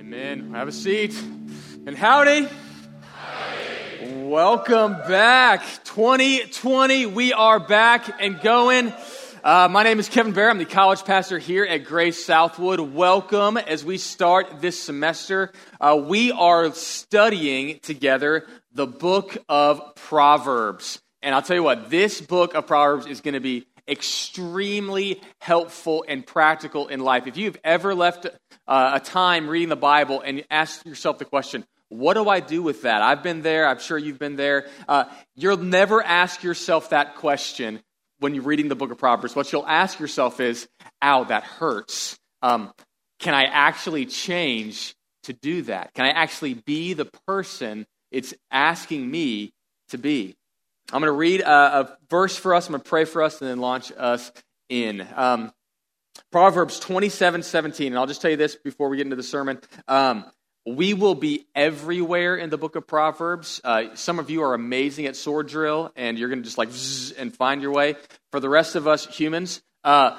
Amen. 0.00 0.54
Have 0.54 0.66
a 0.66 0.72
seat. 0.72 1.14
And 1.84 1.94
howdy. 1.94 2.48
Welcome 4.00 4.92
back. 4.92 5.62
2020, 5.84 7.04
we 7.04 7.34
are 7.34 7.60
back 7.60 8.18
and 8.18 8.40
going. 8.40 8.94
Uh, 9.44 9.68
my 9.70 9.82
name 9.82 10.00
is 10.00 10.08
Kevin 10.08 10.32
Barra. 10.32 10.52
I'm 10.52 10.56
the 10.56 10.64
college 10.64 11.04
pastor 11.04 11.38
here 11.38 11.66
at 11.66 11.84
Grace 11.84 12.24
Southwood. 12.24 12.80
Welcome 12.80 13.58
as 13.58 13.84
we 13.84 13.98
start 13.98 14.62
this 14.62 14.82
semester. 14.82 15.52
Uh, 15.78 16.02
we 16.02 16.32
are 16.32 16.72
studying 16.72 17.78
together 17.80 18.46
the 18.72 18.86
book 18.86 19.36
of 19.50 19.94
Proverbs. 19.96 20.98
And 21.20 21.34
I'll 21.34 21.42
tell 21.42 21.56
you 21.56 21.62
what, 21.62 21.90
this 21.90 22.22
book 22.22 22.54
of 22.54 22.66
Proverbs 22.66 23.04
is 23.04 23.20
going 23.20 23.34
to 23.34 23.40
be 23.40 23.66
extremely 23.86 25.20
helpful 25.40 26.04
and 26.08 26.26
practical 26.26 26.88
in 26.88 27.00
life. 27.00 27.26
If 27.26 27.36
you've 27.36 27.58
ever 27.64 27.94
left 27.94 28.26
uh, 28.70 28.92
a 28.94 29.00
time 29.00 29.48
reading 29.50 29.68
the 29.68 29.76
Bible 29.76 30.20
and 30.20 30.44
ask 30.48 30.86
yourself 30.86 31.18
the 31.18 31.24
question, 31.24 31.66
what 31.88 32.14
do 32.14 32.28
I 32.28 32.38
do 32.38 32.62
with 32.62 32.82
that? 32.82 33.02
I've 33.02 33.24
been 33.24 33.42
there. 33.42 33.66
I'm 33.66 33.80
sure 33.80 33.98
you've 33.98 34.20
been 34.20 34.36
there. 34.36 34.68
Uh, 34.88 35.04
you'll 35.34 35.56
never 35.56 36.00
ask 36.00 36.44
yourself 36.44 36.90
that 36.90 37.16
question 37.16 37.82
when 38.20 38.32
you're 38.32 38.44
reading 38.44 38.68
the 38.68 38.76
book 38.76 38.92
of 38.92 38.98
Proverbs. 38.98 39.34
What 39.34 39.52
you'll 39.52 39.66
ask 39.66 39.98
yourself 39.98 40.38
is, 40.38 40.68
ow, 41.02 41.24
that 41.24 41.42
hurts. 41.42 42.16
Um, 42.42 42.72
can 43.18 43.34
I 43.34 43.44
actually 43.46 44.06
change 44.06 44.94
to 45.24 45.32
do 45.32 45.62
that? 45.62 45.92
Can 45.94 46.04
I 46.04 46.10
actually 46.10 46.54
be 46.54 46.92
the 46.92 47.06
person 47.26 47.86
it's 48.12 48.34
asking 48.52 49.10
me 49.10 49.52
to 49.88 49.98
be? 49.98 50.36
I'm 50.92 51.00
going 51.00 51.08
to 51.08 51.12
read 51.12 51.40
a, 51.40 51.80
a, 51.80 51.98
verse 52.08 52.36
for 52.36 52.54
us. 52.54 52.68
I'm 52.68 52.72
going 52.72 52.82
to 52.82 52.88
pray 52.88 53.04
for 53.04 53.22
us 53.22 53.40
and 53.40 53.50
then 53.50 53.58
launch 53.58 53.90
us 53.96 54.30
in. 54.68 55.06
Um, 55.16 55.52
Proverbs 56.32 56.78
27 56.78 57.42
17. 57.42 57.88
And 57.88 57.98
I'll 57.98 58.06
just 58.06 58.22
tell 58.22 58.30
you 58.30 58.36
this 58.36 58.56
before 58.56 58.88
we 58.88 58.96
get 58.96 59.06
into 59.06 59.16
the 59.16 59.22
sermon. 59.22 59.60
Um, 59.88 60.24
we 60.66 60.94
will 60.94 61.14
be 61.14 61.46
everywhere 61.54 62.36
in 62.36 62.50
the 62.50 62.58
book 62.58 62.76
of 62.76 62.86
Proverbs. 62.86 63.60
Uh, 63.64 63.94
some 63.94 64.18
of 64.18 64.30
you 64.30 64.42
are 64.42 64.54
amazing 64.54 65.06
at 65.06 65.16
sword 65.16 65.48
drill, 65.48 65.90
and 65.96 66.18
you're 66.18 66.28
going 66.28 66.40
to 66.40 66.44
just 66.44 66.58
like 66.58 66.68
and 67.18 67.34
find 67.34 67.62
your 67.62 67.72
way. 67.72 67.96
For 68.30 68.40
the 68.40 68.48
rest 68.48 68.76
of 68.76 68.86
us 68.86 69.06
humans, 69.06 69.62
uh, 69.84 70.18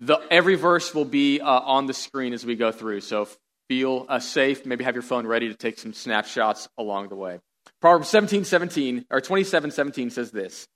the, 0.00 0.18
every 0.30 0.54
verse 0.54 0.94
will 0.94 1.04
be 1.04 1.40
uh, 1.40 1.46
on 1.46 1.86
the 1.86 1.94
screen 1.94 2.32
as 2.32 2.46
we 2.46 2.54
go 2.54 2.72
through. 2.72 3.00
So 3.00 3.28
feel 3.68 4.06
uh, 4.08 4.20
safe. 4.20 4.64
Maybe 4.64 4.84
have 4.84 4.94
your 4.94 5.02
phone 5.02 5.26
ready 5.26 5.48
to 5.48 5.54
take 5.54 5.78
some 5.78 5.92
snapshots 5.92 6.68
along 6.78 7.08
the 7.08 7.16
way. 7.16 7.40
Proverbs 7.80 8.08
17, 8.08 8.44
17, 8.44 9.06
or 9.10 9.20
27, 9.20 9.72
17 9.72 10.10
says 10.10 10.30
this 10.30 10.68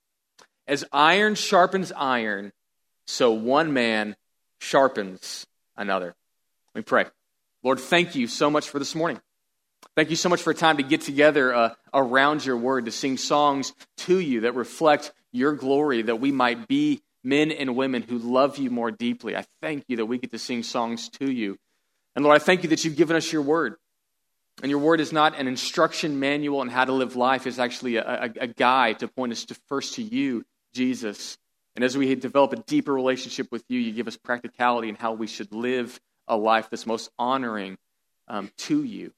As 0.67 0.85
iron 0.93 1.37
sharpens 1.37 1.93
iron, 1.93 2.53
so 3.07 3.33
one 3.33 3.73
man 3.73 4.17
sharpens 4.59 5.47
another. 5.77 6.15
Let 6.75 6.81
me 6.81 6.83
pray. 6.83 7.07
Lord, 7.63 7.81
thank 7.81 8.15
you 8.15 8.27
so 8.27 8.51
much 8.51 8.69
for 8.69 8.79
this 8.79 8.95
morning. 8.95 9.21
Thank 9.95 10.11
you 10.11 10.17
so 10.17 10.29
much 10.29 10.43
for 10.43 10.51
a 10.51 10.55
time 10.55 10.77
to 10.77 10.83
get 10.83 11.01
together 11.01 11.55
uh, 11.55 11.75
around 11.95 12.45
your 12.45 12.57
word, 12.57 12.85
to 12.85 12.93
sing 12.93 13.17
songs 13.17 13.73
to 13.99 14.19
you 14.19 14.43
that 14.43 14.55
reflect 14.55 15.13
your 15.33 15.53
glory, 15.53 16.03
that 16.03 16.21
we 16.21 16.33
might 16.33 16.69
be 16.69 17.03
men 17.25 17.51
and 17.51 17.75
women 17.77 18.03
who 18.03 18.19
love 18.19 18.59
you 18.59 18.71
more 18.71 18.91
deeply. 18.91 19.37
I 19.37 19.45
thank 19.61 19.85
you 19.89 19.97
that 19.97 20.07
we 20.07 20.19
get 20.19 20.31
to 20.33 20.39
sing 20.39 20.63
songs 20.63 21.09
to 21.11 21.31
you. 21.31 21.59
And 22.15 22.25
Lord, 22.25 22.41
I 22.41 22.45
thank 22.45 22.63
you 22.63 22.69
that 22.71 22.85
you've 22.85 22.97
given 22.97 23.17
us 23.17 23.33
your 23.33 23.43
word. 23.43 23.77
And 24.63 24.71
your 24.71 24.81
word 24.81 25.01
is 25.01 25.13
not 25.13 25.39
an 25.39 25.49
instruction 25.49 26.19
manual 26.19 26.61
on 26.61 26.69
how 26.69 26.85
to 26.85 26.93
live 26.93 27.17
life, 27.17 27.47
it's 27.47 27.59
actually 27.59 27.97
a, 27.97 28.05
a, 28.05 28.31
a 28.43 28.47
guide 28.47 29.01
to 29.01 29.09
point 29.09 29.33
us 29.33 29.45
to 29.47 29.55
first 29.69 29.95
to 29.95 30.03
you, 30.03 30.45
Jesus. 30.73 31.37
And 31.77 31.85
as 31.85 31.97
we 31.97 32.15
develop 32.15 32.53
a 32.55 32.57
deeper 32.57 32.93
relationship 32.93 33.53
with 33.53 33.63
you, 33.69 33.79
you 33.79 33.93
give 33.93 34.09
us 34.09 34.17
practicality 34.17 34.89
in 34.89 34.95
how 34.95 35.13
we 35.13 35.27
should 35.27 35.53
live 35.53 36.01
a 36.27 36.37
life 36.37 36.69
that's 36.71 36.87
most 36.87 37.11
honoring 37.19 37.77
um, 38.29 38.51
to 38.57 38.83
you. 38.83 39.13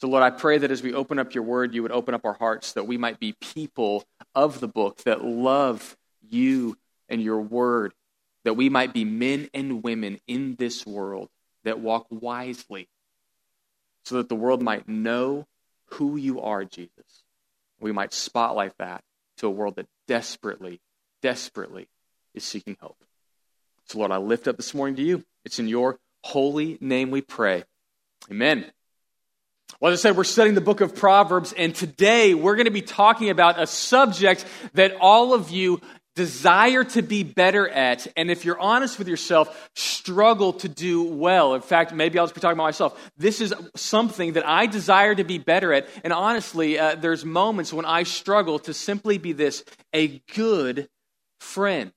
So, 0.00 0.08
Lord, 0.08 0.22
I 0.22 0.30
pray 0.30 0.58
that 0.58 0.70
as 0.70 0.82
we 0.82 0.92
open 0.92 1.18
up 1.18 1.32
your 1.32 1.44
word, 1.44 1.74
you 1.74 1.82
would 1.82 1.92
open 1.92 2.12
up 2.12 2.24
our 2.24 2.34
hearts 2.34 2.74
that 2.74 2.86
we 2.86 2.98
might 2.98 3.18
be 3.18 3.32
people 3.32 4.04
of 4.34 4.60
the 4.60 4.68
book 4.68 4.98
that 5.04 5.24
love 5.24 5.96
you 6.28 6.76
and 7.08 7.22
your 7.22 7.40
word, 7.40 7.94
that 8.44 8.54
we 8.54 8.68
might 8.68 8.92
be 8.92 9.04
men 9.04 9.48
and 9.54 9.82
women 9.82 10.18
in 10.26 10.56
this 10.56 10.84
world 10.84 11.30
that 11.64 11.80
walk 11.80 12.08
wisely 12.10 12.88
so 14.04 14.16
that 14.16 14.28
the 14.28 14.36
world 14.36 14.60
might 14.60 14.88
know 14.88 15.46
who 15.92 16.16
you 16.16 16.40
are, 16.40 16.64
Jesus. 16.64 17.24
We 17.80 17.92
might 17.92 18.12
spotlight 18.12 18.76
that 18.78 19.02
to 19.38 19.46
a 19.46 19.50
world 19.50 19.76
that 19.76 19.88
desperately, 20.06 20.80
desperately 21.26 21.88
is 22.34 22.44
seeking 22.44 22.76
hope. 22.80 23.02
So, 23.86 23.98
Lord, 23.98 24.12
I 24.12 24.18
lift 24.18 24.46
up 24.46 24.56
this 24.56 24.72
morning 24.72 24.94
to 24.94 25.02
you. 25.02 25.24
It's 25.44 25.58
in 25.58 25.66
your 25.66 25.98
holy 26.22 26.78
name 26.80 27.10
we 27.10 27.20
pray. 27.20 27.64
Amen. 28.30 28.64
Well, 29.80 29.92
as 29.92 29.98
I 29.98 30.02
said, 30.02 30.16
we're 30.16 30.22
studying 30.22 30.54
the 30.54 30.60
book 30.60 30.80
of 30.80 30.94
Proverbs, 30.94 31.52
and 31.52 31.74
today 31.74 32.34
we're 32.34 32.54
going 32.54 32.66
to 32.66 32.70
be 32.70 32.80
talking 32.80 33.30
about 33.30 33.60
a 33.60 33.66
subject 33.66 34.44
that 34.74 34.94
all 35.00 35.34
of 35.34 35.50
you 35.50 35.80
desire 36.14 36.84
to 36.84 37.02
be 37.02 37.24
better 37.24 37.68
at, 37.68 38.06
and 38.16 38.30
if 38.30 38.44
you're 38.44 38.60
honest 38.60 38.96
with 38.96 39.08
yourself, 39.08 39.68
struggle 39.74 40.52
to 40.52 40.68
do 40.68 41.02
well. 41.02 41.54
In 41.54 41.60
fact, 41.60 41.92
maybe 41.92 42.20
I'll 42.20 42.26
just 42.26 42.36
be 42.36 42.40
talking 42.40 42.56
about 42.56 42.66
myself. 42.66 43.10
This 43.18 43.40
is 43.40 43.52
something 43.74 44.34
that 44.34 44.46
I 44.46 44.66
desire 44.66 45.16
to 45.16 45.24
be 45.24 45.38
better 45.38 45.72
at, 45.72 45.88
and 46.04 46.12
honestly, 46.12 46.78
uh, 46.78 46.94
there's 46.94 47.24
moments 47.24 47.72
when 47.72 47.84
I 47.84 48.04
struggle 48.04 48.60
to 48.60 48.72
simply 48.72 49.18
be 49.18 49.32
this 49.32 49.64
a 49.92 50.22
good 50.32 50.88
friend. 51.40 51.92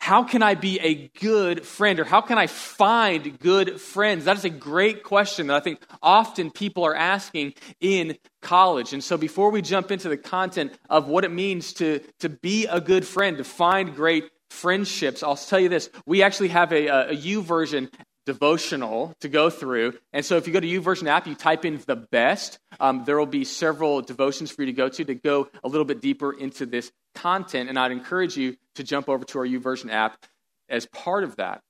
How 0.00 0.22
can 0.22 0.42
I 0.42 0.54
be 0.54 0.78
a 0.80 1.08
good 1.20 1.66
friend 1.66 1.98
or 1.98 2.04
how 2.04 2.20
can 2.20 2.38
I 2.38 2.46
find 2.46 3.38
good 3.38 3.80
friends? 3.80 4.24
That 4.24 4.36
is 4.36 4.44
a 4.44 4.50
great 4.50 5.02
question 5.02 5.48
that 5.48 5.56
I 5.56 5.60
think 5.60 5.80
often 6.02 6.50
people 6.50 6.84
are 6.84 6.94
asking 6.94 7.54
in 7.80 8.16
college. 8.40 8.92
And 8.92 9.02
so 9.02 9.16
before 9.16 9.50
we 9.50 9.60
jump 9.60 9.90
into 9.90 10.08
the 10.08 10.16
content 10.16 10.72
of 10.88 11.08
what 11.08 11.24
it 11.24 11.32
means 11.32 11.72
to, 11.74 12.00
to 12.20 12.28
be 12.28 12.66
a 12.66 12.80
good 12.80 13.06
friend, 13.06 13.36
to 13.38 13.44
find 13.44 13.94
great 13.94 14.30
friendships, 14.50 15.22
I'll 15.22 15.36
tell 15.36 15.60
you 15.60 15.68
this. 15.68 15.90
We 16.06 16.22
actually 16.22 16.48
have 16.48 16.72
a, 16.72 16.86
a, 16.86 17.10
a 17.10 17.16
YouVersion 17.16 17.90
devotional 18.28 19.14
to 19.20 19.28
go 19.30 19.48
through. 19.48 19.94
And 20.12 20.22
so 20.22 20.36
if 20.36 20.46
you 20.46 20.52
go 20.52 20.60
to 20.60 20.66
YouVersion 20.66 21.08
app, 21.08 21.26
you 21.26 21.34
type 21.34 21.64
in 21.64 21.80
the 21.86 21.96
best. 21.96 22.58
Um, 22.78 23.04
there 23.06 23.18
will 23.18 23.24
be 23.24 23.42
several 23.42 24.02
devotions 24.02 24.50
for 24.50 24.60
you 24.60 24.66
to 24.66 24.74
go 24.74 24.90
to 24.90 25.02
to 25.02 25.14
go 25.14 25.48
a 25.64 25.68
little 25.68 25.86
bit 25.86 26.02
deeper 26.02 26.30
into 26.30 26.66
this 26.66 26.92
content. 27.14 27.70
And 27.70 27.78
I'd 27.78 27.90
encourage 27.90 28.36
you 28.36 28.56
to 28.74 28.84
jump 28.84 29.08
over 29.08 29.24
to 29.24 29.38
our 29.38 29.46
YouVersion 29.46 29.90
app 29.90 30.26
as 30.68 30.84
part 30.84 31.24
of 31.24 31.36
that. 31.36 31.62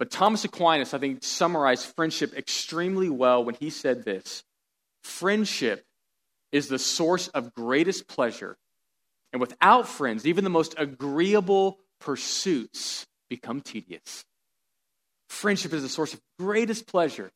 But 0.00 0.10
Thomas 0.10 0.44
Aquinas, 0.44 0.92
I 0.92 0.98
think, 0.98 1.22
summarized 1.22 1.86
friendship 1.94 2.36
extremely 2.36 3.08
well 3.08 3.44
when 3.44 3.54
he 3.54 3.70
said 3.70 4.04
this 4.04 4.42
Friendship 5.04 5.84
is 6.50 6.66
the 6.66 6.80
source 6.80 7.28
of 7.28 7.54
greatest 7.54 8.08
pleasure. 8.08 8.56
And 9.32 9.40
without 9.40 9.86
friends, 9.86 10.26
even 10.26 10.42
the 10.42 10.50
most 10.50 10.74
agreeable 10.76 11.78
pursuits 12.00 13.06
become 13.28 13.60
tedious. 13.60 14.24
Friendship 15.30 15.72
is 15.72 15.82
the 15.82 15.88
source 15.88 16.12
of 16.12 16.20
greatest 16.40 16.88
pleasure. 16.88 17.30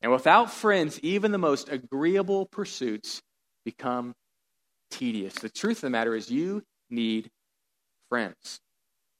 And 0.00 0.10
without 0.10 0.50
friends, 0.50 0.98
even 1.00 1.30
the 1.30 1.38
most 1.38 1.68
agreeable 1.68 2.46
pursuits 2.46 3.20
become 3.66 4.14
tedious. 4.90 5.34
The 5.34 5.50
truth 5.50 5.76
of 5.78 5.82
the 5.82 5.90
matter 5.90 6.14
is, 6.14 6.30
you 6.30 6.62
need 6.88 7.30
friends. 8.08 8.60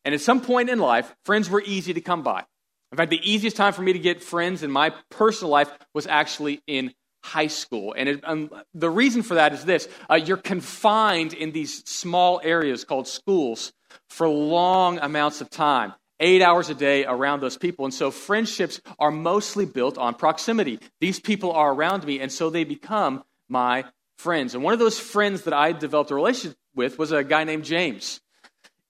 And 0.06 0.14
at 0.14 0.22
some 0.22 0.40
point 0.40 0.70
in 0.70 0.78
life, 0.78 1.14
friends 1.26 1.50
were 1.50 1.62
easy 1.64 1.92
to 1.92 2.00
come 2.00 2.22
by. 2.22 2.44
In 2.92 2.96
fact, 2.96 3.10
the 3.10 3.30
easiest 3.30 3.56
time 3.56 3.74
for 3.74 3.82
me 3.82 3.92
to 3.92 3.98
get 3.98 4.22
friends 4.22 4.62
in 4.62 4.70
my 4.70 4.92
personal 5.10 5.50
life 5.50 5.70
was 5.92 6.06
actually 6.06 6.62
in 6.66 6.92
high 7.22 7.48
school. 7.48 7.94
And 7.96 8.08
it, 8.08 8.20
um, 8.24 8.50
the 8.72 8.90
reason 8.90 9.22
for 9.22 9.34
that 9.34 9.52
is 9.52 9.64
this 9.64 9.86
uh, 10.10 10.14
you're 10.14 10.38
confined 10.38 11.34
in 11.34 11.52
these 11.52 11.84
small 11.88 12.40
areas 12.42 12.84
called 12.84 13.06
schools 13.06 13.72
for 14.08 14.26
long 14.28 14.98
amounts 14.98 15.40
of 15.42 15.50
time 15.50 15.92
eight 16.20 16.42
hours 16.42 16.70
a 16.70 16.74
day 16.74 17.04
around 17.04 17.40
those 17.40 17.56
people. 17.56 17.84
And 17.84 17.94
so 17.94 18.10
friendships 18.10 18.80
are 18.98 19.10
mostly 19.10 19.66
built 19.66 19.98
on 19.98 20.14
proximity. 20.14 20.78
These 21.00 21.20
people 21.20 21.52
are 21.52 21.72
around 21.72 22.04
me, 22.04 22.20
and 22.20 22.30
so 22.30 22.50
they 22.50 22.64
become 22.64 23.24
my 23.48 23.84
friends. 24.18 24.54
And 24.54 24.62
one 24.62 24.72
of 24.72 24.78
those 24.78 24.98
friends 24.98 25.42
that 25.42 25.54
I 25.54 25.72
developed 25.72 26.10
a 26.10 26.14
relationship 26.14 26.56
with 26.74 26.98
was 26.98 27.12
a 27.12 27.24
guy 27.24 27.44
named 27.44 27.64
James. 27.64 28.20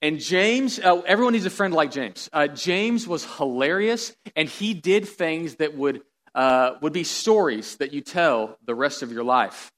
And 0.02 0.20
James, 0.20 0.78
uh, 0.78 1.00
everyone 1.06 1.32
needs 1.32 1.46
a 1.46 1.50
friend 1.50 1.72
like 1.72 1.90
James. 1.90 2.28
Uh, 2.32 2.46
James 2.46 3.08
was 3.08 3.24
hilarious, 3.36 4.14
and 4.36 4.48
he 4.48 4.74
did 4.74 5.08
things 5.08 5.56
that 5.56 5.74
would, 5.74 6.02
uh, 6.34 6.74
would 6.82 6.92
be 6.92 7.04
stories 7.04 7.76
that 7.76 7.94
you 7.94 8.02
tell 8.02 8.58
the 8.66 8.74
rest 8.74 9.02
of 9.02 9.10
your 9.12 9.24
life. 9.24 9.72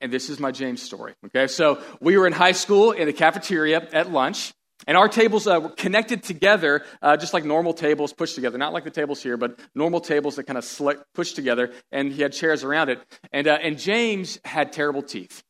And 0.00 0.10
this 0.10 0.30
is 0.30 0.40
my 0.40 0.50
James 0.50 0.82
story. 0.82 1.12
Okay, 1.26 1.46
so 1.46 1.80
we 2.00 2.16
were 2.16 2.26
in 2.26 2.32
high 2.32 2.52
school 2.52 2.92
in 2.92 3.06
the 3.06 3.12
cafeteria 3.12 3.86
at 3.92 4.10
lunch, 4.10 4.54
and 4.86 4.96
our 4.96 5.08
tables 5.08 5.46
uh, 5.46 5.60
were 5.62 5.68
connected 5.70 6.22
together, 6.22 6.84
uh, 7.00 7.16
just 7.16 7.34
like 7.34 7.44
normal 7.44 7.74
tables 7.74 8.12
pushed 8.12 8.34
together. 8.34 8.58
Not 8.58 8.72
like 8.72 8.84
the 8.84 8.90
tables 8.90 9.22
here, 9.22 9.36
but 9.36 9.58
normal 9.74 10.00
tables 10.00 10.36
that 10.36 10.44
kind 10.44 10.58
of 10.58 10.64
slick, 10.64 10.98
pushed 11.14 11.36
together. 11.36 11.72
And 11.90 12.12
he 12.12 12.22
had 12.22 12.32
chairs 12.32 12.64
around 12.64 12.88
it. 12.88 13.00
And, 13.32 13.46
uh, 13.46 13.58
and 13.62 13.78
James 13.78 14.38
had 14.44 14.72
terrible 14.72 15.02
teeth. 15.02 15.42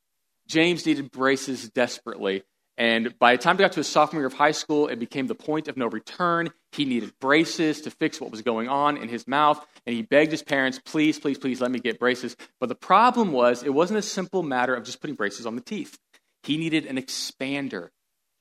James 0.48 0.84
needed 0.84 1.10
braces 1.10 1.68
desperately. 1.70 2.42
And 2.78 3.16
by 3.18 3.36
the 3.36 3.42
time 3.42 3.56
he 3.56 3.62
got 3.62 3.72
to 3.72 3.80
his 3.80 3.88
sophomore 3.88 4.22
year 4.22 4.26
of 4.26 4.32
high 4.32 4.52
school, 4.52 4.88
it 4.88 4.98
became 4.98 5.26
the 5.26 5.34
point 5.34 5.68
of 5.68 5.76
no 5.76 5.86
return. 5.86 6.50
He 6.72 6.84
needed 6.84 7.12
braces 7.20 7.82
to 7.82 7.90
fix 7.90 8.20
what 8.20 8.30
was 8.30 8.42
going 8.42 8.68
on 8.68 8.96
in 8.96 9.08
his 9.08 9.28
mouth. 9.28 9.64
And 9.86 9.94
he 9.94 10.02
begged 10.02 10.30
his 10.30 10.42
parents, 10.42 10.80
please, 10.84 11.18
please, 11.18 11.38
please 11.38 11.60
let 11.60 11.70
me 11.70 11.80
get 11.80 11.98
braces. 11.98 12.36
But 12.60 12.70
the 12.70 12.74
problem 12.74 13.32
was, 13.32 13.62
it 13.62 13.74
wasn't 13.74 13.98
a 13.98 14.02
simple 14.02 14.42
matter 14.42 14.74
of 14.74 14.84
just 14.84 15.00
putting 15.00 15.16
braces 15.16 15.46
on 15.46 15.54
the 15.54 15.62
teeth. 15.62 15.98
He 16.42 16.56
needed 16.56 16.86
an 16.86 16.96
expander 16.96 17.90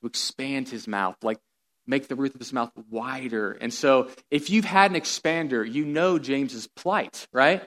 to 0.02 0.06
expand 0.06 0.68
his 0.68 0.86
mouth, 0.86 1.16
like 1.22 1.38
make 1.86 2.08
the 2.08 2.16
roof 2.16 2.34
of 2.34 2.40
his 2.40 2.52
mouth 2.52 2.70
wider. 2.90 3.52
And 3.52 3.72
so, 3.72 4.10
if 4.30 4.50
you've 4.50 4.64
had 4.64 4.90
an 4.90 5.00
expander, 5.00 5.70
you 5.70 5.84
know 5.84 6.18
James's 6.18 6.66
plight, 6.66 7.26
right? 7.32 7.66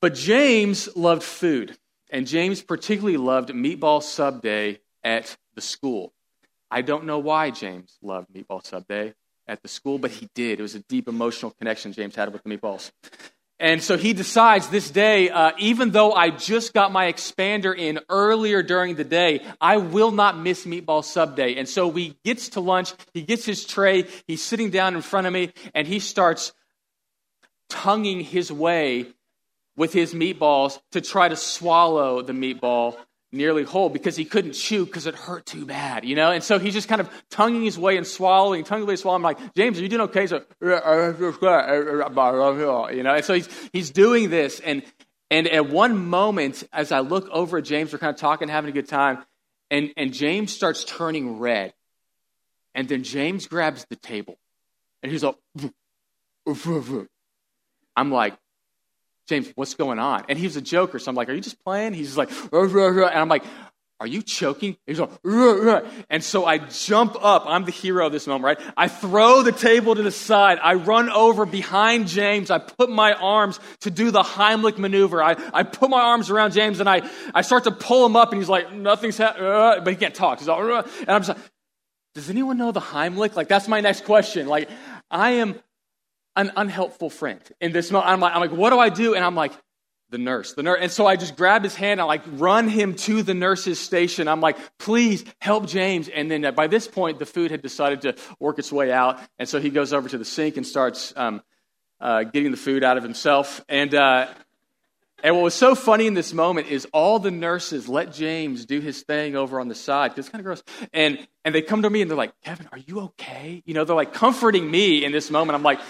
But 0.00 0.14
James 0.14 0.94
loved 0.96 1.22
food, 1.22 1.76
and 2.10 2.26
James 2.26 2.62
particularly 2.62 3.16
loved 3.16 3.50
meatball 3.50 4.02
sub 4.02 4.42
day 4.42 4.80
at 5.02 5.36
the 5.54 5.60
school. 5.60 6.12
I 6.70 6.82
don't 6.82 7.04
know 7.04 7.18
why 7.18 7.50
James 7.50 7.96
loved 8.02 8.28
meatball 8.32 8.64
sub 8.64 8.86
day 8.88 9.14
at 9.46 9.62
the 9.62 9.68
school, 9.68 9.98
but 9.98 10.10
he 10.10 10.28
did. 10.34 10.58
It 10.58 10.62
was 10.62 10.74
a 10.74 10.80
deep 10.80 11.08
emotional 11.08 11.52
connection 11.52 11.92
James 11.92 12.16
had 12.16 12.32
with 12.32 12.42
the 12.42 12.50
meatballs. 12.50 12.90
And 13.58 13.82
so 13.82 13.96
he 13.96 14.12
decides 14.12 14.68
this 14.68 14.90
day, 14.90 15.30
uh, 15.30 15.52
even 15.58 15.90
though 15.90 16.12
I 16.12 16.28
just 16.28 16.74
got 16.74 16.92
my 16.92 17.10
expander 17.10 17.76
in 17.76 18.00
earlier 18.10 18.62
during 18.62 18.96
the 18.96 19.04
day, 19.04 19.40
I 19.60 19.78
will 19.78 20.10
not 20.10 20.38
miss 20.38 20.66
meatball 20.66 21.02
sub 21.02 21.36
day. 21.36 21.56
And 21.56 21.66
so 21.66 21.90
he 21.90 22.16
gets 22.22 22.50
to 22.50 22.60
lunch, 22.60 22.92
he 23.14 23.22
gets 23.22 23.46
his 23.46 23.64
tray, 23.64 24.06
he's 24.26 24.42
sitting 24.42 24.68
down 24.70 24.94
in 24.94 25.00
front 25.00 25.26
of 25.26 25.32
me, 25.32 25.52
and 25.74 25.86
he 25.86 26.00
starts 26.00 26.52
tonguing 27.70 28.20
his 28.20 28.52
way 28.52 29.06
with 29.74 29.92
his 29.92 30.12
meatballs 30.12 30.78
to 30.92 31.00
try 31.00 31.28
to 31.28 31.36
swallow 31.36 32.20
the 32.20 32.32
meatball 32.34 32.96
nearly 33.36 33.62
whole 33.64 33.88
because 33.88 34.16
he 34.16 34.24
couldn't 34.24 34.52
chew 34.52 34.84
because 34.84 35.06
it 35.06 35.14
hurt 35.14 35.46
too 35.46 35.66
bad, 35.66 36.04
you 36.04 36.16
know? 36.16 36.30
And 36.30 36.42
so 36.42 36.58
he's 36.58 36.74
just 36.74 36.88
kind 36.88 37.00
of 37.00 37.10
tonguing 37.30 37.62
his 37.62 37.78
way 37.78 37.96
and 37.96 38.06
swallowing, 38.06 38.64
tonguing 38.64 38.88
his 38.88 38.88
way 38.88 38.96
swallowing. 38.96 39.24
I'm 39.24 39.36
like, 39.36 39.54
James, 39.54 39.78
are 39.78 39.82
you 39.82 39.88
doing 39.88 40.02
okay? 40.02 40.26
So, 40.26 40.42
you 40.60 40.68
know, 43.02 43.14
and 43.14 43.24
so 43.24 43.34
he's, 43.34 43.70
he's 43.72 43.90
doing 43.90 44.30
this. 44.30 44.60
And, 44.60 44.82
and 45.30 45.46
at 45.48 45.68
one 45.68 46.06
moment, 46.06 46.64
as 46.72 46.92
I 46.92 47.00
look 47.00 47.28
over 47.30 47.58
at 47.58 47.64
James, 47.64 47.92
we're 47.92 47.98
kind 47.98 48.14
of 48.14 48.20
talking, 48.20 48.48
having 48.48 48.70
a 48.70 48.72
good 48.72 48.88
time, 48.88 49.24
and, 49.70 49.92
and 49.96 50.12
James 50.12 50.52
starts 50.52 50.84
turning 50.84 51.38
red. 51.38 51.72
And 52.74 52.88
then 52.88 53.04
James 53.04 53.46
grabs 53.46 53.86
the 53.88 53.96
table 53.96 54.38
and 55.02 55.10
he's 55.10 55.22
like, 55.22 55.36
I'm 57.96 58.10
like, 58.10 58.36
James, 59.28 59.50
what's 59.54 59.74
going 59.74 59.98
on? 59.98 60.24
And 60.28 60.38
he 60.38 60.44
was 60.44 60.56
a 60.56 60.60
joker. 60.60 60.98
So 60.98 61.10
I'm 61.10 61.16
like, 61.16 61.28
are 61.28 61.34
you 61.34 61.40
just 61.40 61.62
playing? 61.64 61.94
He's 61.94 62.16
like, 62.16 62.30
and 62.52 62.94
I'm 63.14 63.28
like, 63.28 63.44
are 63.98 64.06
you 64.06 64.20
choking? 64.20 64.76
He's 64.86 65.00
like, 65.00 65.10
and 66.10 66.22
so 66.22 66.44
I 66.44 66.58
jump 66.58 67.16
up. 67.18 67.44
I'm 67.46 67.64
the 67.64 67.72
hero 67.72 68.06
of 68.06 68.12
this 68.12 68.26
moment, 68.26 68.44
right? 68.44 68.60
I 68.76 68.88
throw 68.88 69.42
the 69.42 69.52
table 69.52 69.94
to 69.94 70.02
the 70.02 70.10
side. 70.10 70.58
I 70.62 70.74
run 70.74 71.08
over 71.08 71.46
behind 71.46 72.06
James. 72.06 72.50
I 72.50 72.58
put 72.58 72.90
my 72.90 73.14
arms 73.14 73.58
to 73.80 73.90
do 73.90 74.10
the 74.10 74.22
Heimlich 74.22 74.76
maneuver. 74.76 75.22
I, 75.22 75.36
I 75.52 75.62
put 75.62 75.88
my 75.88 76.00
arms 76.00 76.28
around 76.28 76.52
James 76.52 76.78
and 76.80 76.90
I, 76.90 77.08
I 77.34 77.40
start 77.40 77.64
to 77.64 77.70
pull 77.70 78.04
him 78.04 78.16
up 78.16 78.32
and 78.32 78.40
he's 78.40 78.50
like, 78.50 78.70
nothing's 78.70 79.16
happening, 79.16 79.48
but 79.82 79.88
he 79.88 79.96
can't 79.96 80.14
talk. 80.14 80.40
He's 80.40 80.48
like, 80.48 80.60
and 80.60 81.08
I'm 81.08 81.22
just 81.22 81.30
like, 81.30 81.38
does 82.14 82.28
anyone 82.28 82.58
know 82.58 82.72
the 82.72 82.80
Heimlich? 82.80 83.34
Like, 83.34 83.48
that's 83.48 83.66
my 83.66 83.80
next 83.80 84.04
question. 84.04 84.46
Like, 84.46 84.68
I 85.10 85.32
am 85.32 85.58
an 86.36 86.52
unhelpful 86.56 87.10
friend 87.10 87.40
in 87.60 87.72
this 87.72 87.90
moment. 87.90 88.10
I'm 88.10 88.20
like, 88.20 88.34
I'm 88.34 88.40
like, 88.40 88.52
what 88.52 88.70
do 88.70 88.78
I 88.78 88.90
do? 88.90 89.14
And 89.14 89.24
I'm 89.24 89.34
like, 89.34 89.52
the 90.10 90.18
nurse, 90.18 90.52
the 90.54 90.62
nurse. 90.62 90.78
And 90.80 90.92
so 90.92 91.06
I 91.06 91.16
just 91.16 91.36
grab 91.36 91.64
his 91.64 91.74
hand. 91.74 92.00
I 92.00 92.04
like 92.04 92.22
run 92.26 92.68
him 92.68 92.94
to 92.94 93.22
the 93.22 93.34
nurse's 93.34 93.80
station. 93.80 94.28
I'm 94.28 94.40
like, 94.40 94.56
please 94.78 95.24
help 95.40 95.66
James. 95.66 96.08
And 96.08 96.30
then 96.30 96.44
uh, 96.44 96.52
by 96.52 96.68
this 96.68 96.86
point, 96.86 97.18
the 97.18 97.26
food 97.26 97.50
had 97.50 97.60
decided 97.60 98.02
to 98.02 98.14
work 98.38 98.58
its 98.58 98.70
way 98.70 98.92
out. 98.92 99.18
And 99.38 99.48
so 99.48 99.60
he 99.60 99.70
goes 99.70 99.92
over 99.92 100.08
to 100.08 100.18
the 100.18 100.24
sink 100.24 100.56
and 100.56 100.66
starts 100.66 101.12
um, 101.16 101.42
uh, 102.00 102.22
getting 102.24 102.52
the 102.52 102.56
food 102.56 102.84
out 102.84 102.96
of 102.96 103.02
himself. 103.02 103.64
And, 103.68 103.94
uh, 103.94 104.28
and 105.24 105.34
what 105.34 105.42
was 105.42 105.54
so 105.54 105.74
funny 105.74 106.06
in 106.06 106.14
this 106.14 106.32
moment 106.32 106.68
is 106.68 106.86
all 106.92 107.18
the 107.18 107.30
nurses 107.30 107.88
let 107.88 108.12
James 108.12 108.64
do 108.66 108.80
his 108.80 109.02
thing 109.02 109.34
over 109.34 109.58
on 109.58 109.68
the 109.68 109.74
side 109.74 110.12
it's 110.16 110.28
kind 110.28 110.40
of 110.40 110.44
gross. 110.44 110.62
And, 110.92 111.26
and 111.44 111.54
they 111.54 111.62
come 111.62 111.82
to 111.82 111.90
me 111.90 112.02
and 112.02 112.10
they're 112.10 112.18
like, 112.18 112.38
Kevin, 112.44 112.68
are 112.70 112.78
you 112.78 113.00
okay? 113.00 113.62
You 113.64 113.74
know, 113.74 113.84
they're 113.84 113.96
like 113.96 114.12
comforting 114.12 114.70
me 114.70 115.04
in 115.04 115.12
this 115.12 115.30
moment. 115.30 115.56
I'm 115.56 115.62
like, 115.62 115.80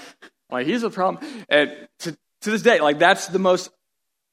like, 0.51 0.67
here's 0.67 0.83
the 0.83 0.91
problem. 0.91 1.25
And 1.49 1.89
to, 2.01 2.17
to 2.43 2.51
this 2.51 2.63
day, 2.63 2.81
like, 2.81 2.99
that's 2.99 3.27
the 3.29 3.39
most 3.39 3.71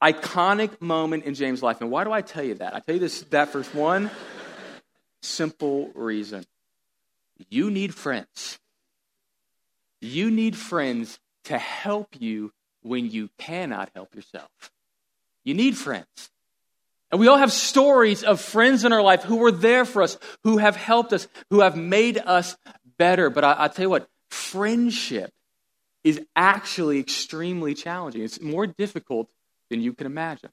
iconic 0.02 0.80
moment 0.80 1.24
in 1.24 1.34
James' 1.34 1.62
life. 1.62 1.80
And 1.80 1.90
why 1.90 2.04
do 2.04 2.12
I 2.12 2.20
tell 2.20 2.44
you 2.44 2.54
that? 2.54 2.74
I 2.74 2.80
tell 2.80 2.94
you 2.94 3.00
this 3.00 3.22
that 3.30 3.50
for 3.50 3.62
one 3.62 4.10
simple 5.22 5.90
reason. 5.94 6.44
You 7.48 7.70
need 7.70 7.94
friends. 7.94 8.58
You 10.00 10.30
need 10.30 10.56
friends 10.56 11.18
to 11.44 11.58
help 11.58 12.08
you 12.18 12.52
when 12.82 13.10
you 13.10 13.30
cannot 13.38 13.90
help 13.94 14.14
yourself. 14.14 14.50
You 15.42 15.54
need 15.54 15.76
friends. 15.76 16.30
And 17.10 17.20
we 17.20 17.28
all 17.28 17.38
have 17.38 17.52
stories 17.52 18.22
of 18.22 18.40
friends 18.40 18.84
in 18.84 18.92
our 18.92 19.02
life 19.02 19.22
who 19.22 19.36
were 19.36 19.52
there 19.52 19.84
for 19.84 20.02
us, 20.02 20.18
who 20.42 20.58
have 20.58 20.76
helped 20.76 21.12
us, 21.12 21.28
who 21.50 21.60
have 21.60 21.76
made 21.76 22.18
us 22.18 22.56
better. 22.98 23.30
But 23.30 23.44
I, 23.44 23.56
I 23.58 23.68
tell 23.68 23.84
you 23.84 23.90
what, 23.90 24.08
friendship 24.30 25.32
is 26.04 26.20
actually 26.36 27.00
extremely 27.00 27.74
challenging. 27.74 28.22
It's 28.22 28.40
more 28.40 28.66
difficult 28.66 29.30
than 29.70 29.80
you 29.80 29.94
can 29.94 30.06
imagine. 30.06 30.50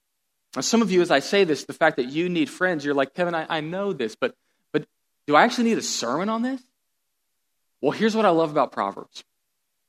Now, 0.56 0.62
some 0.62 0.82
of 0.82 0.92
you, 0.92 1.02
as 1.02 1.12
I 1.12 1.20
say 1.20 1.44
this, 1.44 1.66
the 1.66 1.74
fact 1.74 1.98
that 1.98 2.08
you 2.08 2.30
need 2.30 2.50
friends, 2.50 2.84
you're 2.84 2.94
like, 2.94 3.14
Kevin, 3.14 3.36
I, 3.36 3.46
I 3.48 3.62
know 3.62 3.94
this, 3.94 4.16
but, 4.16 4.34
but 4.74 4.86
do 5.28 5.36
I 5.36 5.44
actually 5.44 5.66
need 5.66 5.78
a 5.78 5.84
sermon 5.84 6.30
on 6.30 6.42
this? 6.42 6.62
Well, 7.82 7.92
here's 7.92 8.16
what 8.16 8.26
I 8.26 8.30
love 8.30 8.52
about 8.52 8.72
Proverbs 8.72 9.24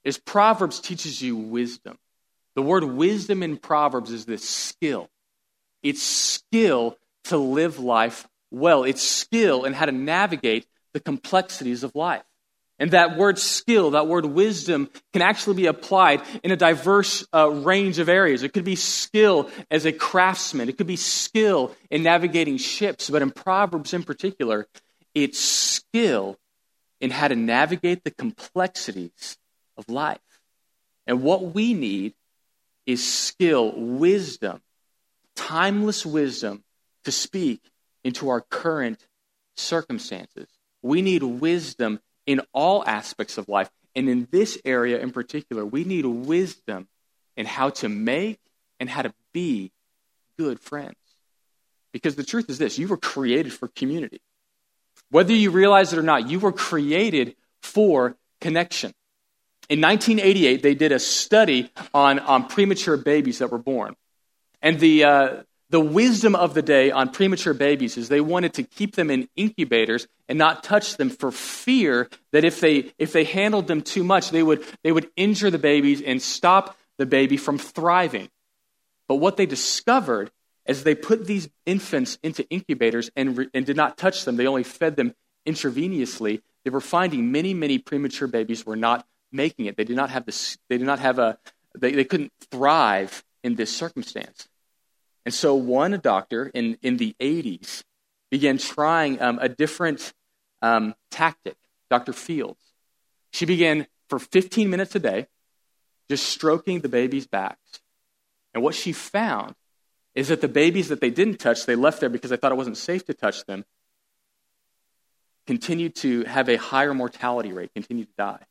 is 0.04 0.18
Proverbs 0.18 0.80
teaches 0.80 1.22
you 1.22 1.36
wisdom. 1.36 1.96
The 2.54 2.62
word 2.62 2.84
wisdom 2.84 3.42
in 3.42 3.56
Proverbs 3.56 4.10
is 4.10 4.24
this 4.24 4.48
skill. 4.48 5.08
It's 5.82 6.02
skill 6.02 6.96
to 7.24 7.36
live 7.36 7.78
life 7.78 8.26
well. 8.50 8.84
It's 8.84 9.02
skill 9.02 9.64
in 9.64 9.72
how 9.72 9.86
to 9.86 9.92
navigate 9.92 10.66
the 10.92 11.00
complexities 11.00 11.82
of 11.82 11.94
life. 11.94 12.24
And 12.82 12.90
that 12.90 13.16
word 13.16 13.38
skill, 13.38 13.92
that 13.92 14.08
word 14.08 14.26
wisdom, 14.26 14.90
can 15.12 15.22
actually 15.22 15.54
be 15.54 15.66
applied 15.66 16.20
in 16.42 16.50
a 16.50 16.56
diverse 16.56 17.24
uh, 17.32 17.48
range 17.48 18.00
of 18.00 18.08
areas. 18.08 18.42
It 18.42 18.52
could 18.52 18.64
be 18.64 18.74
skill 18.74 19.48
as 19.70 19.86
a 19.86 19.92
craftsman, 19.92 20.68
it 20.68 20.76
could 20.76 20.88
be 20.88 20.96
skill 20.96 21.76
in 21.92 22.02
navigating 22.02 22.56
ships, 22.56 23.08
but 23.08 23.22
in 23.22 23.30
Proverbs 23.30 23.94
in 23.94 24.02
particular, 24.02 24.66
it's 25.14 25.38
skill 25.38 26.40
in 27.00 27.12
how 27.12 27.28
to 27.28 27.36
navigate 27.36 28.02
the 28.02 28.10
complexities 28.10 29.38
of 29.76 29.88
life. 29.88 30.18
And 31.06 31.22
what 31.22 31.54
we 31.54 31.74
need 31.74 32.14
is 32.84 33.08
skill, 33.08 33.72
wisdom, 33.76 34.60
timeless 35.36 36.04
wisdom 36.04 36.64
to 37.04 37.12
speak 37.12 37.62
into 38.02 38.28
our 38.28 38.40
current 38.40 39.06
circumstances. 39.54 40.48
We 40.82 41.00
need 41.00 41.22
wisdom 41.22 42.00
in 42.26 42.40
all 42.52 42.84
aspects 42.86 43.38
of 43.38 43.48
life. 43.48 43.70
And 43.94 44.08
in 44.08 44.28
this 44.30 44.58
area 44.64 44.98
in 45.00 45.10
particular, 45.10 45.64
we 45.64 45.84
need 45.84 46.06
wisdom 46.06 46.88
in 47.36 47.46
how 47.46 47.70
to 47.70 47.88
make 47.88 48.40
and 48.80 48.88
how 48.88 49.02
to 49.02 49.12
be 49.32 49.72
good 50.38 50.60
friends. 50.60 50.96
Because 51.92 52.16
the 52.16 52.24
truth 52.24 52.48
is 52.48 52.58
this 52.58 52.78
you 52.78 52.88
were 52.88 52.96
created 52.96 53.52
for 53.52 53.68
community. 53.68 54.20
Whether 55.10 55.34
you 55.34 55.50
realize 55.50 55.92
it 55.92 55.98
or 55.98 56.02
not, 56.02 56.28
you 56.28 56.40
were 56.40 56.52
created 56.52 57.36
for 57.60 58.16
connection. 58.40 58.92
In 59.68 59.80
1988, 59.80 60.62
they 60.62 60.74
did 60.74 60.92
a 60.92 60.98
study 60.98 61.70
on, 61.94 62.18
on 62.18 62.48
premature 62.48 62.96
babies 62.96 63.38
that 63.38 63.50
were 63.50 63.58
born. 63.58 63.94
And 64.60 64.80
the, 64.80 65.04
uh, 65.04 65.42
the 65.72 65.80
wisdom 65.80 66.34
of 66.34 66.52
the 66.52 66.60
day 66.60 66.90
on 66.90 67.08
premature 67.08 67.54
babies 67.54 67.96
is 67.96 68.10
they 68.10 68.20
wanted 68.20 68.52
to 68.52 68.62
keep 68.62 68.94
them 68.94 69.10
in 69.10 69.26
incubators 69.36 70.06
and 70.28 70.38
not 70.38 70.62
touch 70.62 70.98
them 70.98 71.08
for 71.08 71.32
fear 71.32 72.10
that 72.30 72.44
if 72.44 72.60
they 72.60 72.92
if 72.98 73.14
they 73.14 73.24
handled 73.24 73.66
them 73.68 73.80
too 73.80 74.04
much 74.04 74.30
they 74.30 74.42
would 74.42 74.62
they 74.84 74.92
would 74.92 75.08
injure 75.16 75.50
the 75.50 75.58
babies 75.58 76.02
and 76.02 76.20
stop 76.20 76.76
the 76.98 77.06
baby 77.06 77.38
from 77.38 77.56
thriving. 77.56 78.28
But 79.08 79.16
what 79.16 79.38
they 79.38 79.46
discovered 79.46 80.30
as 80.66 80.84
they 80.84 80.94
put 80.94 81.24
these 81.26 81.48
infants 81.64 82.18
into 82.22 82.46
incubators 82.50 83.10
and, 83.16 83.48
and 83.54 83.64
did 83.64 83.76
not 83.76 83.96
touch 83.96 84.26
them 84.26 84.36
they 84.36 84.46
only 84.46 84.64
fed 84.64 84.96
them 84.96 85.14
intravenously 85.48 86.42
they 86.64 86.70
were 86.70 86.82
finding 86.82 87.32
many 87.32 87.54
many 87.54 87.78
premature 87.78 88.28
babies 88.28 88.66
were 88.66 88.76
not 88.76 89.06
making 89.32 89.64
it. 89.64 89.78
They 89.78 89.84
did 89.84 89.96
not 89.96 90.10
have 90.10 90.26
this 90.26 90.58
they 90.68 90.76
did 90.76 90.86
not 90.86 90.98
have 90.98 91.18
a 91.18 91.38
they, 91.74 91.92
they 91.92 92.04
couldn't 92.04 92.32
thrive 92.50 93.24
in 93.42 93.54
this 93.54 93.74
circumstance 93.74 94.48
and 95.24 95.34
so 95.34 95.54
one 95.54 95.98
doctor 96.00 96.50
in, 96.52 96.78
in 96.82 96.96
the 96.96 97.14
80s 97.20 97.84
began 98.30 98.58
trying 98.58 99.20
um, 99.20 99.38
a 99.40 99.48
different 99.48 100.12
um, 100.62 100.94
tactic, 101.10 101.56
Dr. 101.90 102.12
Fields. 102.12 102.60
She 103.32 103.46
began 103.46 103.86
for 104.08 104.18
15 104.18 104.68
minutes 104.68 104.94
a 104.94 104.98
day 104.98 105.26
just 106.08 106.26
stroking 106.28 106.80
the 106.80 106.88
babies' 106.88 107.26
backs. 107.26 107.80
And 108.52 108.62
what 108.62 108.74
she 108.74 108.92
found 108.92 109.54
is 110.14 110.28
that 110.28 110.40
the 110.40 110.48
babies 110.48 110.88
that 110.88 111.00
they 111.00 111.10
didn't 111.10 111.38
touch, 111.38 111.64
they 111.64 111.76
left 111.76 112.00
there 112.00 112.10
because 112.10 112.30
they 112.30 112.36
thought 112.36 112.52
it 112.52 112.56
wasn't 112.58 112.76
safe 112.76 113.04
to 113.06 113.14
touch 113.14 113.44
them. 113.46 113.64
continued 115.46 115.96
to 115.96 116.22
have 116.24 116.48
a 116.48 116.56
higher 116.56 116.94
mortality 116.94 117.52
rate, 117.52 117.72
continued 117.74 118.06
to 118.06 118.14
die. 118.16 118.44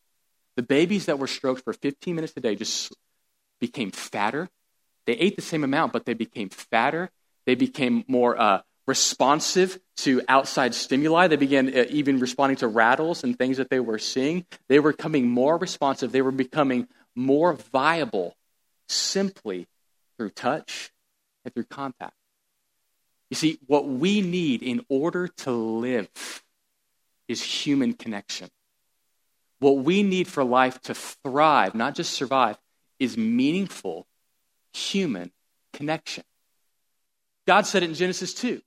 The 0.57 0.63
babies 0.63 1.05
that 1.05 1.19
were 1.19 1.27
stroked 1.27 1.63
for 1.63 1.71
15 1.71 2.15
minutes 2.15 2.33
a 2.35 2.41
day 2.41 2.55
just 2.55 2.93
became 3.59 3.91
fatter. 3.91 4.49
They 5.05 5.13
ate 5.13 5.35
the 5.35 5.41
same 5.41 5.63
amount, 5.63 5.93
but 5.93 6.05
they 6.05 6.13
became 6.13 6.49
fatter. 6.49 7.09
They 7.45 7.55
became 7.55 8.03
more 8.07 8.39
uh, 8.39 8.61
responsive 8.87 9.79
to 9.97 10.21
outside 10.27 10.75
stimuli. 10.75 11.27
They 11.27 11.35
began 11.37 11.67
uh, 11.67 11.85
even 11.89 12.19
responding 12.19 12.57
to 12.57 12.67
rattles 12.67 13.23
and 13.23 13.37
things 13.37 13.57
that 13.57 13.69
they 13.69 13.79
were 13.79 13.99
seeing. 13.99 14.45
They 14.67 14.79
were 14.79 14.91
becoming 14.91 15.29
more 15.29 15.57
responsive. 15.57 16.11
They 16.11 16.21
were 16.21 16.31
becoming 16.31 16.87
more 17.15 17.53
viable 17.53 18.35
simply 18.87 19.67
through 20.17 20.31
touch 20.31 20.91
and 21.43 21.53
through 21.53 21.65
contact. 21.65 22.13
You 23.29 23.35
see, 23.35 23.59
what 23.65 23.87
we 23.87 24.21
need 24.21 24.61
in 24.61 24.85
order 24.89 25.27
to 25.27 25.51
live 25.51 26.09
is 27.27 27.41
human 27.41 27.93
connection. 27.93 28.49
What 29.59 29.77
we 29.77 30.03
need 30.03 30.27
for 30.27 30.43
life 30.43 30.81
to 30.81 30.93
thrive, 30.93 31.75
not 31.75 31.95
just 31.95 32.13
survive, 32.13 32.57
is 32.99 33.15
meaningful 33.15 34.05
human 34.73 35.31
connection. 35.73 36.23
God 37.47 37.65
said 37.65 37.83
it 37.83 37.89
in 37.89 37.95
Genesis 37.95 38.33
2. 38.33 38.61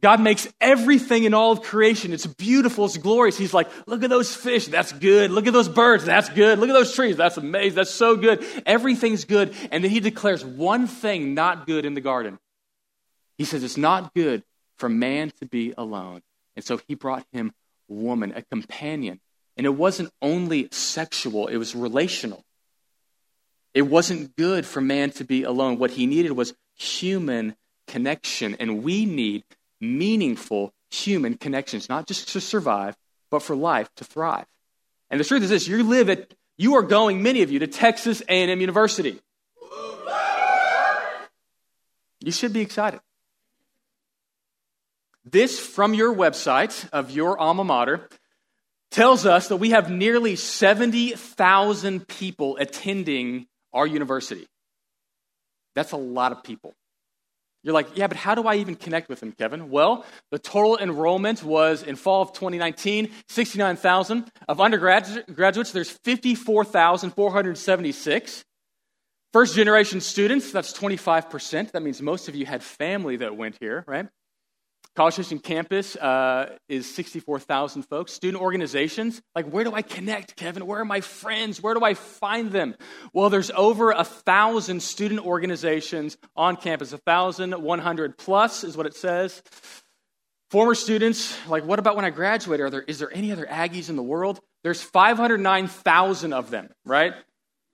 God 0.00 0.20
makes 0.20 0.46
everything 0.60 1.24
in 1.24 1.34
all 1.34 1.50
of 1.50 1.62
creation. 1.62 2.12
It's 2.12 2.26
beautiful, 2.26 2.84
it's 2.84 2.96
glorious. 2.96 3.36
He's 3.36 3.52
like, 3.52 3.68
look 3.88 4.04
at 4.04 4.10
those 4.10 4.34
fish, 4.34 4.66
that's 4.66 4.92
good. 4.92 5.32
Look 5.32 5.48
at 5.48 5.52
those 5.52 5.68
birds, 5.68 6.04
that's 6.04 6.28
good. 6.28 6.60
Look 6.60 6.68
at 6.68 6.72
those 6.72 6.94
trees, 6.94 7.16
that's 7.16 7.36
amazing, 7.36 7.74
that's 7.74 7.90
so 7.90 8.16
good. 8.16 8.44
Everything's 8.64 9.24
good. 9.24 9.54
And 9.72 9.82
then 9.82 9.90
he 9.90 9.98
declares 9.98 10.44
one 10.44 10.86
thing 10.86 11.34
not 11.34 11.66
good 11.66 11.84
in 11.84 11.94
the 11.94 12.00
garden. 12.00 12.38
He 13.38 13.44
says, 13.44 13.64
it's 13.64 13.76
not 13.76 14.14
good 14.14 14.44
for 14.76 14.88
man 14.88 15.32
to 15.40 15.46
be 15.46 15.74
alone. 15.76 16.22
And 16.54 16.64
so 16.64 16.80
he 16.86 16.94
brought 16.94 17.26
him 17.32 17.52
woman, 17.88 18.32
a 18.36 18.42
companion. 18.42 19.20
And 19.56 19.66
it 19.66 19.74
wasn't 19.74 20.10
only 20.22 20.68
sexual, 20.70 21.48
it 21.48 21.56
was 21.56 21.74
relational. 21.74 22.44
It 23.78 23.86
wasn't 23.86 24.34
good 24.34 24.66
for 24.66 24.80
man 24.80 25.12
to 25.12 25.24
be 25.24 25.44
alone. 25.44 25.78
What 25.78 25.92
he 25.92 26.06
needed 26.06 26.32
was 26.32 26.52
human 26.74 27.54
connection. 27.86 28.56
And 28.58 28.82
we 28.82 29.04
need 29.04 29.44
meaningful 29.80 30.74
human 30.90 31.34
connections, 31.36 31.88
not 31.88 32.08
just 32.08 32.30
to 32.30 32.40
survive, 32.40 32.96
but 33.30 33.40
for 33.40 33.54
life 33.54 33.88
to 33.94 34.02
thrive. 34.02 34.46
And 35.10 35.20
the 35.20 35.24
truth 35.24 35.44
is 35.44 35.50
this, 35.50 35.68
you 35.68 35.84
live 35.84 36.10
at, 36.10 36.34
you 36.56 36.74
are 36.74 36.82
going, 36.82 37.22
many 37.22 37.42
of 37.42 37.52
you, 37.52 37.60
to 37.60 37.68
Texas 37.68 38.20
A&M 38.28 38.60
University. 38.60 39.20
You 42.18 42.32
should 42.32 42.52
be 42.52 42.62
excited. 42.62 42.98
This 45.24 45.60
from 45.60 45.94
your 45.94 46.12
website 46.12 46.88
of 46.90 47.12
your 47.12 47.38
alma 47.38 47.62
mater 47.62 48.08
tells 48.90 49.24
us 49.24 49.46
that 49.46 49.58
we 49.58 49.70
have 49.70 49.88
nearly 49.88 50.34
70,000 50.34 52.08
people 52.08 52.56
attending 52.56 53.46
our 53.72 53.86
university. 53.86 54.46
That's 55.74 55.92
a 55.92 55.96
lot 55.96 56.32
of 56.32 56.42
people. 56.42 56.74
You're 57.64 57.74
like, 57.74 57.96
yeah, 57.96 58.06
but 58.06 58.16
how 58.16 58.36
do 58.36 58.44
I 58.44 58.54
even 58.56 58.76
connect 58.76 59.08
with 59.08 59.20
them, 59.20 59.32
Kevin? 59.32 59.68
Well, 59.68 60.06
the 60.30 60.38
total 60.38 60.78
enrollment 60.78 61.42
was 61.42 61.82
in 61.82 61.96
fall 61.96 62.22
of 62.22 62.32
2019, 62.32 63.10
69,000. 63.28 64.30
Of 64.48 64.60
undergraduates, 64.60 65.72
there's 65.72 65.90
54,476. 65.90 68.44
First 69.32 69.56
generation 69.56 70.00
students, 70.00 70.52
that's 70.52 70.72
25%. 70.72 71.72
That 71.72 71.82
means 71.82 72.00
most 72.00 72.28
of 72.28 72.36
you 72.36 72.46
had 72.46 72.62
family 72.62 73.16
that 73.16 73.36
went 73.36 73.56
here, 73.60 73.82
right? 73.86 74.06
College 74.96 75.14
Station 75.14 75.38
campus 75.38 75.94
uh, 75.96 76.56
is 76.68 76.92
64,000 76.92 77.82
folks. 77.82 78.12
Student 78.12 78.42
organizations, 78.42 79.22
like 79.34 79.46
where 79.46 79.62
do 79.62 79.72
I 79.72 79.82
connect, 79.82 80.34
Kevin? 80.34 80.66
Where 80.66 80.80
are 80.80 80.84
my 80.84 81.00
friends? 81.00 81.62
Where 81.62 81.74
do 81.74 81.84
I 81.84 81.94
find 81.94 82.50
them? 82.50 82.74
Well, 83.12 83.30
there's 83.30 83.50
over 83.52 83.92
a 83.92 84.04
thousand 84.04 84.82
student 84.82 85.24
organizations 85.24 86.16
on 86.34 86.56
campus, 86.56 86.92
a 86.92 87.00
1,100 87.04 88.18
plus 88.18 88.64
is 88.64 88.76
what 88.76 88.86
it 88.86 88.96
says. 88.96 89.42
Former 90.50 90.74
students, 90.74 91.36
like 91.46 91.64
what 91.64 91.78
about 91.78 91.94
when 91.94 92.04
I 92.04 92.10
graduate? 92.10 92.60
Are 92.60 92.70
there, 92.70 92.82
is 92.82 92.98
there 92.98 93.14
any 93.14 93.30
other 93.30 93.46
Aggies 93.46 93.90
in 93.90 93.96
the 93.96 94.02
world? 94.02 94.40
There's 94.64 94.82
509,000 94.82 96.32
of 96.32 96.50
them, 96.50 96.70
right? 96.84 97.14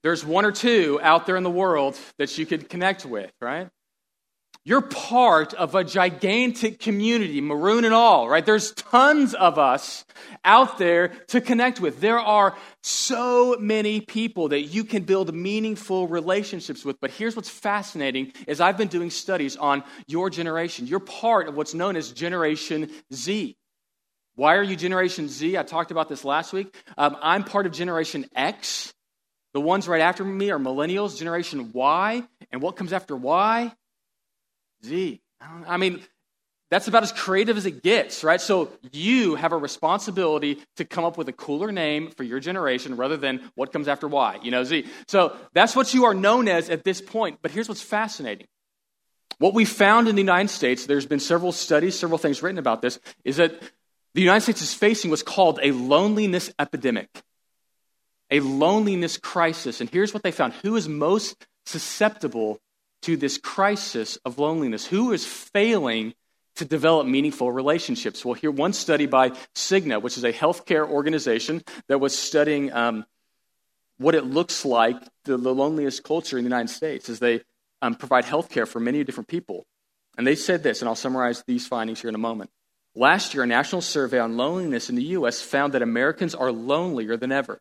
There's 0.02 0.24
one 0.24 0.44
or 0.44 0.52
two 0.52 1.00
out 1.02 1.24
there 1.24 1.36
in 1.36 1.44
the 1.44 1.50
world 1.50 1.96
that 2.18 2.36
you 2.36 2.44
could 2.44 2.68
connect 2.68 3.06
with, 3.06 3.32
right? 3.40 3.70
You're 4.66 4.80
part 4.80 5.52
of 5.52 5.74
a 5.74 5.84
gigantic 5.84 6.80
community, 6.80 7.42
maroon 7.42 7.84
and 7.84 7.92
all, 7.92 8.26
right? 8.30 8.44
There's 8.44 8.72
tons 8.72 9.34
of 9.34 9.58
us 9.58 10.06
out 10.42 10.78
there 10.78 11.08
to 11.28 11.42
connect 11.42 11.80
with. 11.80 12.00
There 12.00 12.18
are 12.18 12.56
so 12.82 13.56
many 13.60 14.00
people 14.00 14.48
that 14.48 14.62
you 14.62 14.84
can 14.84 15.02
build 15.02 15.34
meaningful 15.34 16.08
relationships 16.08 16.82
with. 16.82 16.98
But 16.98 17.10
here's 17.10 17.36
what's 17.36 17.50
fascinating 17.50 18.32
is 18.46 18.58
I've 18.58 18.78
been 18.78 18.88
doing 18.88 19.10
studies 19.10 19.56
on 19.56 19.84
your 20.06 20.30
generation. 20.30 20.86
You're 20.86 20.98
part 21.00 21.46
of 21.46 21.56
what's 21.56 21.74
known 21.74 21.94
as 21.94 22.10
Generation 22.12 22.90
Z. 23.12 23.58
Why 24.34 24.56
are 24.56 24.62
you 24.62 24.76
Generation 24.76 25.28
Z? 25.28 25.58
I 25.58 25.62
talked 25.62 25.90
about 25.90 26.08
this 26.08 26.24
last 26.24 26.54
week. 26.54 26.74
Um, 26.96 27.18
I'm 27.20 27.44
part 27.44 27.66
of 27.66 27.72
Generation 27.72 28.24
X. 28.34 28.94
The 29.52 29.60
ones 29.60 29.86
right 29.86 30.00
after 30.00 30.24
me 30.24 30.50
are 30.50 30.58
millennials, 30.58 31.18
Generation 31.18 31.70
Y. 31.74 32.22
And 32.50 32.62
what 32.62 32.76
comes 32.76 32.94
after 32.94 33.14
Y? 33.14 33.70
Z. 34.84 35.20
I 35.66 35.76
mean, 35.76 36.02
that's 36.70 36.88
about 36.88 37.02
as 37.02 37.12
creative 37.12 37.56
as 37.56 37.66
it 37.66 37.82
gets, 37.82 38.24
right? 38.24 38.40
So 38.40 38.70
you 38.92 39.34
have 39.36 39.52
a 39.52 39.56
responsibility 39.56 40.58
to 40.76 40.84
come 40.84 41.04
up 41.04 41.16
with 41.16 41.28
a 41.28 41.32
cooler 41.32 41.70
name 41.70 42.10
for 42.10 42.24
your 42.24 42.40
generation 42.40 42.96
rather 42.96 43.16
than 43.16 43.50
what 43.54 43.72
comes 43.72 43.86
after 43.86 44.08
Y, 44.08 44.40
you 44.42 44.50
know, 44.50 44.64
Z. 44.64 44.86
So 45.06 45.36
that's 45.52 45.76
what 45.76 45.94
you 45.94 46.06
are 46.06 46.14
known 46.14 46.48
as 46.48 46.70
at 46.70 46.82
this 46.82 47.00
point. 47.00 47.38
But 47.42 47.50
here's 47.50 47.68
what's 47.68 47.82
fascinating. 47.82 48.46
What 49.38 49.54
we 49.54 49.64
found 49.64 50.08
in 50.08 50.16
the 50.16 50.22
United 50.22 50.48
States, 50.48 50.86
there's 50.86 51.06
been 51.06 51.20
several 51.20 51.52
studies, 51.52 51.98
several 51.98 52.18
things 52.18 52.42
written 52.42 52.58
about 52.58 52.82
this, 52.82 52.98
is 53.24 53.36
that 53.36 53.52
the 54.14 54.22
United 54.22 54.42
States 54.42 54.62
is 54.62 54.74
facing 54.74 55.10
what's 55.10 55.22
called 55.22 55.60
a 55.62 55.72
loneliness 55.72 56.50
epidemic, 56.58 57.08
a 58.30 58.40
loneliness 58.40 59.18
crisis. 59.18 59.80
And 59.80 59.90
here's 59.90 60.14
what 60.14 60.22
they 60.22 60.30
found 60.30 60.54
who 60.54 60.76
is 60.76 60.88
most 60.88 61.46
susceptible 61.66 62.60
to 63.04 63.16
this 63.16 63.38
crisis 63.38 64.16
of 64.24 64.38
loneliness? 64.38 64.86
Who 64.86 65.12
is 65.12 65.26
failing 65.26 66.14
to 66.56 66.64
develop 66.64 67.06
meaningful 67.06 67.50
relationships? 67.50 68.24
Well, 68.24 68.34
here, 68.34 68.50
one 68.50 68.72
study 68.72 69.06
by 69.06 69.30
Cigna, 69.54 70.00
which 70.00 70.16
is 70.16 70.24
a 70.24 70.32
healthcare 70.32 70.88
organization 70.88 71.62
that 71.88 71.98
was 71.98 72.16
studying 72.16 72.72
um, 72.72 73.04
what 73.98 74.14
it 74.14 74.24
looks 74.24 74.64
like, 74.64 74.96
the, 75.24 75.36
the 75.36 75.54
loneliest 75.54 76.02
culture 76.02 76.38
in 76.38 76.44
the 76.44 76.48
United 76.48 76.70
States, 76.70 77.08
as 77.08 77.18
they 77.18 77.42
um, 77.82 77.94
provide 77.94 78.24
healthcare 78.24 78.66
for 78.66 78.80
many 78.80 79.04
different 79.04 79.28
people. 79.28 79.66
And 80.16 80.26
they 80.26 80.36
said 80.36 80.62
this, 80.62 80.80
and 80.80 80.88
I'll 80.88 80.94
summarize 80.94 81.42
these 81.46 81.66
findings 81.66 82.00
here 82.00 82.08
in 82.08 82.14
a 82.14 82.18
moment. 82.18 82.50
Last 82.94 83.34
year, 83.34 83.42
a 83.42 83.46
national 83.46 83.82
survey 83.82 84.20
on 84.20 84.36
loneliness 84.36 84.88
in 84.88 84.94
the 84.94 85.02
U.S. 85.02 85.42
found 85.42 85.74
that 85.74 85.82
Americans 85.82 86.34
are 86.34 86.52
lonelier 86.52 87.16
than 87.16 87.32
ever. 87.32 87.60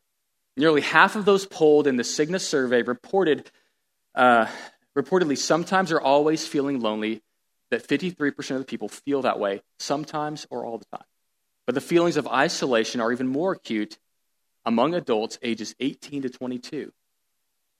Nearly 0.55 0.81
half 0.81 1.15
of 1.15 1.25
those 1.25 1.47
polled 1.47 1.88
in 1.88 1.95
the 1.95 2.03
Cigna 2.03 2.39
survey 2.39 2.83
reported 2.83 3.50
uh, 4.13 4.45
reportedly 4.97 5.38
sometimes 5.38 5.91
or 5.91 6.01
always 6.01 6.47
feeling 6.47 6.79
lonely, 6.79 7.21
that 7.71 7.88
53% 7.88 8.51
of 8.51 8.59
the 8.59 8.65
people 8.65 8.88
feel 8.88 9.23
that 9.23 9.39
way, 9.39 9.62
sometimes 9.79 10.45
or 10.50 10.65
all 10.65 10.77
the 10.77 10.85
time. 10.85 11.05
But 11.65 11.75
the 11.75 11.81
feelings 11.81 12.17
of 12.17 12.27
isolation 12.27 13.01
are 13.01 13.12
even 13.12 13.27
more 13.27 13.53
acute 13.53 13.97
among 14.65 14.93
adults 14.93 15.39
ages 15.41 15.75
18 15.79 16.23
to 16.23 16.29
22. 16.29 16.91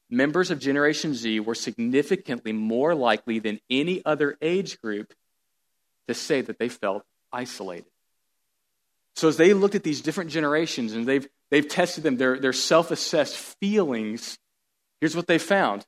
Members 0.10 0.52
of 0.52 0.60
Generation 0.60 1.14
Z 1.14 1.40
were 1.40 1.56
significantly 1.56 2.54
more 2.54 2.94
likely 2.94 3.40
than 3.40 3.60
any 3.70 4.04
other 4.06 4.38
age 4.42 4.80
group 4.82 5.14
to 6.08 6.14
say 6.14 6.42
that 6.42 6.60
they 6.60 6.70
felt 6.70 7.04
isolated. 7.32 7.86
So, 9.16 9.28
as 9.28 9.38
they 9.38 9.54
looked 9.54 9.76
at 9.76 9.84
these 9.84 10.02
different 10.02 10.32
generations 10.32 10.94
and 10.94 11.06
they've, 11.06 11.28
they've 11.52 11.68
tested 11.68 12.04
them, 12.04 12.18
their, 12.18 12.40
their 12.40 12.54
self 12.54 12.92
assessed 12.92 13.38
feelings, 13.38 14.38
here's 15.00 15.16
what 15.16 15.28
they 15.28 15.38
found 15.38 15.86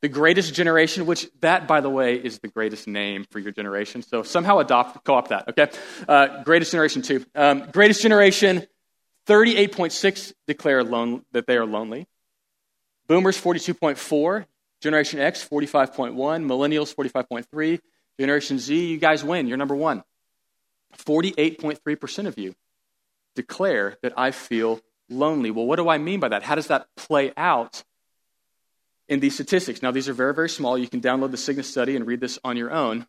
the 0.00 0.08
greatest 0.08 0.54
generation, 0.54 1.06
which 1.06 1.28
that, 1.40 1.66
by 1.66 1.80
the 1.80 1.90
way, 1.90 2.14
is 2.14 2.38
the 2.38 2.48
greatest 2.48 2.86
name 2.86 3.24
for 3.30 3.38
your 3.38 3.52
generation. 3.52 4.02
So 4.02 4.22
somehow 4.22 4.58
adopt, 4.58 5.04
co-opt 5.04 5.30
that, 5.30 5.48
okay? 5.48 5.68
Uh, 6.06 6.42
greatest 6.44 6.70
generation 6.70 7.02
two. 7.02 7.24
Um, 7.34 7.68
greatest 7.72 8.02
generation, 8.02 8.66
38.6 9.26 10.32
declare 10.46 10.78
alone, 10.78 11.24
that 11.32 11.46
they 11.46 11.56
are 11.56 11.66
lonely. 11.66 12.06
Boomers, 13.08 13.40
42.4. 13.40 14.46
Generation 14.80 15.18
X, 15.18 15.46
45.1. 15.48 16.14
Millennials, 16.14 16.94
45.3. 16.94 17.80
Generation 18.20 18.58
Z, 18.58 18.86
you 18.86 18.98
guys 18.98 19.24
win. 19.24 19.48
You're 19.48 19.56
number 19.56 19.74
one. 19.74 20.04
48.3% 20.98 22.26
of 22.26 22.38
you 22.38 22.54
declare 23.34 23.96
that 24.02 24.12
I 24.16 24.30
feel 24.30 24.80
lonely. 25.08 25.50
Well, 25.50 25.66
what 25.66 25.76
do 25.76 25.88
I 25.88 25.98
mean 25.98 26.20
by 26.20 26.28
that? 26.28 26.42
How 26.42 26.54
does 26.54 26.68
that 26.68 26.86
play 26.96 27.32
out 27.36 27.84
in 29.08 29.20
these 29.20 29.34
statistics. 29.34 29.82
Now, 29.82 29.90
these 29.90 30.08
are 30.08 30.12
very, 30.12 30.34
very 30.34 30.48
small. 30.48 30.76
You 30.76 30.88
can 30.88 31.00
download 31.00 31.30
the 31.30 31.36
Cigna 31.36 31.64
study 31.64 31.96
and 31.96 32.06
read 32.06 32.20
this 32.20 32.38
on 32.44 32.56
your 32.56 32.70
own. 32.70 33.06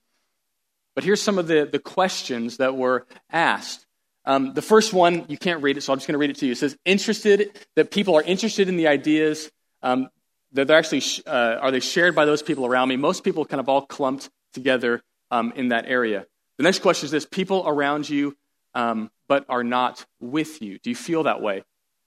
But 0.96 1.04
here's 1.04 1.22
some 1.22 1.38
of 1.38 1.48
the, 1.48 1.68
the 1.72 1.80
questions 1.80 2.58
that 2.58 2.76
were 2.76 3.06
asked. 3.32 3.86
Um, 4.26 4.54
the 4.54 4.62
first 4.62 4.94
one, 4.94 5.26
you 5.28 5.38
can't 5.38 5.64
read 5.64 5.78
it, 5.78 5.82
so 5.82 5.94
I'm 5.94 6.00
just 6.00 6.08
going 6.08 6.14
to 6.14 6.20
read 6.20 6.30
it 6.30 6.38
to 6.38 6.46
you. 6.46 6.54
It 6.54 6.58
says, 6.58 6.78
interested, 6.86 7.52
that 7.76 7.92
people 7.92 8.16
are 8.16 8.24
interested 8.24 8.68
in 8.70 8.78
the 8.78 8.88
ideas, 8.88 9.50
um, 9.82 10.10
that 10.54 10.68
they're 10.68 10.78
actually, 10.78 11.04
uh, 11.26 11.58
are 11.62 11.72
they 11.72 11.80
shared 11.80 12.16
by 12.16 12.26
those 12.26 12.42
people 12.42 12.66
around 12.66 12.90
me? 12.90 12.98
Most 12.98 13.24
people 13.24 13.46
kind 13.46 13.60
of 13.60 13.70
all 13.70 13.86
clumped 13.86 14.30
together 14.54 15.02
um, 15.32 15.54
in 15.56 15.70
that 15.70 15.86
area. 15.88 16.26
The 16.58 16.64
next 16.64 16.80
question 16.80 17.06
is 17.06 17.12
this 17.12 17.26
people 17.26 17.64
around 17.66 18.10
you, 18.10 18.36
um, 18.74 19.10
but 19.28 19.46
are 19.48 19.64
not 19.64 20.06
with 20.20 20.62
you. 20.62 20.80
Do 20.80 20.90
you 20.90 20.96
feel 20.96 21.24
that 21.24 21.42
way? 21.42 21.64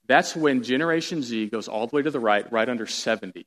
That's 0.07 0.37
when 0.37 0.63
Generation 0.63 1.23
Z 1.23 1.47
goes 1.47 1.69
all 1.69 1.87
the 1.87 1.97
way 1.97 2.03
to 2.03 2.11
the 2.11 2.21
right, 2.21 2.51
right 2.53 2.69
under 2.69 2.87
70. 2.87 3.47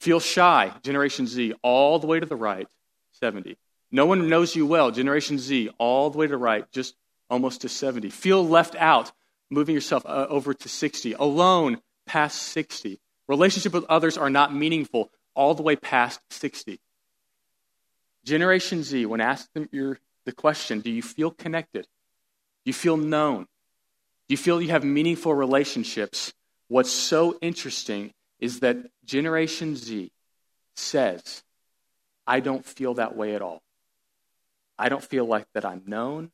Feel 0.00 0.20
shy, 0.20 0.72
Generation 0.82 1.26
Z, 1.26 1.54
all 1.62 1.98
the 1.98 2.06
way 2.06 2.20
to 2.20 2.26
the 2.26 2.36
right, 2.36 2.68
70. 3.12 3.56
No 3.90 4.06
one 4.06 4.28
knows 4.28 4.56
you 4.56 4.66
well, 4.66 4.90
Generation 4.90 5.38
Z, 5.38 5.70
all 5.78 6.10
the 6.10 6.18
way 6.18 6.26
to 6.26 6.32
the 6.32 6.36
right, 6.36 6.70
just 6.72 6.94
almost 7.30 7.62
to 7.62 7.68
70. 7.68 8.10
Feel 8.10 8.46
left 8.46 8.74
out, 8.76 9.12
moving 9.50 9.74
yourself 9.74 10.04
uh, 10.04 10.26
over 10.28 10.52
to 10.52 10.68
60. 10.68 11.12
Alone, 11.14 11.80
past 12.06 12.42
60. 12.42 13.00
Relationship 13.28 13.72
with 13.72 13.84
others 13.88 14.18
are 14.18 14.30
not 14.30 14.54
meaningful, 14.54 15.10
all 15.34 15.54
the 15.54 15.62
way 15.62 15.76
past 15.76 16.20
60. 16.30 16.80
Generation 18.24 18.82
Z, 18.82 19.06
when 19.06 19.20
asked 19.20 19.50
the 19.54 20.32
question, 20.32 20.80
do 20.80 20.90
you 20.90 21.02
feel 21.02 21.30
connected? 21.30 21.82
Do 22.64 22.70
you 22.70 22.72
feel 22.72 22.96
known? 22.96 23.46
Do 24.28 24.32
you 24.32 24.38
feel 24.38 24.60
you 24.60 24.70
have 24.70 24.84
meaningful 24.84 25.34
relationships? 25.34 26.32
What's 26.68 26.90
so 26.90 27.38
interesting 27.42 28.12
is 28.44 28.60
that 28.60 28.76
Generation 29.06 29.74
Z 29.74 30.12
says, 30.76 31.42
I 32.26 32.40
don't 32.40 32.62
feel 32.62 32.92
that 32.94 33.16
way 33.16 33.34
at 33.34 33.40
all. 33.40 33.62
I 34.78 34.90
don't 34.90 35.02
feel 35.02 35.24
like 35.24 35.46
that 35.54 35.64
I'm 35.64 35.84
known. 35.86 36.30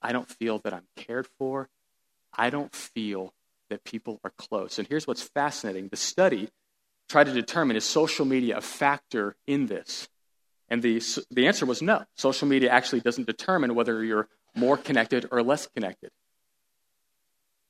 I 0.00 0.12
don't 0.12 0.26
feel 0.26 0.60
that 0.60 0.72
I'm 0.72 0.86
cared 0.96 1.26
for. 1.38 1.68
I 2.32 2.48
don't 2.48 2.74
feel 2.74 3.34
that 3.68 3.84
people 3.84 4.20
are 4.24 4.32
close. 4.38 4.78
And 4.78 4.88
here's 4.88 5.06
what's 5.06 5.22
fascinating 5.22 5.88
the 5.88 5.98
study 5.98 6.48
tried 7.10 7.24
to 7.24 7.34
determine 7.34 7.76
is 7.76 7.84
social 7.84 8.24
media 8.24 8.56
a 8.56 8.62
factor 8.62 9.36
in 9.46 9.66
this? 9.66 10.08
And 10.70 10.80
the, 10.80 11.02
the 11.30 11.46
answer 11.46 11.66
was 11.66 11.82
no. 11.82 12.04
Social 12.14 12.48
media 12.48 12.70
actually 12.70 13.00
doesn't 13.00 13.26
determine 13.26 13.74
whether 13.74 14.02
you're 14.02 14.28
more 14.54 14.78
connected 14.78 15.28
or 15.30 15.42
less 15.42 15.66
connected. 15.66 16.10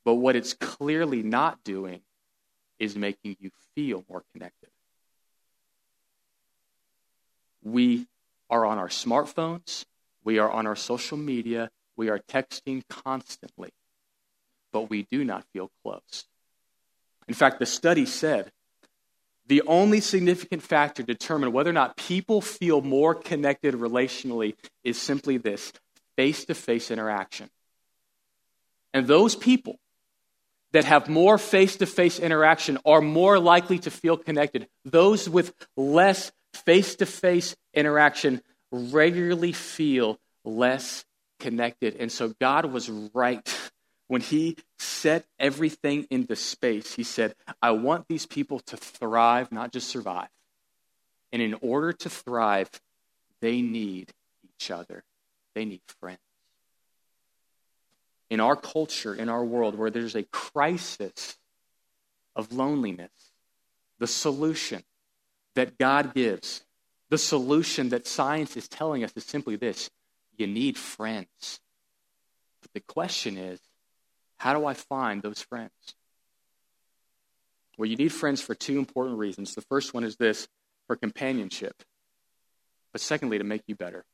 But 0.05 0.15
what 0.15 0.37
it's 0.37 0.53
clearly 0.53 1.23
not 1.23 1.61
doing 1.65 2.03
is 2.81 2.95
making 2.95 3.37
you 3.39 3.51
feel 3.75 4.03
more 4.09 4.23
connected. 4.33 4.69
We 7.63 8.07
are 8.49 8.65
on 8.65 8.79
our 8.79 8.87
smartphones, 8.87 9.85
we 10.23 10.39
are 10.39 10.49
on 10.49 10.65
our 10.65 10.75
social 10.75 11.15
media, 11.15 11.69
we 11.95 12.09
are 12.09 12.17
texting 12.17 12.81
constantly, 12.89 13.69
but 14.73 14.89
we 14.89 15.03
do 15.11 15.23
not 15.23 15.45
feel 15.53 15.69
close. 15.83 16.25
In 17.27 17.35
fact, 17.35 17.59
the 17.59 17.67
study 17.67 18.07
said 18.07 18.51
the 19.45 19.61
only 19.67 20.01
significant 20.01 20.63
factor 20.63 21.03
to 21.03 21.13
determine 21.13 21.51
whether 21.51 21.69
or 21.69 21.73
not 21.73 21.97
people 21.97 22.41
feel 22.41 22.81
more 22.81 23.13
connected 23.13 23.75
relationally 23.75 24.55
is 24.83 24.99
simply 24.99 25.37
this 25.37 25.71
face 26.15 26.45
to 26.45 26.55
face 26.55 26.89
interaction. 26.89 27.47
And 28.91 29.05
those 29.05 29.35
people 29.35 29.77
that 30.73 30.85
have 30.85 31.09
more 31.09 31.37
face 31.37 31.77
to 31.77 31.85
face 31.85 32.19
interaction 32.19 32.77
are 32.85 33.01
more 33.01 33.39
likely 33.39 33.79
to 33.79 33.91
feel 33.91 34.17
connected. 34.17 34.67
Those 34.85 35.29
with 35.29 35.53
less 35.75 36.31
face 36.53 36.95
to 36.95 37.05
face 37.05 37.55
interaction 37.73 38.41
regularly 38.71 39.51
feel 39.51 40.17
less 40.45 41.05
connected. 41.39 41.95
And 41.97 42.11
so 42.11 42.33
God 42.39 42.65
was 42.65 42.89
right 42.89 43.71
when 44.07 44.21
He 44.21 44.57
set 44.79 45.25
everything 45.39 46.07
into 46.09 46.35
space. 46.35 46.93
He 46.93 47.03
said, 47.03 47.35
I 47.61 47.71
want 47.71 48.07
these 48.07 48.25
people 48.25 48.59
to 48.61 48.77
thrive, 48.77 49.51
not 49.51 49.71
just 49.71 49.89
survive. 49.89 50.29
And 51.33 51.41
in 51.41 51.55
order 51.61 51.93
to 51.93 52.09
thrive, 52.09 52.69
they 53.41 53.61
need 53.61 54.11
each 54.43 54.71
other, 54.71 55.03
they 55.55 55.65
need 55.65 55.81
friends 55.99 56.19
in 58.31 58.39
our 58.39 58.55
culture, 58.55 59.13
in 59.13 59.27
our 59.27 59.43
world, 59.43 59.77
where 59.77 59.91
there's 59.91 60.15
a 60.15 60.23
crisis 60.23 61.37
of 62.33 62.53
loneliness, 62.53 63.11
the 63.99 64.07
solution 64.07 64.81
that 65.55 65.77
God 65.77 66.13
gives, 66.15 66.63
the 67.09 67.17
solution 67.17 67.89
that 67.89 68.07
science 68.07 68.55
is 68.55 68.69
telling 68.69 69.03
us 69.03 69.11
is 69.17 69.25
simply 69.25 69.57
this 69.57 69.91
you 70.37 70.47
need 70.47 70.77
friends. 70.77 71.59
But 72.61 72.71
the 72.73 72.79
question 72.79 73.37
is, 73.37 73.59
how 74.37 74.57
do 74.57 74.65
I 74.65 74.75
find 74.75 75.21
those 75.21 75.41
friends? 75.41 75.71
Well, 77.77 77.89
you 77.89 77.97
need 77.97 78.13
friends 78.13 78.39
for 78.39 78.55
two 78.55 78.79
important 78.79 79.17
reasons. 79.17 79.55
The 79.55 79.61
first 79.61 79.93
one 79.93 80.05
is 80.05 80.15
this 80.15 80.47
for 80.87 80.95
companionship, 80.95 81.83
but 82.93 83.01
secondly, 83.01 83.39
to 83.39 83.43
make 83.43 83.63
you 83.67 83.75
better. 83.75 84.05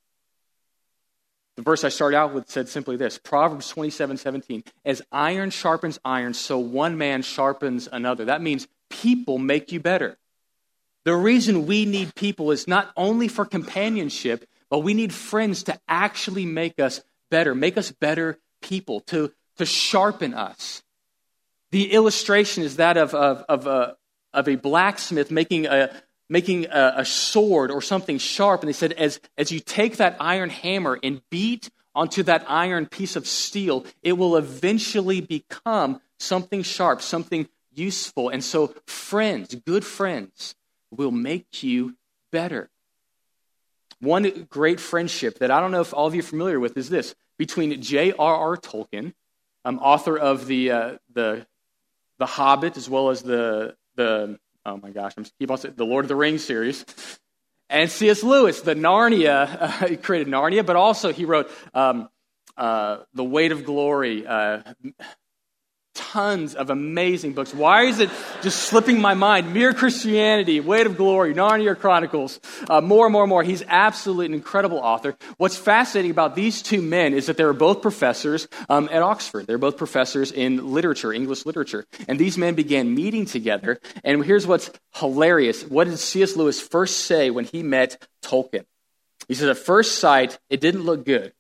The 1.58 1.64
verse 1.64 1.84
I 1.84 1.90
started 1.90 2.18
out 2.18 2.34
with 2.34 2.50
said 2.50 2.70
simply 2.70 2.96
this 2.98 3.18
Proverbs 3.18 3.68
27 3.70 4.18
17. 4.18 4.64
As 4.86 5.02
iron 5.12 5.50
sharpens 5.50 6.00
iron, 6.06 6.34
so 6.34 6.60
one 6.60 6.98
man 6.98 7.24
sharpens 7.24 7.90
another. 7.92 8.26
That 8.26 8.42
means 8.42 8.68
people 8.90 9.40
make 9.40 9.72
you 9.72 9.80
better. 9.80 10.18
The 11.04 11.16
reason 11.16 11.66
we 11.66 11.86
need 11.86 12.14
people 12.16 12.52
is 12.52 12.68
not 12.68 12.92
only 12.96 13.28
for 13.28 13.44
companionship, 13.44 14.48
but 14.70 14.80
we 14.80 14.94
need 14.94 15.14
friends 15.14 15.64
to 15.64 15.80
actually 15.88 16.46
make 16.46 16.80
us 16.80 17.02
better, 17.32 17.56
make 17.56 17.78
us 17.78 17.92
better 17.92 18.38
people, 18.62 19.00
to, 19.02 19.32
to 19.58 19.66
sharpen 19.66 20.34
us. 20.34 20.84
The 21.72 21.92
illustration 21.92 22.64
is 22.64 22.76
that 22.76 22.98
of, 22.98 23.16
of, 23.16 23.44
of, 23.50 23.68
a, 23.68 23.98
of 24.34 24.48
a 24.48 24.56
blacksmith 24.56 25.32
making 25.32 25.66
a, 25.66 25.92
making 26.30 26.66
a, 26.66 26.94
a, 26.98 27.06
sword 27.06 27.72
or 27.72 27.82
something 27.82 28.18
sharp. 28.18 28.62
And 28.62 28.70
they 28.70 28.74
said, 28.74 28.94
as, 28.94 29.20
as 29.38 29.52
you 29.52 29.60
take 29.60 29.98
that 29.98 30.18
iron 30.20 30.50
hammer 30.50 31.00
and 31.02 31.22
beat 31.30 31.70
onto 31.96 32.24
that 32.24 32.46
iron 32.48 32.86
piece 32.86 33.16
of 33.16 33.26
steel, 33.26 33.86
it 34.04 34.14
will 34.14 34.36
eventually 34.36 35.22
become 35.22 36.02
something 36.20 36.64
sharp, 36.64 37.02
something 37.02 37.48
useful. 37.74 38.30
And 38.30 38.44
so, 38.44 38.74
friends, 38.86 39.56
good 39.56 39.86
friends, 39.86 40.56
will 40.92 41.12
make 41.12 41.64
you 41.64 41.96
better. 42.32 42.70
One 44.00 44.48
great 44.50 44.80
friendship 44.80 45.40
that 45.40 45.52
I 45.52 45.60
don't 45.60 45.72
know 45.72 45.82
if 45.82 45.94
all 45.94 46.08
of 46.08 46.14
you 46.14 46.20
are 46.20 46.24
familiar 46.24 46.60
with 46.60 46.78
is 46.78 46.90
this 46.90 47.16
between 47.38 47.82
J.R.R. 47.82 48.58
Tolkien, 48.58 49.14
um, 49.66 49.80
author 49.80 50.18
of 50.18 50.48
the, 50.48 50.72
uh, 50.72 50.98
the, 51.14 51.46
the 52.20 52.26
Hobbit, 52.26 52.78
as 52.78 52.90
well 52.90 53.10
as 53.10 53.22
the, 53.22 53.76
the 53.96 54.40
oh 54.68 54.78
my 54.78 54.92
gosh, 54.92 55.14
I'm 55.18 55.26
keep 55.40 55.50
on 55.50 55.58
the 55.76 55.86
Lord 55.86 56.06
of 56.06 56.10
the 56.10 56.16
Rings 56.16 56.44
series. 56.44 56.86
And 57.70 57.90
C.S. 57.90 58.24
Lewis, 58.24 58.62
the 58.62 58.76
Narnia, 58.76 59.58
uh, 59.60 59.88
he 59.88 59.98
created 59.98 60.28
Narnia, 60.28 60.66
but 60.66 60.76
also 60.76 61.12
he 61.12 61.26
wrote 61.26 61.50
um, 61.74 62.10
uh, 62.56 63.00
The 63.14 63.24
Weight 63.24 63.52
of 63.52 63.66
Glory, 63.66 64.28
uh, 64.28 64.62
tons 65.98 66.56
of 66.56 66.70
amazing 66.70 67.34
books. 67.34 67.54
Why 67.54 67.84
is 67.84 68.00
it 68.00 68.10
just 68.42 68.60
slipping 68.64 69.02
my 69.02 69.16
mind? 69.16 69.54
Mere 69.54 69.74
Christianity, 69.74 70.60
Weight 70.60 70.86
of 70.86 70.96
Glory, 70.96 71.34
Narnia 71.34 71.78
Chronicles, 71.78 72.40
uh, 72.70 72.80
more 72.80 73.06
and 73.08 73.14
more 73.14 73.24
and 73.24 73.30
more. 73.30 73.44
He's 73.44 73.64
absolutely 73.68 74.28
an 74.28 74.34
incredible 74.34 74.78
author. 74.78 75.18
What's 75.38 75.58
fascinating 75.58 76.12
about 76.12 76.36
these 76.36 76.62
two 76.62 76.82
men 76.82 77.14
is 77.14 77.26
that 77.26 77.36
they 77.36 77.44
were 77.44 77.54
both 77.54 77.82
professors 77.82 78.48
um, 78.70 78.88
at 78.92 79.02
Oxford. 79.02 79.48
They're 79.48 79.58
both 79.58 79.78
professors 79.78 80.32
in 80.32 80.72
literature, 80.72 81.12
English 81.12 81.46
literature. 81.46 81.86
And 82.08 82.20
these 82.20 82.38
men 82.38 82.56
began 82.56 82.94
meeting 82.94 83.26
together. 83.26 83.80
And 84.04 84.24
here's 84.24 84.48
what's 84.48 84.70
hilarious. 84.96 85.64
What 85.64 85.88
did 85.88 85.98
C.S. 85.98 86.36
Lewis 86.36 86.62
first 86.62 87.06
say 87.06 87.30
when 87.32 87.46
he 87.46 87.64
met 87.64 88.08
Tolkien? 88.22 88.66
He 89.28 89.34
said, 89.34 89.50
at 89.50 89.58
first 89.58 90.00
sight, 90.00 90.38
it 90.50 90.62
didn't 90.62 90.84
look 90.84 91.06
good. 91.06 91.34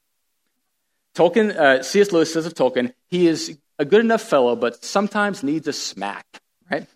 Tolkien, 1.15 1.55
uh, 1.55 1.83
C.S. 1.83 2.11
Lewis 2.11 2.31
says 2.31 2.45
of 2.45 2.53
Tolkien, 2.53 2.93
he 3.09 3.27
is 3.27 3.57
a 3.79 3.85
good 3.85 4.01
enough 4.01 4.21
fellow, 4.21 4.55
but 4.55 4.83
sometimes 4.83 5.43
needs 5.43 5.67
a 5.67 5.73
smack, 5.73 6.25
right? 6.71 6.87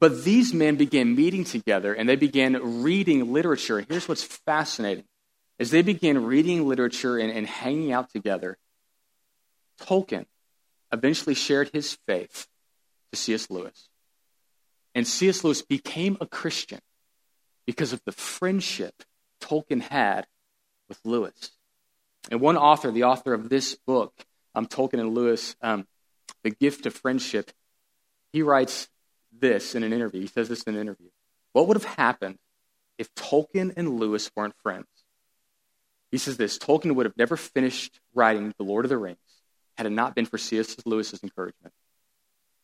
But 0.00 0.24
these 0.24 0.54
men 0.54 0.76
began 0.76 1.14
meeting 1.14 1.44
together 1.44 1.92
and 1.92 2.08
they 2.08 2.16
began 2.16 2.82
reading 2.82 3.32
literature. 3.32 3.78
And 3.78 3.86
here's 3.88 4.08
what's 4.08 4.22
fascinating. 4.22 5.04
As 5.58 5.70
they 5.70 5.82
began 5.82 6.24
reading 6.24 6.68
literature 6.68 7.18
and, 7.18 7.32
and 7.32 7.46
hanging 7.46 7.92
out 7.92 8.10
together, 8.10 8.56
Tolkien 9.80 10.26
eventually 10.92 11.34
shared 11.34 11.70
his 11.72 11.98
faith 12.06 12.46
to 13.12 13.18
C.S. 13.18 13.50
Lewis. 13.50 13.88
And 14.94 15.06
C.S. 15.06 15.42
Lewis 15.42 15.62
became 15.62 16.16
a 16.20 16.26
Christian 16.26 16.80
because 17.66 17.92
of 17.92 18.00
the 18.04 18.12
friendship 18.12 19.02
Tolkien 19.40 19.80
had 19.80 20.26
with 20.88 20.98
Lewis. 21.04 21.50
And 22.30 22.40
one 22.40 22.56
author, 22.56 22.90
the 22.90 23.04
author 23.04 23.34
of 23.34 23.48
this 23.48 23.74
book, 23.74 24.12
um, 24.58 24.66
Tolkien 24.66 24.98
and 24.98 25.14
Lewis, 25.14 25.54
um, 25.62 25.86
The 26.42 26.50
Gift 26.50 26.84
of 26.86 26.94
Friendship, 26.94 27.52
he 28.32 28.42
writes 28.42 28.88
this 29.32 29.76
in 29.76 29.84
an 29.84 29.92
interview. 29.92 30.20
He 30.20 30.26
says 30.26 30.48
this 30.48 30.64
in 30.64 30.74
an 30.74 30.80
interview. 30.80 31.08
What 31.52 31.68
would 31.68 31.76
have 31.76 31.96
happened 31.96 32.38
if 32.98 33.14
Tolkien 33.14 33.72
and 33.76 34.00
Lewis 34.00 34.30
weren't 34.34 34.56
friends? 34.62 34.88
He 36.10 36.18
says 36.18 36.36
this 36.36 36.58
Tolkien 36.58 36.96
would 36.96 37.06
have 37.06 37.16
never 37.16 37.36
finished 37.36 38.00
writing 38.14 38.52
The 38.58 38.64
Lord 38.64 38.84
of 38.84 38.88
the 38.88 38.98
Rings. 38.98 39.18
had 39.76 39.86
it 39.86 39.90
not 39.90 40.16
been 40.16 40.26
for 40.26 40.38
C.S. 40.38 40.76
Lewis's 40.84 41.22
encouragement. 41.22 41.72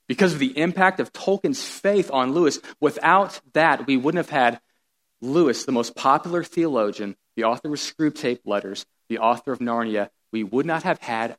Because 0.08 0.32
of 0.32 0.40
the 0.40 0.58
impact 0.58 0.98
of 0.98 1.12
Tolkien's 1.12 1.64
faith 1.64 2.10
on 2.12 2.32
Lewis, 2.32 2.58
without 2.80 3.40
that, 3.52 3.86
we 3.86 3.96
wouldn't 3.96 4.18
have 4.18 4.30
had 4.30 4.60
Lewis, 5.22 5.64
the 5.64 5.72
most 5.72 5.94
popular 5.94 6.42
theologian, 6.42 7.14
the 7.36 7.44
author 7.44 7.68
of 7.68 7.78
Screwtape 7.78 8.40
Letters, 8.44 8.84
the 9.08 9.18
author 9.18 9.52
of 9.52 9.60
Narnia. 9.60 10.08
We 10.32 10.42
would 10.42 10.66
not 10.66 10.82
have 10.82 10.98
had 10.98 11.36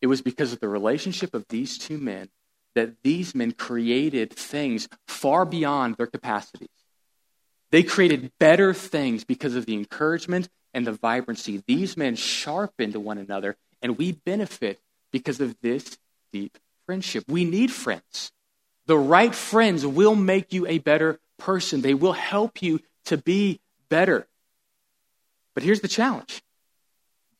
It 0.00 0.06
was 0.06 0.22
because 0.22 0.52
of 0.52 0.60
the 0.60 0.68
relationship 0.68 1.34
of 1.34 1.46
these 1.48 1.78
two 1.78 1.98
men 1.98 2.28
that 2.74 3.02
these 3.02 3.34
men 3.34 3.52
created 3.52 4.32
things 4.32 4.88
far 5.06 5.44
beyond 5.44 5.96
their 5.96 6.06
capacities. 6.06 6.68
They 7.70 7.82
created 7.82 8.32
better 8.38 8.72
things 8.72 9.24
because 9.24 9.56
of 9.56 9.66
the 9.66 9.74
encouragement 9.74 10.48
and 10.72 10.86
the 10.86 10.92
vibrancy. 10.92 11.62
These 11.66 11.96
men 11.96 12.16
sharpened 12.16 12.94
one 12.94 13.18
another, 13.18 13.56
and 13.82 13.98
we 13.98 14.12
benefit 14.12 14.80
because 15.10 15.40
of 15.40 15.56
this 15.60 15.98
deep 16.32 16.56
friendship. 16.86 17.24
We 17.28 17.44
need 17.44 17.72
friends. 17.72 18.32
The 18.86 18.96
right 18.96 19.34
friends 19.34 19.86
will 19.86 20.14
make 20.14 20.52
you 20.52 20.66
a 20.66 20.78
better 20.78 21.18
person, 21.38 21.82
they 21.82 21.94
will 21.94 22.12
help 22.12 22.62
you 22.62 22.80
to 23.04 23.16
be 23.16 23.60
better. 23.88 24.26
But 25.54 25.62
here's 25.62 25.80
the 25.80 25.88
challenge 25.88 26.42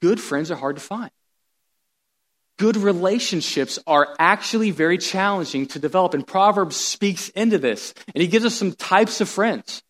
good 0.01 0.21
friends 0.21 0.51
are 0.51 0.57
hard 0.57 0.77
to 0.77 0.83
find 0.83 1.11
good 2.59 2.77
relationships 2.77 3.79
are 3.87 4.15
actually 4.19 4.73
very 4.73 4.99
challenging 4.99 5.67
to 5.67 5.79
develop. 5.79 6.13
And 6.13 6.27
Proverbs 6.27 6.77
speaks 6.77 7.31
into 7.31 7.57
this. 7.57 7.95
And 8.15 8.21
he 8.21 8.29
gives 8.29 8.45
us 8.45 8.55
some 8.55 8.73
types 8.73 9.21
of 9.21 9.29
friends 9.29 9.83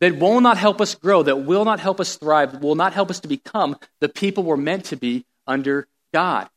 that 0.00 0.18
will 0.18 0.40
not 0.40 0.58
help 0.58 0.80
us 0.80 0.94
grow, 0.94 1.22
that 1.24 1.44
will 1.44 1.64
not 1.64 1.80
help 1.80 1.98
us 1.98 2.16
thrive, 2.16 2.62
will 2.62 2.76
not 2.76 2.92
help 2.92 3.10
us 3.10 3.20
to 3.20 3.28
become 3.28 3.76
the 4.00 4.08
people 4.08 4.44
we're 4.44 4.56
meant 4.56 4.84
to 4.86 4.96
be 4.96 5.24
under 5.46 5.88
God. 6.12 6.48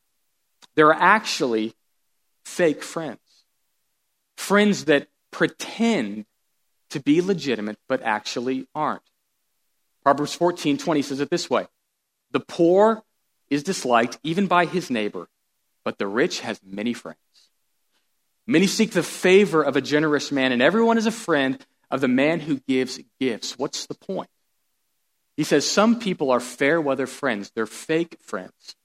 There 0.76 0.88
are 0.88 1.02
actually 1.02 1.74
fake 2.46 2.84
friends, 2.84 3.20
friends 4.38 4.86
that 4.86 5.08
pretend 5.32 6.26
to 6.92 7.00
be 7.00 7.22
legitimate 7.22 7.80
but 7.88 8.04
actually 8.04 8.68
aren't. 8.76 9.02
Proverbs 10.04 10.36
14 10.36 10.78
20 10.78 11.02
says 11.02 11.20
it 11.22 11.30
this 11.30 11.50
way 11.50 11.68
The 12.32 12.40
poor 12.40 13.04
is 13.50 13.64
disliked 13.64 14.18
even 14.24 14.48
by 14.48 14.66
his 14.66 14.90
neighbor, 14.90 15.28
but 15.84 15.98
the 15.98 16.08
rich 16.08 16.40
has 16.42 16.60
many 16.64 16.94
friends. 16.94 17.18
Many 18.48 18.68
seek 18.68 18.92
the 18.92 19.04
favor 19.04 19.62
of 19.62 19.76
a 19.76 19.82
generous 19.82 20.32
man, 20.32 20.52
and 20.52 20.62
everyone 20.62 20.98
is 20.98 21.06
a 21.06 21.12
friend 21.12 21.64
of 21.90 22.02
the 22.02 22.08
man 22.08 22.40
who 22.40 22.60
gives 22.68 23.00
gifts. 23.20 23.58
What's 23.58 23.86
the 23.86 23.96
point? 23.96 24.30
He 25.38 25.44
says 25.44 25.70
some 25.70 26.00
people 26.00 26.32
are 26.32 26.40
fair 26.40 26.82
weather 26.82 27.08
friends, 27.08 27.52
they're 27.54 27.66
fake 27.66 28.18
friends. 28.22 28.76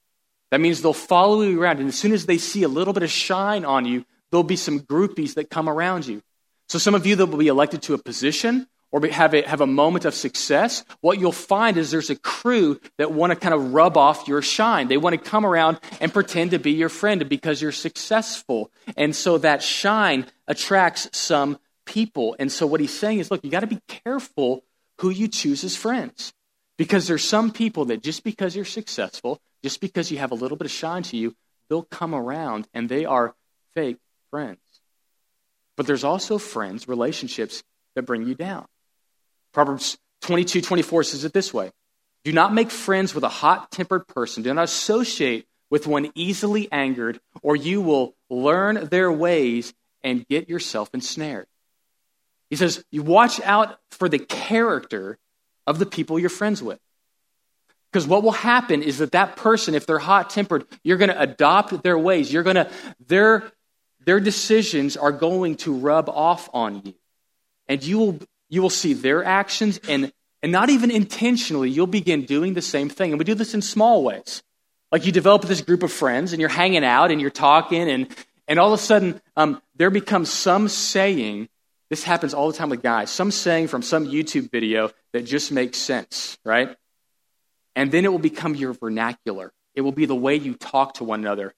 That 0.51 0.61
means 0.61 0.81
they'll 0.81 0.93
follow 0.93 1.43
you 1.43 1.61
around, 1.61 1.81
and 1.81 1.89
as 1.89 1.99
soon 1.99 2.13
as 2.13 2.27
they 2.27 2.39
see 2.39 2.63
a 2.63 2.69
little 2.69 2.93
bit 2.93 3.03
of 3.03 3.11
shine 3.11 3.65
on 3.65 3.85
you, 3.85 4.05
there'll 4.31 4.45
be 4.45 4.57
some 4.57 4.81
groupies 4.81 5.35
that 5.35 5.51
come 5.51 5.69
around 5.69 6.07
you. 6.07 6.23
So, 6.69 6.79
some 6.79 6.95
of 6.95 7.07
you 7.07 7.17
that 7.17 7.27
will 7.27 7.39
be 7.39 7.49
elected 7.49 7.83
to 7.83 7.95
a 7.95 7.99
position 7.99 8.67
or 8.93 9.07
have 9.09 9.35
a, 9.35 9.43
have 9.43 9.61
a 9.61 9.67
moment 9.67 10.05
of 10.05 10.15
success, 10.15 10.85
what 11.01 11.19
you'll 11.19 11.33
find 11.33 11.77
is 11.77 11.91
there's 11.91 12.11
a 12.11 12.17
crew 12.17 12.81
that 12.99 13.13
want 13.13 13.33
to 13.33 13.37
kind 13.37 13.55
of 13.55 13.75
rub 13.75 13.97
off 13.97 14.29
your 14.29 14.43
shine. 14.43 14.89
They 14.89 14.97
want 14.97 15.23
to 15.23 15.31
come 15.31 15.45
around 15.45 15.81
and 16.01 16.13
pretend 16.13 16.53
to 16.53 16.59
be 16.59 16.73
your 16.73 16.89
friend 16.89 17.29
because 17.29 17.61
you're 17.61 17.73
successful. 17.73 18.71
And 18.97 19.15
so 19.15 19.39
that 19.39 19.63
shine 19.63 20.27
attracts 20.47 21.09
some 21.13 21.59
people. 21.85 22.37
And 22.39 22.51
so 22.51 22.67
what 22.67 22.81
he's 22.81 22.97
saying 22.97 23.19
is 23.19 23.31
look, 23.31 23.45
you 23.45 23.51
got 23.51 23.61
to 23.61 23.67
be 23.67 23.81
careful 23.89 24.65
who 25.01 25.11
you 25.11 25.29
choose 25.29 25.65
as 25.65 25.77
friends. 25.77 26.33
Because 26.79 27.07
there's 27.07 27.25
some 27.25 27.51
people 27.51 27.87
that 27.87 28.03
just 28.03 28.23
because 28.23 28.55
you're 28.55 28.67
successful, 28.67 29.41
just 29.63 29.81
because 29.81 30.11
you 30.11 30.19
have 30.19 30.31
a 30.31 30.35
little 30.35 30.59
bit 30.59 30.67
of 30.67 30.71
shine 30.71 31.03
to 31.05 31.17
you, 31.17 31.35
they'll 31.69 31.83
come 31.83 32.15
around 32.15 32.69
and 32.75 32.89
they 32.89 33.05
are 33.05 33.35
fake 33.75 33.99
friends. 34.31 34.61
But 35.77 35.87
there's 35.87 36.05
also 36.05 36.39
friends, 36.39 36.87
relationships 36.87 37.63
that 37.95 38.03
bring 38.03 38.27
you 38.27 38.35
down. 38.35 38.67
Proverbs 39.57 39.97
22 40.21 40.61
24 40.61 41.03
says 41.05 41.25
it 41.25 41.33
this 41.33 41.55
way 41.55 41.73
Do 42.25 42.33
not 42.33 42.53
make 42.53 42.71
friends 42.71 43.15
with 43.15 43.25
a 43.25 43.31
hot 43.31 43.71
tempered 43.71 44.07
person. 44.07 44.43
Do 44.43 44.53
not 44.53 44.65
associate 44.65 45.47
with 45.71 45.87
one 45.87 46.13
easily 46.15 46.71
angered, 46.71 47.19
or 47.41 47.57
you 47.57 47.81
will 47.81 48.15
learn 48.29 48.89
their 48.91 49.11
ways 49.11 49.73
and 50.05 50.29
get 50.29 50.51
yourself 50.51 50.91
ensnared. 50.93 51.47
He 52.51 52.57
says, 52.57 52.85
You 52.91 53.03
watch 53.03 53.41
out 53.41 53.79
for 53.93 54.11
the 54.11 54.19
character 54.19 55.17
of 55.67 55.79
the 55.79 55.87
people 55.87 56.19
you're 56.19 56.29
friends 56.29 56.63
with. 56.63 56.79
Because 57.91 58.07
what 58.07 58.23
will 58.23 58.33
happen 58.33 58.83
is 58.83 58.99
that 58.99 59.13
that 59.13 59.37
person, 59.37 59.75
if 59.75 59.87
they're 59.87 59.99
hot 59.99 60.29
tempered, 60.29 60.67
you're 60.85 60.99
going 60.99 61.09
to 61.09 61.19
adopt 61.19 61.83
their 61.83 61.99
ways. 61.99 62.31
You're 62.31 62.43
going 62.43 62.57
to, 62.57 62.71
their, 63.07 63.51
their 64.05 64.21
decisions 64.21 64.99
are 64.99 65.13
going 65.13 65.57
to 65.65 65.73
rub 65.73 66.11
off 66.11 66.51
on 66.53 66.83
you. 66.85 66.95
And 67.69 67.83
you 67.83 67.99
will 67.99 68.19
you 68.49 68.63
will 68.63 68.71
see 68.71 68.95
their 68.95 69.25
actions, 69.25 69.81
and, 69.89 70.13
and 70.43 70.53
not 70.53 70.71
even 70.71 70.91
intentionally, 70.91 71.71
you'll 71.71 71.87
begin 71.87 72.25
doing 72.25 72.55
the 72.55 72.63
same 72.63 72.89
thing. 72.89 73.13
And 73.13 73.19
we 73.19 73.25
do 73.25 73.35
this 73.35 73.55
in 73.55 73.63
small 73.63 74.05
ways. 74.05 74.43
Like 74.93 75.05
you 75.05 75.13
develop 75.13 75.43
this 75.43 75.61
group 75.61 75.83
of 75.83 75.93
friends, 75.93 76.33
and 76.33 76.41
you're 76.41 76.49
hanging 76.49 76.85
out, 76.85 77.11
and 77.11 77.21
you're 77.21 77.31
talking, 77.31 77.91
and, 77.91 78.09
and 78.47 78.59
all 78.59 78.73
of 78.73 78.79
a 78.79 78.83
sudden, 78.83 79.21
um, 79.37 79.61
there 79.75 79.91
becomes 79.91 80.31
some 80.31 80.69
saying. 80.69 81.49
This 81.89 82.03
happens 82.03 82.35
all 82.35 82.51
the 82.51 82.57
time 82.57 82.71
with 82.71 82.83
guys. 82.83 83.11
Some 83.11 83.31
saying 83.31 83.69
from 83.69 83.83
some 83.83 84.07
YouTube 84.07 84.51
video 84.51 84.91
that 85.13 85.23
just 85.23 85.53
makes 85.53 85.79
sense, 85.79 86.37
right? 86.45 86.77
And 87.77 87.93
then 87.93 88.05
it 88.05 88.11
will 88.11 88.19
become 88.19 88.55
your 88.55 88.73
vernacular. 88.73 89.53
It 89.75 89.83
will 89.83 89.93
be 89.93 90.07
the 90.07 90.15
way 90.15 90.35
you 90.35 90.55
talk 90.55 90.95
to 90.95 91.05
one 91.05 91.21
another. 91.21 91.55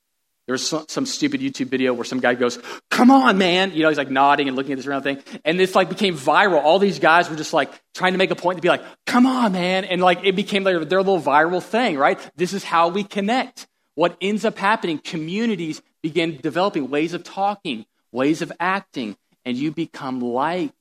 There 0.49 0.55
was 0.55 0.67
some, 0.67 0.87
some, 0.89 1.05
stupid 1.05 1.43
YouTube 1.43 1.67
video 1.67 1.93
where 1.93 2.07
some 2.07 2.21
guy 2.21 2.33
goes, 2.33 2.59
"Come 2.89 3.11
on, 3.11 3.37
man!" 3.37 3.73
You 3.73 3.83
know, 3.83 3.91
he's 3.91 3.99
like 3.99 4.09
nodding 4.09 4.49
and 4.49 4.57
looking 4.57 4.73
at 4.73 4.79
this 4.79 4.87
round 4.87 5.05
thing, 5.05 5.23
and 5.45 5.61
this 5.61 5.75
like 5.75 5.91
became 5.91 6.17
viral. 6.17 6.63
All 6.63 6.79
these 6.79 6.99
guys 6.99 7.29
were 7.29 7.37
just 7.37 7.53
like 7.53 7.71
trying 7.93 8.13
to 8.13 8.19
make 8.19 8.31
a 8.31 8.35
point 8.35 8.57
to 8.57 8.63
be 8.63 8.69
like, 8.69 8.83
"Come 9.05 9.27
on, 9.27 9.53
man!" 9.53 9.85
And 9.85 10.01
like 10.01 10.25
it 10.25 10.35
became 10.35 10.65
like 10.65 10.89
their 10.89 11.03
little 11.03 11.21
viral 11.21 11.63
thing, 11.63 11.99
right? 11.99 12.19
This 12.35 12.55
is 12.55 12.65
how 12.65 12.89
we 12.89 13.05
connect. 13.05 13.67
What 13.95 14.17
ends 14.23 14.47
up 14.47 14.57
happening? 14.57 14.97
Communities 14.97 15.83
begin 16.01 16.39
developing 16.41 16.89
ways 16.89 17.13
of 17.13 17.25
talking, 17.25 17.85
ways 18.11 18.41
of 18.41 18.51
acting, 18.59 19.19
and 19.45 19.55
you 19.55 19.71
become 19.71 20.19
like 20.21 20.73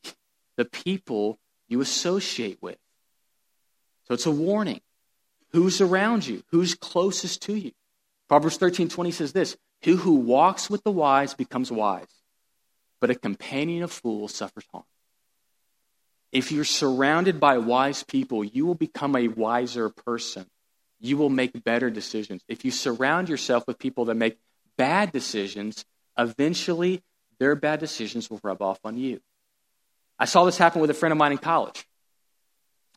the 0.56 0.64
people 0.64 1.40
you 1.68 1.82
associate 1.82 2.60
with. 2.62 2.78
So 4.08 4.14
it's 4.14 4.28
a 4.28 4.32
warning. 4.32 4.80
Who's 5.52 5.82
around 5.82 6.26
you? 6.26 6.44
Who's 6.52 6.74
closest 6.74 7.42
to 7.42 7.56
you? 7.56 7.74
Proverbs 8.28 8.58
13 8.58 8.90
20 8.90 9.12
says 9.12 9.34
this 9.34 9.58
He 9.82 9.92
who 9.92 10.16
walks 10.16 10.70
with 10.70 10.84
the 10.84 10.92
wise 10.92 11.34
becomes 11.34 11.72
wise, 11.72 12.08
but 13.00 13.10
a 13.10 13.16
companion 13.16 13.84
of 13.84 13.92
fools 13.92 14.34
suffers 14.34 14.66
harm. 14.72 14.84
If 16.32 16.52
you're 16.52 16.66
surrounded 16.66 17.40
by 17.40 17.58
wise 17.58 18.04
people, 18.04 18.44
you 18.44 18.66
will 18.66 18.76
become 18.76 19.16
a 19.16 19.28
wiser 19.30 19.90
person. 19.90 20.46
You 21.00 21.16
will 21.16 21.30
make 21.30 21.64
better 21.64 21.90
decisions. 21.90 22.42
If 22.48 22.66
you 22.66 22.72
surround 22.72 23.30
yourself 23.30 23.66
with 23.68 23.80
people 23.80 24.06
that 24.06 24.16
make 24.16 24.38
bad 24.78 25.12
decisions, 25.12 25.86
eventually 26.18 27.04
their 27.40 27.56
bad 27.56 27.80
decisions 27.80 28.30
will 28.30 28.40
rub 28.44 28.62
off 28.62 28.80
on 28.84 28.98
you. 28.98 29.22
I 30.20 30.26
saw 30.26 30.44
this 30.44 30.58
happen 30.58 30.82
with 30.82 30.90
a 30.90 30.96
friend 30.96 31.12
of 31.12 31.18
mine 31.18 31.34
in 31.34 31.38
college. 31.38 31.88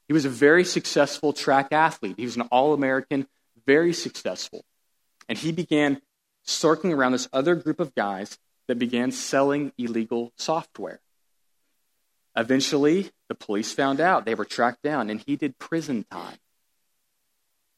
He 0.09 0.15
was 0.15 0.25
a 0.25 0.31
very 0.31 0.65
successful 0.65 1.33
track 1.33 1.69
athlete. 1.73 2.17
He 2.17 2.25
was 2.25 2.37
an 2.37 2.43
All 2.51 2.73
American, 2.73 3.27
very 3.67 3.93
successful. 3.93 4.65
And 5.31 5.39
he 5.39 5.53
began 5.53 6.03
circling 6.43 6.93
around 6.93 7.13
this 7.13 7.29
other 7.33 7.55
group 7.55 7.79
of 7.79 7.95
guys 7.95 8.37
that 8.67 8.81
began 8.81 9.13
selling 9.13 9.73
illegal 9.79 10.33
software. 10.37 11.01
Eventually, 12.37 13.13
the 13.29 13.37
police 13.37 13.73
found 13.73 14.01
out. 14.01 14.25
They 14.25 14.35
were 14.35 14.45
tracked 14.45 14.83
down, 14.83 15.09
and 15.09 15.21
he 15.21 15.37
did 15.37 15.57
prison 15.57 16.05
time 16.11 16.37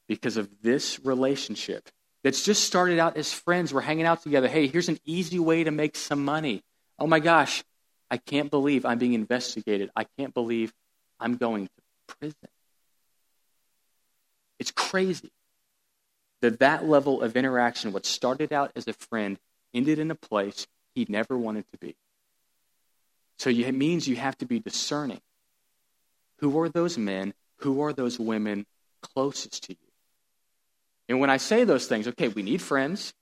because 0.08 0.38
of 0.38 0.48
this 0.62 0.98
relationship 1.04 1.90
that's 2.24 2.42
just 2.42 2.64
started 2.64 2.98
out 2.98 3.18
as 3.18 3.34
friends. 3.34 3.74
We're 3.74 3.82
hanging 3.82 4.06
out 4.06 4.22
together. 4.22 4.48
Hey, 4.48 4.66
here's 4.66 4.88
an 4.88 4.98
easy 5.04 5.38
way 5.38 5.62
to 5.64 5.70
make 5.70 5.94
some 5.94 6.24
money. 6.24 6.62
Oh 6.98 7.06
my 7.06 7.20
gosh, 7.20 7.62
I 8.10 8.16
can't 8.16 8.50
believe 8.50 8.86
I'm 8.86 8.98
being 8.98 9.12
investigated. 9.12 9.90
I 9.94 10.06
can't 10.18 10.32
believe 10.32 10.72
I'm 11.20 11.36
going 11.36 11.66
to 11.66 12.14
prison. 12.16 12.48
It's 14.58 14.70
crazy 14.70 15.32
that 16.42 16.58
that 16.58 16.84
level 16.84 17.22
of 17.22 17.36
interaction, 17.36 17.92
what 17.92 18.04
started 18.04 18.52
out 18.52 18.72
as 18.76 18.86
a 18.86 18.92
friend, 18.92 19.38
ended 19.72 19.98
in 19.98 20.10
a 20.10 20.14
place 20.14 20.66
he 20.94 21.06
never 21.08 21.38
wanted 21.38 21.64
to 21.72 21.78
be. 21.78 21.96
So 23.38 23.48
it 23.48 23.72
means 23.72 24.06
you 24.06 24.16
have 24.16 24.36
to 24.38 24.46
be 24.46 24.60
discerning. 24.60 25.20
Who 26.38 26.60
are 26.60 26.68
those 26.68 26.98
men? 26.98 27.32
Who 27.58 27.82
are 27.82 27.92
those 27.92 28.18
women 28.18 28.66
closest 29.00 29.64
to 29.64 29.72
you? 29.72 29.78
And 31.08 31.20
when 31.20 31.30
I 31.30 31.38
say 31.38 31.64
those 31.64 31.86
things, 31.86 32.08
okay, 32.08 32.28
we 32.28 32.42
need 32.42 32.60
friends. 32.60 33.14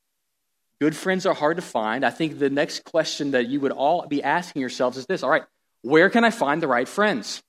Good 0.81 0.97
friends 0.97 1.27
are 1.27 1.35
hard 1.35 1.57
to 1.57 1.63
find. 1.63 2.05
I 2.05 2.11
think 2.11 2.39
the 2.39 2.51
next 2.51 2.85
question 2.85 3.33
that 3.33 3.49
you 3.49 3.61
would 3.61 3.73
all 3.73 4.07
be 4.07 4.23
asking 4.23 4.61
yourselves 4.61 4.97
is 4.97 5.07
this 5.07 5.23
all 5.23 5.31
right, 5.31 5.45
where 5.83 6.09
can 6.09 6.25
I 6.25 6.31
find 6.31 6.63
the 6.63 6.69
right 6.69 6.89
friends? 6.89 7.43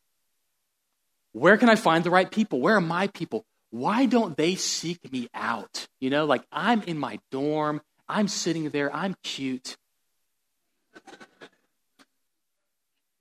Where 1.31 1.57
can 1.57 1.69
I 1.69 1.75
find 1.75 2.03
the 2.03 2.09
right 2.09 2.29
people? 2.29 2.59
Where 2.59 2.75
are 2.75 2.81
my 2.81 3.07
people? 3.07 3.45
Why 3.71 4.05
don't 4.05 4.37
they 4.37 4.55
seek 4.55 5.11
me 5.11 5.27
out? 5.33 5.87
You 5.99 6.09
know, 6.09 6.25
like 6.25 6.43
I'm 6.51 6.83
in 6.83 6.97
my 6.99 7.19
dorm, 7.31 7.81
I'm 8.07 8.27
sitting 8.27 8.69
there, 8.69 8.93
I'm 8.93 9.15
cute. 9.23 9.77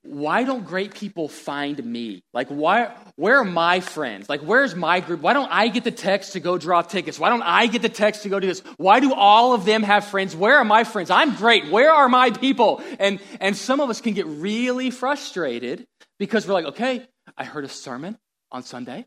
why 0.02 0.42
don't 0.42 0.64
great 0.64 0.92
people 0.92 1.28
find 1.28 1.82
me? 1.84 2.24
Like, 2.34 2.48
why, 2.48 2.92
where 3.14 3.38
are 3.38 3.44
my 3.44 3.78
friends? 3.78 4.28
Like, 4.28 4.40
where's 4.40 4.74
my 4.74 4.98
group? 4.98 5.20
Why 5.20 5.34
don't 5.34 5.50
I 5.52 5.68
get 5.68 5.84
the 5.84 5.92
text 5.92 6.32
to 6.32 6.40
go 6.40 6.58
draw 6.58 6.82
tickets? 6.82 7.18
Why 7.18 7.28
don't 7.28 7.42
I 7.42 7.68
get 7.68 7.82
the 7.82 7.88
text 7.88 8.24
to 8.24 8.28
go 8.28 8.40
do 8.40 8.48
this? 8.48 8.60
Why 8.76 8.98
do 8.98 9.14
all 9.14 9.54
of 9.54 9.64
them 9.64 9.84
have 9.84 10.06
friends? 10.06 10.34
Where 10.34 10.58
are 10.58 10.64
my 10.64 10.82
friends? 10.82 11.10
I'm 11.10 11.36
great. 11.36 11.70
Where 11.70 11.92
are 11.92 12.08
my 12.08 12.30
people? 12.30 12.82
And, 12.98 13.20
and 13.38 13.56
some 13.56 13.78
of 13.78 13.88
us 13.88 14.00
can 14.00 14.14
get 14.14 14.26
really 14.26 14.90
frustrated 14.90 15.86
because 16.18 16.46
we're 16.46 16.54
like, 16.54 16.66
okay, 16.66 17.06
I 17.38 17.44
heard 17.44 17.64
a 17.64 17.68
sermon 17.68 18.18
on 18.50 18.64
Sunday 18.64 19.06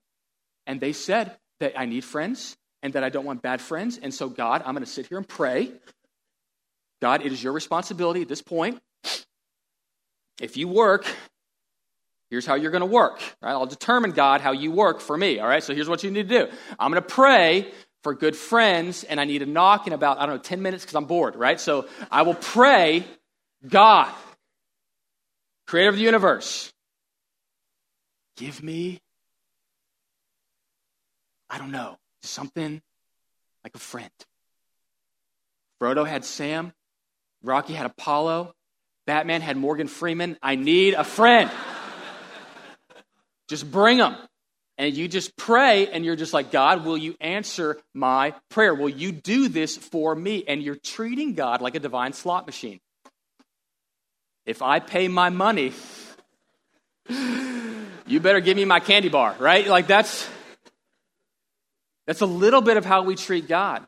and 0.65 0.79
they 0.79 0.93
said 0.93 1.35
that 1.59 1.79
I 1.79 1.85
need 1.85 2.03
friends 2.03 2.55
and 2.81 2.93
that 2.93 3.03
I 3.03 3.09
don't 3.09 3.25
want 3.25 3.41
bad 3.41 3.61
friends. 3.61 3.97
And 4.01 4.13
so, 4.13 4.29
God, 4.29 4.61
I'm 4.65 4.73
going 4.73 4.85
to 4.85 4.89
sit 4.89 5.07
here 5.07 5.17
and 5.17 5.27
pray. 5.27 5.71
God, 7.01 7.25
it 7.25 7.31
is 7.31 7.43
your 7.43 7.53
responsibility 7.53 8.21
at 8.21 8.27
this 8.27 8.41
point 8.41 8.81
if 10.41 10.57
you 10.57 10.67
work, 10.67 11.05
here's 12.29 12.45
how 12.45 12.55
you're 12.55 12.71
going 12.71 12.81
to 12.81 12.85
work. 12.85 13.21
Right? 13.41 13.51
I'll 13.51 13.65
determine, 13.65 14.11
God, 14.11 14.41
how 14.41 14.51
you 14.51 14.71
work 14.71 14.99
for 14.99 15.15
me. 15.15 15.39
All 15.39 15.47
right? 15.47 15.63
So 15.63 15.73
here's 15.73 15.89
what 15.89 16.03
you 16.03 16.11
need 16.11 16.29
to 16.29 16.45
do. 16.45 16.51
I'm 16.79 16.91
going 16.91 17.01
to 17.01 17.07
pray 17.07 17.71
for 18.03 18.13
good 18.13 18.35
friends, 18.35 19.03
and 19.05 19.19
I 19.19 19.25
need 19.25 19.41
a 19.41 19.45
knock 19.45 19.87
in 19.87 19.93
about, 19.93 20.19
I 20.19 20.25
don't 20.25 20.35
know, 20.35 20.41
10 20.41 20.61
minutes 20.61 20.83
because 20.83 20.95
I'm 20.95 21.05
bored, 21.05 21.35
right? 21.35 21.59
So 21.59 21.87
I 22.11 22.23
will 22.23 22.35
pray, 22.35 23.05
God, 23.65 24.11
creator 25.67 25.89
of 25.89 25.95
the 25.95 26.01
universe, 26.01 26.73
give 28.35 28.61
me, 28.61 28.99
I 31.53 31.59
don't 31.59 31.69
know, 31.69 31.99
something 32.23 32.81
like 33.63 33.75
a 33.75 33.79
friend. 33.79 34.09
Frodo 35.79 36.03
had 36.03 36.25
Sam, 36.25 36.73
Rocky 37.43 37.73
had 37.73 37.85
Apollo, 37.85 38.55
Batman 39.05 39.41
had 39.41 39.55
Morgan 39.55 39.87
Freeman. 39.87 40.35
I 40.41 40.55
need 40.55 40.95
a 40.95 41.03
friend. 41.03 41.51
just 43.47 43.69
bring 43.69 43.99
them. 43.99 44.15
And 44.79 44.97
you 44.97 45.07
just 45.07 45.37
pray, 45.37 45.89
and 45.89 46.03
you're 46.03 46.15
just 46.15 46.33
like, 46.33 46.49
God, 46.49 46.85
will 46.85 46.97
you 46.97 47.15
answer 47.21 47.79
my 47.93 48.33
prayer? 48.49 48.73
Will 48.73 48.89
you 48.89 49.11
do 49.11 49.47
this 49.47 49.77
for 49.77 50.15
me? 50.15 50.45
And 50.47 50.63
you're 50.63 50.73
treating 50.73 51.35
God 51.35 51.61
like 51.61 51.75
a 51.75 51.79
divine 51.79 52.13
slot 52.13 52.47
machine. 52.47 52.79
If 54.47 54.63
I 54.63 54.79
pay 54.79 55.07
my 55.07 55.29
money, 55.29 55.73
you 57.07 58.19
better 58.19 58.39
give 58.39 58.57
me 58.57 58.65
my 58.65 58.79
candy 58.79 59.09
bar, 59.09 59.35
right? 59.37 59.67
Like 59.67 59.85
that's 59.85 60.27
that's 62.05 62.21
a 62.21 62.25
little 62.25 62.61
bit 62.61 62.77
of 62.77 62.85
how 62.85 63.03
we 63.03 63.15
treat 63.15 63.47
God. 63.47 63.85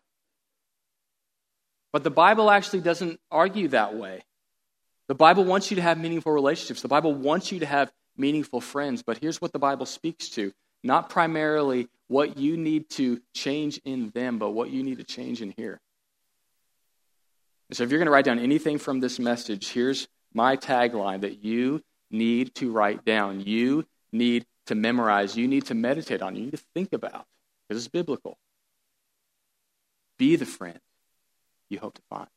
But 1.92 2.04
the 2.04 2.12
Bible 2.12 2.50
actually 2.52 2.82
doesn't 2.82 3.20
argue 3.32 3.70
that 3.70 3.96
way. 3.96 4.24
The 5.08 5.16
Bible 5.16 5.46
wants 5.46 5.70
you 5.70 5.76
to 5.76 5.82
have 5.82 5.98
meaningful 5.98 6.32
relationships. 6.32 6.82
The 6.82 6.88
Bible 6.88 7.14
wants 7.14 7.52
you 7.52 7.60
to 7.60 7.66
have 7.66 7.92
meaningful 8.18 8.62
friends. 8.62 9.04
But 9.04 9.18
here's 9.18 9.42
what 9.42 9.54
the 9.54 9.60
Bible 9.60 9.86
speaks 9.86 10.30
to 10.32 10.52
not 10.84 11.10
primarily 11.10 11.88
what 12.08 12.38
you 12.38 12.58
need 12.58 12.90
to 12.92 13.20
change 13.34 13.80
in 13.86 14.12
them, 14.12 14.38
but 14.38 14.52
what 14.52 14.70
you 14.70 14.84
need 14.84 14.98
to 14.98 15.04
change 15.04 15.42
in 15.42 15.54
here. 15.58 15.80
So 17.72 17.84
if 17.84 17.90
you're 17.90 17.98
going 17.98 18.06
to 18.06 18.12
write 18.12 18.26
down 18.26 18.40
anything 18.40 18.78
from 18.78 19.00
this 19.00 19.18
message, 19.18 19.70
here's 19.70 20.08
my 20.34 20.56
tagline 20.56 21.22
that 21.22 21.44
you 21.44 21.82
need 22.12 22.54
to 22.56 22.72
write 22.72 23.04
down. 23.04 23.42
You 23.42 23.86
need 24.12 24.46
to 24.68 24.76
memorize. 24.76 25.36
You 25.36 25.48
need 25.48 25.66
to 25.68 25.74
meditate 25.74 26.22
on. 26.22 26.36
You 26.36 26.44
need 26.44 26.52
to 26.52 26.64
think 26.76 26.94
about 26.94 27.26
because 27.68 27.84
it's 27.84 27.92
biblical. 27.92 28.38
Be 30.18 30.36
the 30.36 30.46
friend 30.46 30.80
you 31.70 31.80
hope 31.80 31.96
to 31.96 32.02
find. 32.10 32.28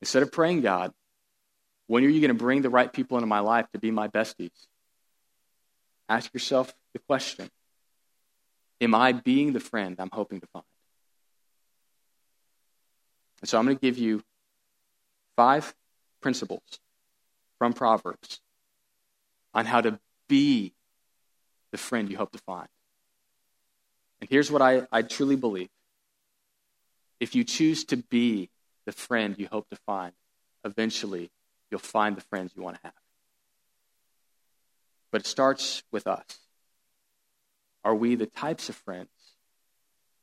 Instead 0.00 0.22
of 0.22 0.32
praying, 0.32 0.60
God, 0.60 0.92
when 1.86 2.04
are 2.04 2.08
you 2.08 2.20
going 2.20 2.28
to 2.28 2.34
bring 2.34 2.62
the 2.62 2.70
right 2.70 2.92
people 2.92 3.16
into 3.16 3.26
my 3.26 3.40
life 3.40 3.66
to 3.72 3.78
be 3.78 3.90
my 3.90 4.08
besties? 4.08 4.50
Ask 6.08 6.32
yourself 6.32 6.72
the 6.92 7.00
question 7.00 7.50
Am 8.80 8.94
I 8.94 9.12
being 9.12 9.52
the 9.52 9.60
friend 9.60 9.96
I'm 9.98 10.10
hoping 10.12 10.40
to 10.40 10.46
find? 10.48 10.64
And 13.40 13.48
so 13.48 13.58
I'm 13.58 13.64
going 13.64 13.76
to 13.76 13.80
give 13.80 13.98
you 13.98 14.22
five 15.36 15.74
principles 16.20 16.62
from 17.58 17.72
Proverbs 17.72 18.40
on 19.54 19.64
how 19.66 19.80
to 19.80 19.98
be 20.28 20.74
the 21.72 21.78
friend 21.78 22.10
you 22.10 22.16
hope 22.16 22.32
to 22.32 22.38
find. 22.38 22.68
And 24.20 24.30
here's 24.30 24.50
what 24.50 24.62
I, 24.62 24.86
I 24.90 25.02
truly 25.02 25.36
believe 25.36 25.68
if 27.20 27.34
you 27.34 27.44
choose 27.44 27.84
to 27.84 27.96
be 27.96 28.50
the 28.84 28.92
friend 28.92 29.34
you 29.38 29.48
hope 29.50 29.68
to 29.70 29.76
find, 29.86 30.12
eventually 30.64 31.30
you'll 31.70 31.80
find 31.80 32.16
the 32.16 32.20
friends 32.22 32.52
you 32.54 32.62
want 32.62 32.76
to 32.76 32.82
have. 32.84 32.92
But 35.10 35.22
it 35.22 35.26
starts 35.26 35.82
with 35.90 36.06
us. 36.06 36.24
Are 37.84 37.94
we 37.94 38.16
the 38.16 38.26
types 38.26 38.68
of 38.68 38.76
friends 38.76 39.08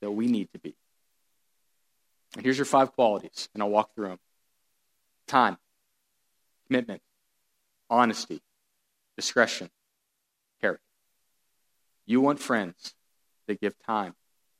that 0.02 0.12
we 0.12 0.28
need 0.28 0.50
to 0.54 0.60
be? 0.60 0.76
And 2.36 2.44
here's 2.44 2.58
your 2.58 2.66
five 2.66 2.92
qualities, 2.94 3.48
and 3.54 3.64
I'll 3.64 3.70
walk 3.70 3.96
through 3.96 4.10
them 4.10 4.20
time, 5.28 5.58
commitment, 6.68 7.02
honesty, 7.90 8.42
discretion. 9.16 9.70
You 12.06 12.22
want 12.22 12.40
friends 12.40 12.94
that 13.48 13.62
give 13.62 13.78
time, 13.86 14.14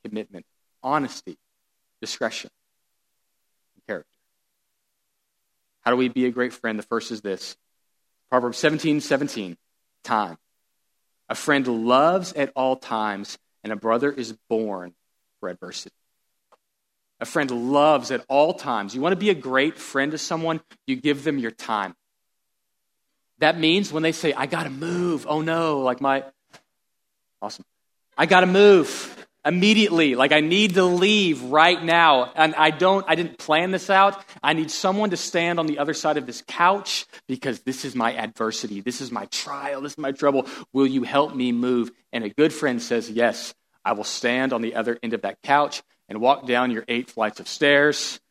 commitment, 0.04 0.46
honesty, 0.82 1.38
discretion 2.02 2.50
and 3.76 3.86
character. 3.88 4.10
How 5.82 5.92
do 5.92 5.98
we 5.98 6.10
be 6.10 6.26
a 6.26 6.32
great 6.32 6.54
friend? 6.54 6.78
The 6.78 6.84
first 6.84 7.12
is 7.12 7.22
this 7.22 7.56
Proverbs 8.30 8.58
17 8.58 9.02
17, 9.02 9.58
time. 10.04 10.38
A 11.30 11.36
friend 11.36 11.68
loves 11.68 12.34
at 12.34 12.52
all 12.56 12.76
times, 12.76 13.38
and 13.64 13.72
a 13.72 13.76
brother 13.76 14.12
is 14.12 14.34
born 14.50 14.94
for 15.40 15.50
adversity. 15.50 15.96
A 17.20 17.26
friend 17.26 17.72
loves 17.72 18.12
at 18.12 18.26
all 18.28 18.54
times. 18.54 18.94
You 18.94 19.02
want 19.02 19.14
to 19.14 19.20
be 19.20 19.30
a 19.30 19.36
great 19.36 19.78
friend 19.78 20.12
to 20.12 20.18
someone, 20.18 20.62
you 20.86 20.96
give 20.96 21.24
them 21.24 21.38
your 21.38 21.52
time. 21.52 21.96
That 23.40 23.58
means 23.58 23.92
when 23.92 24.04
they 24.04 24.12
say, 24.12 24.34
I 24.34 24.46
got 24.46 24.64
to 24.64 24.70
move, 24.70 25.26
oh 25.28 25.42
no, 25.42 25.80
like 25.80 26.02
my, 26.02 26.24
awesome. 27.44 27.66
I 28.18 28.26
got 28.26 28.40
to 28.40 28.46
move 28.46 29.28
immediately. 29.44 30.16
Like 30.16 30.32
i 30.32 30.40
need 30.40 30.76
to 30.76 30.86
leave 30.86 31.44
right 31.44 31.84
now. 31.84 32.32
And 32.36 32.56
i 32.56 32.70
don't 32.70 33.06
i 33.10 33.16
didn't 33.16 33.38
plan 33.38 33.72
this 33.72 33.90
out. 33.90 34.24
I 34.42 34.54
need 34.54 34.72
someone 34.72 35.10
to 35.10 35.18
stand 35.18 35.60
on 35.60 35.68
the 35.68 35.80
other 35.80 35.94
side 35.94 36.16
of 36.16 36.26
this 36.26 36.42
couch 36.48 37.06
because 37.28 37.60
this 37.60 37.84
is 37.84 37.96
my 37.96 38.14
adversity. 38.14 38.80
This 38.80 39.02
is 39.02 39.12
my 39.12 39.26
trial. 39.26 39.82
This 39.82 39.94
is 39.94 39.98
my 39.98 40.14
trouble. 40.14 40.48
Will 40.72 40.88
you 40.88 41.04
help 41.04 41.36
me 41.36 41.52
move? 41.52 41.92
And 42.14 42.24
a 42.24 42.30
good 42.30 42.54
friend 42.54 42.82
says 42.82 43.10
yes 43.10 43.54
i 43.84 43.92
will 43.92 44.06
stand 44.06 44.54
on 44.54 44.62
the 44.62 44.76
other 44.76 44.98
end 45.04 45.14
of 45.14 45.24
that 45.24 45.42
couch 45.42 45.84
and 46.08 46.22
walk 46.22 46.48
down 46.48 46.72
your 46.72 46.86
eight 46.88 47.10
flights 47.10 47.42
of 47.42 47.50
stairs 47.50 48.22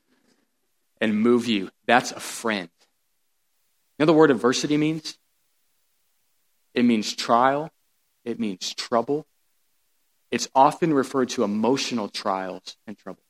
and 1.02 1.20
move 1.20 1.46
you. 1.48 1.68
That's 1.86 2.12
a 2.12 2.20
friend. 2.20 2.70
You 3.98 4.04
know 4.04 4.06
the 4.06 4.14
word 4.14 4.30
adversity 4.30 4.78
means? 4.78 5.18
It 6.72 6.86
means 6.86 7.14
trial 7.14 7.70
it 8.24 8.40
means 8.40 8.74
trouble 8.74 9.26
it's 10.32 10.48
often 10.54 10.94
referred 10.94 11.28
to 11.30 11.44
emotional 11.44 12.08
trials 12.08 12.78
and 12.86 12.96
troubles. 12.96 13.26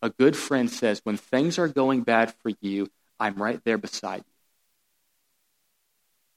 A 0.00 0.08
good 0.08 0.36
friend 0.36 0.70
says, 0.70 1.00
when 1.02 1.16
things 1.16 1.58
are 1.58 1.66
going 1.66 2.02
bad 2.02 2.32
for 2.42 2.52
you, 2.60 2.86
I'm 3.18 3.34
right 3.34 3.60
there 3.64 3.76
beside 3.76 4.18
you. 4.18 4.32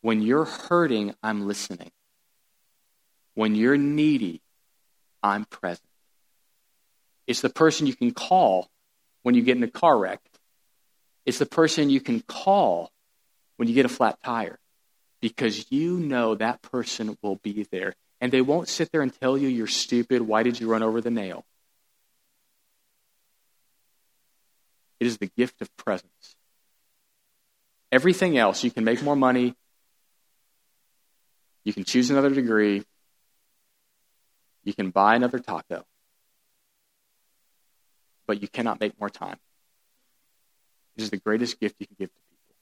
When 0.02 0.24
you're 0.24 0.44
hurting, 0.44 1.14
I'm 1.22 1.48
listening. 1.48 1.92
When 3.36 3.54
you're 3.54 3.78
needy, 3.78 4.42
I'm 5.22 5.46
present. 5.46 5.88
It's 7.28 7.42
the 7.42 7.50
person 7.50 7.86
you 7.86 7.96
can 7.96 8.12
call 8.12 8.70
when 9.22 9.36
you 9.36 9.44
get 9.44 9.56
in 9.56 9.64
a 9.64 9.68
car 9.68 9.98
wreck. 9.98 10.20
It's 11.28 11.38
the 11.38 11.46
person 11.46 11.92
you 11.92 12.02
can 12.02 12.22
call 12.22 12.92
when 13.58 13.70
you 13.70 13.76
get 13.76 13.86
a 13.86 13.90
flat 13.90 14.18
tire 14.24 14.60
because 15.24 15.72
you 15.72 15.98
know 15.98 16.36
that 16.36 16.62
person 16.62 17.18
will 17.22 17.38
be 17.38 17.66
there 17.72 17.96
and 18.20 18.30
they 18.30 18.42
won't 18.42 18.68
sit 18.68 18.92
there 18.92 19.02
and 19.02 19.18
tell 19.22 19.38
you 19.38 19.48
you're 19.48 19.68
stupid. 19.68 20.22
Why 20.22 20.44
did 20.44 20.60
you 20.60 20.70
run 20.70 20.84
over 20.84 21.00
the 21.00 21.10
nail? 21.10 21.46
It 25.00 25.08
is 25.08 25.20
the 25.20 25.32
gift 25.38 25.62
of 25.62 25.74
presence. 25.78 26.36
Everything 27.90 28.38
else, 28.38 28.66
you 28.66 28.72
can 28.72 28.84
make 28.84 29.02
more 29.02 29.16
money, 29.16 29.56
you 31.64 31.72
can 31.72 31.86
choose 31.86 32.10
another 32.10 32.32
degree, 32.32 32.84
you 34.66 34.74
can 34.74 34.90
buy 34.90 35.16
another 35.16 35.40
taco, 35.40 35.86
but 38.28 38.42
you 38.42 38.50
cannot 38.50 38.82
make 38.82 39.00
more 39.00 39.10
time. 39.10 39.38
It 40.98 41.04
is 41.04 41.12
the 41.12 41.18
greatest 41.18 41.62
gift 41.62 41.78
you 41.80 41.88
can 41.88 41.96
give 41.98 42.10
to 42.10 42.20
people. 42.30 42.56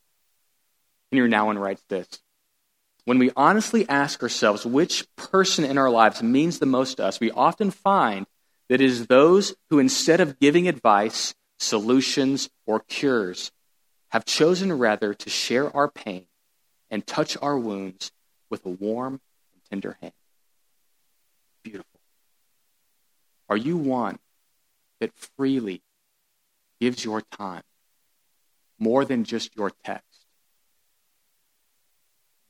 Henri 1.11 1.27
Nouwen 1.27 1.59
writes 1.59 1.83
this 1.89 2.07
when 3.05 3.17
we 3.17 3.31
honestly 3.35 3.87
ask 3.89 4.21
ourselves 4.21 4.65
which 4.65 5.07
person 5.15 5.65
in 5.65 5.77
our 5.77 5.89
lives 5.89 6.21
means 6.21 6.59
the 6.59 6.65
most 6.65 6.97
to 6.97 7.05
us, 7.05 7.19
we 7.19 7.31
often 7.31 7.71
find 7.71 8.25
that 8.69 8.75
it 8.75 8.81
is 8.81 9.07
those 9.07 9.55
who, 9.69 9.79
instead 9.79 10.21
of 10.21 10.39
giving 10.39 10.67
advice, 10.67 11.33
solutions, 11.59 12.49
or 12.65 12.79
cures, 12.79 13.51
have 14.09 14.25
chosen 14.25 14.77
rather 14.77 15.13
to 15.13 15.29
share 15.29 15.75
our 15.75 15.89
pain 15.89 16.25
and 16.89 17.05
touch 17.07 17.37
our 17.41 17.57
wounds 17.57 18.11
with 18.49 18.65
a 18.65 18.69
warm 18.69 19.19
and 19.53 19.61
tender 19.69 19.97
hand. 20.01 20.13
Beautiful. 21.63 21.99
Are 23.49 23.57
you 23.57 23.77
one 23.77 24.19
that 24.99 25.11
freely 25.37 25.81
gives 26.79 27.03
your 27.03 27.21
time 27.21 27.63
more 28.79 29.05
than 29.05 29.23
just 29.23 29.55
your 29.55 29.71
text? 29.83 30.20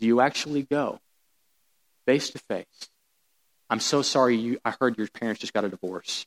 Do 0.02 0.08
you 0.08 0.20
actually 0.20 0.64
go 0.64 1.00
face 2.08 2.32
to 2.32 2.40
face? 2.40 2.90
I'm 3.70 3.80
so 3.80 4.02
sorry 4.02 4.36
you 4.36 4.60
I 4.66 4.74
heard 4.82 4.98
your 4.98 5.08
parents 5.08 5.40
just 5.40 5.54
got 5.54 5.64
a 5.64 5.70
divorce. 5.70 6.26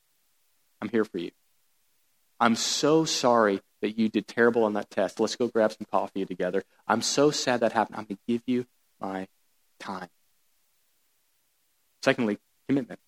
I'm 0.80 0.88
here 0.88 1.04
for 1.04 1.18
you. 1.18 1.32
I'm 2.38 2.54
so 2.54 3.04
sorry 3.04 3.60
that 3.82 3.98
you 3.98 4.08
did 4.08 4.28
terrible 4.28 4.64
on 4.64 4.74
that 4.74 4.90
test. 4.90 5.18
Let's 5.18 5.36
go 5.36 5.48
grab 5.48 5.72
some 5.72 5.86
coffee 5.90 6.24
together. 6.24 6.62
I'm 6.86 7.02
so 7.02 7.32
sad 7.32 7.60
that 7.60 7.72
happened. 7.72 7.96
I'm 7.98 8.04
going 8.04 8.16
to 8.16 8.32
give 8.32 8.42
you 8.46 8.64
my 9.00 9.26
time. 9.80 10.08
Secondly, 12.02 12.38
commitment. 12.68 13.00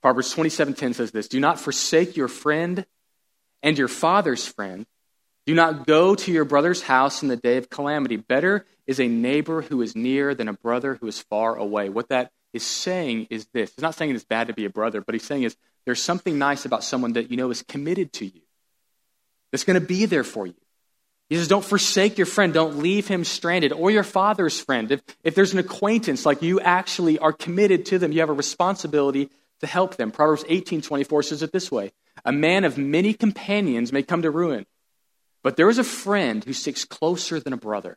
Proverbs 0.00 0.34
27:10 0.34 0.94
says 0.94 1.10
this, 1.10 1.28
"Do 1.28 1.40
not 1.40 1.60
forsake 1.60 2.16
your 2.16 2.28
friend 2.28 2.86
and 3.62 3.76
your 3.76 3.88
father's 3.88 4.46
friend. 4.46 4.86
Do 5.48 5.54
not 5.54 5.86
go 5.86 6.14
to 6.14 6.30
your 6.30 6.44
brother's 6.44 6.82
house 6.82 7.22
in 7.22 7.28
the 7.30 7.36
day 7.36 7.56
of 7.56 7.70
calamity. 7.70 8.16
Better 8.16 8.66
is 8.86 9.00
a 9.00 9.08
neighbor 9.08 9.62
who 9.62 9.80
is 9.80 9.96
near 9.96 10.34
than 10.34 10.46
a 10.46 10.52
brother 10.52 10.96
who 10.96 11.06
is 11.06 11.20
far 11.22 11.56
away. 11.56 11.88
What 11.88 12.10
that 12.10 12.32
is 12.52 12.62
saying 12.62 13.28
is 13.30 13.46
this. 13.54 13.72
He's 13.74 13.82
not 13.82 13.94
saying 13.94 14.14
it's 14.14 14.24
bad 14.24 14.48
to 14.48 14.52
be 14.52 14.66
a 14.66 14.70
brother, 14.70 15.00
but 15.00 15.14
he's 15.14 15.24
saying 15.24 15.44
is 15.44 15.56
there's 15.86 16.02
something 16.02 16.36
nice 16.36 16.66
about 16.66 16.84
someone 16.84 17.14
that 17.14 17.30
you 17.30 17.38
know 17.38 17.50
is 17.50 17.62
committed 17.62 18.12
to 18.12 18.26
you. 18.26 18.42
That's 19.50 19.64
going 19.64 19.80
to 19.80 19.86
be 19.86 20.04
there 20.04 20.22
for 20.22 20.46
you. 20.46 20.54
He 21.30 21.36
says, 21.36 21.48
don't 21.48 21.64
forsake 21.64 22.18
your 22.18 22.26
friend. 22.26 22.52
Don't 22.52 22.80
leave 22.80 23.08
him 23.08 23.24
stranded 23.24 23.72
or 23.72 23.90
your 23.90 24.04
father's 24.04 24.60
friend. 24.60 24.92
If, 24.92 25.00
if 25.24 25.34
there's 25.34 25.54
an 25.54 25.60
acquaintance, 25.60 26.26
like 26.26 26.42
you 26.42 26.60
actually 26.60 27.18
are 27.20 27.32
committed 27.32 27.86
to 27.86 27.98
them, 27.98 28.12
you 28.12 28.20
have 28.20 28.28
a 28.28 28.34
responsibility 28.34 29.30
to 29.60 29.66
help 29.66 29.96
them. 29.96 30.10
Proverbs 30.10 30.44
18 30.46 30.82
24 30.82 31.22
says 31.22 31.42
it 31.42 31.52
this 31.52 31.72
way 31.72 31.92
A 32.26 32.32
man 32.32 32.64
of 32.64 32.76
many 32.76 33.14
companions 33.14 33.94
may 33.94 34.02
come 34.02 34.20
to 34.20 34.30
ruin, 34.30 34.66
but 35.42 35.56
there 35.56 35.70
is 35.70 35.78
a 35.78 35.84
friend 35.84 36.44
who 36.44 36.52
sticks 36.52 36.84
closer 36.84 37.40
than 37.40 37.52
a 37.52 37.56
brother. 37.56 37.96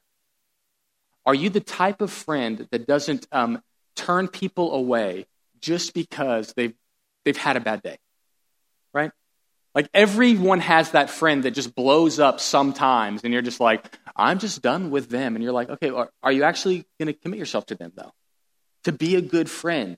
Are 1.26 1.36
you 1.36 1.50
the 1.50 1.60
type 1.60 2.02
of 2.02 2.12
friend 2.12 2.68
that 2.72 2.88
doesn't 2.88 3.28
um, 3.32 3.62
turn 3.96 4.28
people 4.28 4.74
away 4.74 5.26
just 5.60 5.94
because 5.94 6.54
they've, 6.54 6.74
they've 7.26 7.38
had 7.38 7.58
a 7.58 7.60
bad 7.60 7.84
day? 7.84 7.98
Right? 8.94 9.12
Like 9.74 9.88
everyone 9.94 10.60
has 10.60 10.92
that 10.92 11.10
friend 11.10 11.44
that 11.44 11.52
just 11.52 11.76
blows 11.76 12.20
up 12.20 12.40
sometimes, 12.40 13.24
and 13.24 13.32
you're 13.32 13.42
just 13.42 13.60
like, 13.60 13.98
I'm 14.16 14.40
just 14.40 14.62
done 14.62 14.92
with 14.92 15.10
them. 15.10 15.36
And 15.36 15.44
you're 15.44 15.54
like, 15.54 15.70
okay, 15.70 15.90
are, 15.90 16.10
are 16.22 16.32
you 16.32 16.44
actually 16.44 16.86
going 17.00 17.08
to 17.08 17.14
commit 17.14 17.40
yourself 17.40 17.68
to 17.68 17.76
them, 17.76 17.92
though? 17.96 18.12
To 18.84 18.92
be 18.92 19.16
a 19.16 19.22
good 19.22 19.50
friend, 19.50 19.98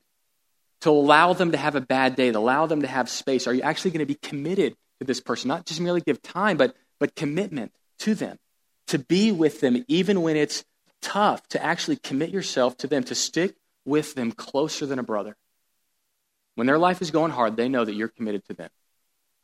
to 0.82 0.90
allow 0.92 1.34
them 1.34 1.54
to 1.54 1.58
have 1.58 1.76
a 1.76 1.82
bad 1.82 2.16
day, 2.16 2.32
to 2.32 2.38
allow 2.38 2.68
them 2.68 2.82
to 2.82 2.88
have 2.88 3.10
space. 3.10 3.48
Are 3.48 3.54
you 3.54 3.62
actually 3.62 3.92
going 3.92 4.00
to 4.00 4.06
be 4.06 4.16
committed 4.16 4.76
to 5.00 5.08
this 5.08 5.22
person? 5.22 5.48
Not 5.48 5.66
just 5.66 5.82
merely 5.82 6.02
give 6.02 6.22
time, 6.22 6.58
but, 6.58 6.76
but 7.04 7.16
commitment 7.16 7.74
to 8.00 8.16
them, 8.16 8.40
to 8.88 8.98
be 8.98 9.30
with 9.30 9.60
them 9.60 9.84
even 9.90 10.22
when 10.22 10.38
it's 10.38 10.64
tough 11.02 11.46
to 11.50 11.62
actually 11.62 11.98
commit 11.98 12.30
yourself 12.30 12.78
to 12.78 12.88
them, 12.88 13.04
to 13.04 13.14
stick 13.14 13.58
with 13.84 14.16
them 14.16 14.32
closer 14.32 14.86
than 14.86 15.00
a 15.00 15.04
brother. 15.04 15.36
When 16.56 16.66
their 16.66 16.78
life 16.78 17.02
is 17.02 17.12
going 17.12 17.34
hard, 17.34 17.58
they 17.58 17.68
know 17.68 17.84
that 17.84 17.94
you're 17.94 18.08
committed 18.08 18.46
to 18.46 18.54
them. 18.54 18.70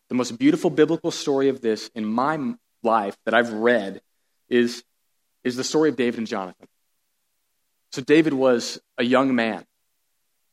The 0.08 0.16
most 0.16 0.40
beautiful 0.40 0.70
biblical 0.70 1.12
story 1.12 1.50
of 1.50 1.60
this 1.60 1.92
in 1.94 2.06
my 2.06 2.54
life 2.82 3.18
that 3.26 3.34
I've 3.34 3.52
read 3.52 4.00
is, 4.48 4.82
is 5.44 5.58
the 5.58 5.66
story 5.66 5.90
of 5.90 5.98
David 5.98 6.20
and 6.20 6.28
Jonathan. 6.28 6.70
So, 7.92 8.02
David 8.02 8.32
was 8.32 8.80
a 8.98 9.04
young 9.04 9.36
man, 9.36 9.66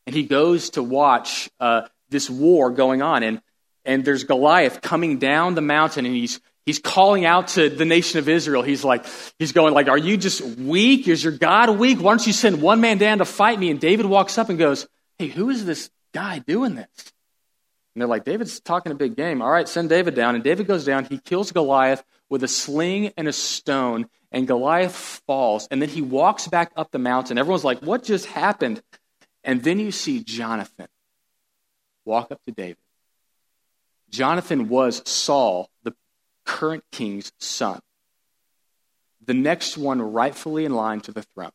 and 0.09 0.17
he 0.17 0.25
goes 0.25 0.71
to 0.71 0.83
watch 0.83 1.51
uh, 1.61 1.83
this 2.09 2.29
war 2.29 2.73
going 2.73 3.01
on, 3.01 3.23
and, 3.23 3.41
and 3.85 4.05
there's 4.05 4.25
Goliath 4.25 4.83
coming 4.83 5.21
down 5.21 5.55
the 5.55 5.61
mountain, 5.61 6.05
and 6.05 6.13
he's 6.13 6.41
He's 6.67 6.81
calling 6.81 7.25
out 7.25 7.49
to 7.49 7.71
the 7.71 7.85
nation 7.85 8.19
of 8.19 8.29
Israel. 8.29 8.63
He's 8.63 8.85
like, 8.85 9.07
he's 9.39 9.53
going 9.53 9.73
like, 9.73 9.89
are 9.89 9.97
you 9.97 10.17
just 10.17 10.43
weak? 10.43 11.07
Is 11.07 11.23
your 11.23 11.33
God 11.33 11.71
weak? 11.79 12.01
Why 12.01 12.11
don't 12.11 12.27
you 12.27 12.33
send 12.33 12.61
one 12.61 12.81
man 12.81 12.99
down 12.99 13.19
to 13.19 13.25
fight 13.25 13.59
me? 13.59 13.71
And 13.71 13.81
David 13.81 14.07
walks 14.07 14.37
up 14.37 14.49
and 14.49 14.59
goes, 14.59 14.87
hey, 15.17 15.29
who 15.29 15.49
is 15.49 15.65
this 15.65 15.91
guy 16.13 16.41
doing 16.41 16.75
this? 16.75 16.89
And 17.95 18.03
they're 18.03 18.09
like, 18.09 18.25
David's 18.25 18.61
talking 18.61 18.91
a 18.91 18.97
big 18.97 19.17
game. 19.17 19.41
All 19.41 19.51
right, 19.51 19.69
send 19.69 19.89
David 19.89 20.15
down. 20.15 20.35
And 20.35 20.43
David 20.43 20.67
goes 20.67 20.85
down. 20.85 21.05
He 21.05 21.19
kills 21.19 21.53
Goliath 21.53 22.05
with 22.29 22.43
a 22.43 22.49
sling 22.49 23.13
and 23.17 23.29
a 23.29 23.33
stone. 23.33 24.07
And 24.33 24.47
Goliath 24.47 25.23
falls. 25.27 25.69
And 25.71 25.81
then 25.81 25.89
he 25.89 26.03
walks 26.03 26.49
back 26.49 26.73
up 26.77 26.91
the 26.91 26.99
mountain. 26.99 27.39
Everyone's 27.39 27.65
like, 27.65 27.81
what 27.81 28.03
just 28.03 28.27
happened? 28.27 28.83
And 29.45 29.63
then 29.63 29.79
you 29.79 29.93
see 29.93 30.23
Jonathan 30.23 30.89
walk 32.05 32.33
up 32.33 32.43
to 32.45 32.53
David. 32.53 32.77
Jonathan 34.11 34.69
was 34.69 35.03
Saul, 35.09 35.71
current 36.47 36.85
king's 36.93 37.33
son, 37.39 37.81
the 39.25 39.35
next 39.35 39.77
one 39.77 40.01
rightfully 40.01 40.65
in 40.65 40.75
line 40.75 41.01
to 41.01 41.13
the 41.13 41.23
throne. 41.23 41.51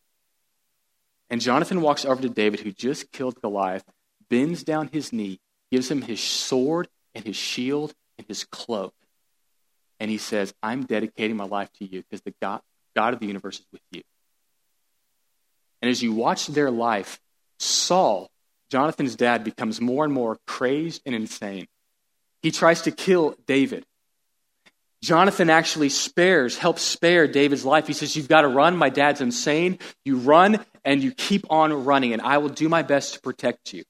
And 1.30 1.40
Jonathan 1.40 1.82
walks 1.82 2.04
over 2.04 2.22
to 2.22 2.30
David, 2.30 2.60
who 2.60 2.72
just 2.72 3.12
killed 3.12 3.42
Goliath, 3.42 3.86
bends 4.30 4.64
down 4.64 4.90
his 4.90 5.14
knee, 5.14 5.40
gives 5.72 5.90
him 5.90 6.02
his 6.02 6.20
sword 6.20 6.90
and 7.16 7.24
his 7.24 7.38
shield 7.38 7.94
and 8.18 8.28
his 8.28 8.44
cloak. 8.44 8.94
And 10.00 10.12
he 10.12 10.18
says, 10.18 10.54
I'm 10.62 10.84
dedicating 10.84 11.38
my 11.38 11.46
life 11.46 11.70
to 11.80 11.86
you 11.86 12.02
because 12.02 12.22
the 12.22 12.34
God, 12.42 12.62
God 12.96 13.14
of 13.14 13.20
the 13.20 13.28
universe 13.28 13.60
is 13.60 13.66
with 13.72 13.82
you. 13.92 14.02
And 15.82 15.90
as 15.90 16.04
you 16.04 16.14
watch 16.14 16.48
their 16.48 16.70
life, 16.70 17.20
Saul, 17.60 18.30
Jonathan's 18.70 19.16
dad, 19.16 19.44
becomes 19.44 19.80
more 19.80 20.04
and 20.04 20.14
more 20.14 20.38
crazed 20.48 21.02
and 21.06 21.16
insane. 21.16 21.68
He 22.42 22.52
tries 22.52 22.82
to 22.84 22.92
kill 22.92 23.36
David. 23.48 23.86
Jonathan 25.02 25.50
actually 25.50 25.90
spares, 25.90 26.58
helps 26.58 26.84
spare 26.84 27.28
David's 27.28 27.66
life. 27.66 27.88
He 27.88 27.94
says, 27.94 28.16
You've 28.16 28.28
got 28.28 28.42
to 28.42 28.48
run. 28.48 28.78
My 28.78 28.90
dad's 28.90 29.22
insane. 29.22 29.80
You 30.06 30.18
run 30.18 30.64
and 30.86 31.02
you 31.02 31.12
keep 31.12 31.46
on 31.50 31.86
running, 31.86 32.14
and 32.14 32.22
I 32.22 32.38
will 32.38 32.50
do 32.50 32.70
my 32.70 32.84
best 32.84 33.16
to 33.16 33.22
protect 33.22 33.74
you. 33.74 33.84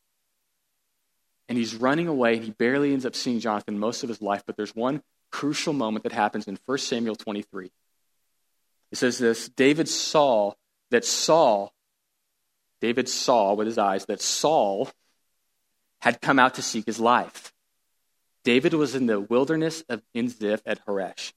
And 1.50 1.58
he's 1.58 1.76
running 1.76 2.08
away, 2.08 2.36
and 2.36 2.44
he 2.46 2.52
barely 2.52 2.94
ends 2.94 3.06
up 3.06 3.16
seeing 3.16 3.42
Jonathan 3.42 3.78
most 3.78 4.04
of 4.04 4.10
his 4.10 4.22
life. 4.22 4.44
But 4.46 4.56
there's 4.56 4.76
one 4.76 5.02
crucial 5.32 5.74
moment 5.74 6.04
that 6.04 6.14
happens 6.14 6.48
in 6.48 6.58
1 6.66 6.78
Samuel 6.78 7.16
23. 7.16 7.72
It 8.92 8.98
says 8.98 9.18
this 9.18 9.50
David 9.50 9.90
saw 9.90 10.54
that 10.92 11.04
Saul, 11.04 11.74
David 12.80 13.10
saw 13.10 13.54
with 13.54 13.68
his 13.68 13.78
eyes 13.78 14.06
that 14.06 14.22
Saul 14.22 14.90
had 16.00 16.22
come 16.22 16.40
out 16.40 16.56
to 16.56 16.62
seek 16.62 16.86
his 16.86 17.00
life. 17.00 17.51
David 18.44 18.74
was 18.74 18.96
in 18.96 19.06
the 19.06 19.20
wilderness 19.20 19.84
of 19.90 20.02
Ziph 20.28 20.62
at 20.66 20.86
Horesh. 20.86 21.34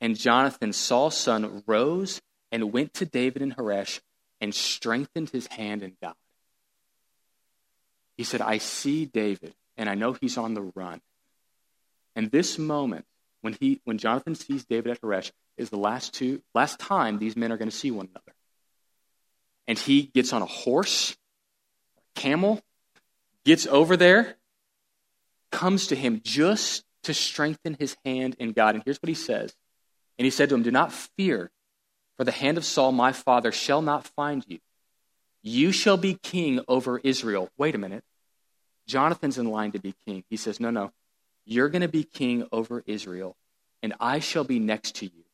And 0.00 0.16
Jonathan, 0.16 0.72
Saul's 0.72 1.16
son, 1.16 1.62
rose 1.66 2.20
and 2.52 2.72
went 2.72 2.94
to 2.94 3.06
David 3.06 3.42
in 3.42 3.52
Horesh 3.52 4.00
and 4.40 4.54
strengthened 4.54 5.30
his 5.30 5.46
hand 5.46 5.82
in 5.82 5.96
God. 6.02 6.14
He 8.16 8.24
said, 8.24 8.40
I 8.40 8.58
see 8.58 9.04
David, 9.04 9.54
and 9.76 9.88
I 9.88 9.94
know 9.94 10.14
he's 10.14 10.38
on 10.38 10.54
the 10.54 10.72
run. 10.74 11.00
And 12.14 12.30
this 12.30 12.58
moment, 12.58 13.04
when, 13.42 13.54
he, 13.60 13.80
when 13.84 13.98
Jonathan 13.98 14.34
sees 14.34 14.64
David 14.64 14.92
at 14.92 15.00
Horesh, 15.00 15.32
is 15.56 15.70
the 15.70 15.78
last, 15.78 16.14
two, 16.14 16.42
last 16.54 16.78
time 16.78 17.18
these 17.18 17.36
men 17.36 17.52
are 17.52 17.56
going 17.56 17.70
to 17.70 17.76
see 17.76 17.90
one 17.90 18.08
another. 18.10 18.34
And 19.66 19.78
he 19.78 20.02
gets 20.02 20.32
on 20.32 20.42
a 20.42 20.46
horse, 20.46 21.16
a 21.98 22.20
camel, 22.20 22.62
gets 23.44 23.66
over 23.66 23.96
there, 23.96 24.36
comes 25.56 25.86
to 25.86 25.96
him 25.96 26.20
just 26.22 26.84
to 27.04 27.14
strengthen 27.14 27.76
his 27.78 27.96
hand 28.04 28.36
in 28.38 28.52
God. 28.52 28.74
And 28.74 28.84
here's 28.84 28.98
what 28.98 29.08
he 29.08 29.14
says. 29.14 29.54
And 30.18 30.24
he 30.24 30.30
said 30.30 30.50
to 30.50 30.54
him, 30.54 30.62
Do 30.62 30.70
not 30.70 30.92
fear, 30.92 31.50
for 32.18 32.24
the 32.24 32.30
hand 32.30 32.58
of 32.58 32.64
Saul, 32.64 32.92
my 32.92 33.12
father, 33.12 33.52
shall 33.52 33.80
not 33.80 34.06
find 34.08 34.44
you. 34.46 34.58
You 35.42 35.72
shall 35.72 35.96
be 35.96 36.12
king 36.14 36.60
over 36.68 36.98
Israel. 36.98 37.48
Wait 37.56 37.74
a 37.74 37.78
minute. 37.78 38.04
Jonathan's 38.86 39.38
in 39.38 39.50
line 39.50 39.72
to 39.72 39.78
be 39.78 39.94
king. 40.04 40.24
He 40.28 40.36
says, 40.36 40.60
No, 40.60 40.70
no. 40.70 40.92
You're 41.46 41.70
going 41.70 41.82
to 41.82 41.88
be 41.88 42.04
king 42.04 42.46
over 42.52 42.82
Israel, 42.86 43.34
and 43.82 43.94
I 43.98 44.18
shall 44.18 44.44
be 44.44 44.58
next 44.58 44.96
to 44.96 45.06
you. 45.06 45.24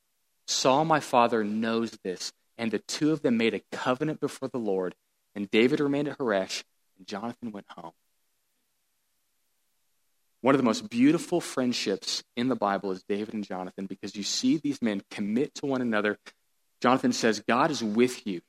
Saul, 0.47 0.85
my 0.85 1.01
father, 1.01 1.43
knows 1.43 1.99
this. 2.05 2.33
And 2.59 2.71
the 2.71 2.79
two 2.79 3.11
of 3.13 3.23
them 3.23 3.39
made 3.39 3.55
a 3.55 3.63
covenant 3.73 4.21
before 4.21 4.49
the 4.49 4.59
Lord. 4.59 4.95
And 5.35 5.51
David 5.51 5.81
remained 5.81 6.09
at 6.09 6.19
Horesh, 6.19 6.63
and 6.99 7.07
Jonathan 7.09 7.51
went 7.51 7.67
home. 7.71 7.93
One 10.43 10.57
of 10.57 10.59
the 10.59 10.65
most 10.65 10.91
beautiful 10.91 11.41
friendships 11.41 12.23
in 12.37 12.49
the 12.49 12.57
Bible 12.57 12.91
is 12.91 13.05
David 13.05 13.33
and 13.33 13.45
Jonathan 13.45 13.87
because 13.87 14.17
you 14.17 14.25
see 14.25 14.57
these 14.59 14.83
men 14.83 15.01
commit 15.11 15.55
to 15.57 15.67
one 15.67 15.81
another. 15.81 16.19
Jonathan 16.81 17.13
says, 17.13 17.41
God 17.49 17.71
is 17.71 17.83
with 17.83 18.27
you. 18.27 18.41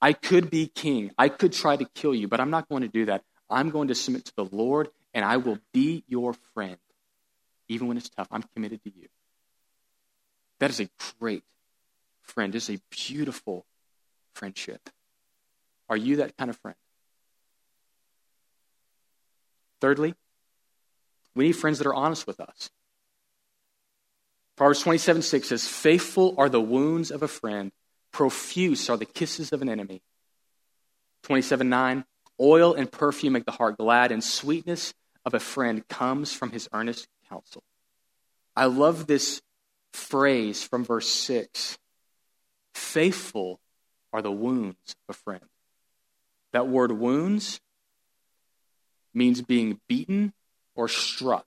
I 0.00 0.14
could 0.14 0.50
be 0.50 0.66
king. 0.66 1.10
I 1.18 1.28
could 1.28 1.52
try 1.52 1.76
to 1.76 1.84
kill 1.94 2.14
you, 2.14 2.26
but 2.26 2.40
I'm 2.40 2.50
not 2.50 2.70
going 2.70 2.82
to 2.82 2.88
do 2.88 3.04
that. 3.04 3.22
I'm 3.50 3.70
going 3.70 3.88
to 3.88 3.94
submit 3.94 4.24
to 4.24 4.32
the 4.34 4.44
Lord, 4.44 4.88
and 5.12 5.24
I 5.24 5.36
will 5.36 5.58
be 5.72 6.04
your 6.08 6.34
friend. 6.54 6.78
Even 7.68 7.88
when 7.88 7.98
it's 7.98 8.08
tough, 8.08 8.28
I'm 8.30 8.44
committed 8.54 8.82
to 8.84 8.92
you. 8.94 9.08
That 10.60 10.70
is 10.70 10.80
a 10.80 10.88
great 11.20 11.44
friend. 12.22 12.54
It 12.54 12.58
is 12.58 12.70
a 12.70 12.78
beautiful 12.90 13.66
friendship. 14.34 14.88
Are 15.90 15.96
you 15.96 16.16
that 16.16 16.36
kind 16.38 16.48
of 16.48 16.56
friend? 16.56 16.76
Thirdly, 19.80 20.14
we 21.36 21.44
need 21.44 21.52
friends 21.52 21.78
that 21.78 21.86
are 21.86 21.94
honest 21.94 22.26
with 22.26 22.40
us. 22.40 22.70
Proverbs 24.56 24.80
27 24.80 25.22
6 25.22 25.48
says, 25.48 25.68
Faithful 25.68 26.34
are 26.38 26.48
the 26.48 26.60
wounds 26.60 27.10
of 27.10 27.22
a 27.22 27.28
friend, 27.28 27.70
profuse 28.10 28.88
are 28.88 28.96
the 28.96 29.04
kisses 29.04 29.52
of 29.52 29.60
an 29.62 29.68
enemy. 29.68 30.02
27 31.24 31.68
9, 31.68 32.04
Oil 32.40 32.74
and 32.74 32.90
perfume 32.90 33.34
make 33.34 33.44
the 33.44 33.52
heart 33.52 33.76
glad, 33.76 34.12
and 34.12 34.24
sweetness 34.24 34.94
of 35.24 35.34
a 35.34 35.40
friend 35.40 35.86
comes 35.88 36.32
from 36.32 36.50
his 36.50 36.68
earnest 36.72 37.06
counsel. 37.28 37.62
I 38.56 38.64
love 38.66 39.06
this 39.06 39.42
phrase 39.92 40.62
from 40.64 40.84
verse 40.84 41.08
6 41.08 41.76
Faithful 42.74 43.60
are 44.12 44.22
the 44.22 44.32
wounds 44.32 44.96
of 45.08 45.14
a 45.14 45.18
friend. 45.18 45.44
That 46.52 46.68
word 46.68 46.92
wounds 46.92 47.60
means 49.12 49.42
being 49.42 49.80
beaten 49.86 50.32
or 50.76 50.88
struck. 50.88 51.46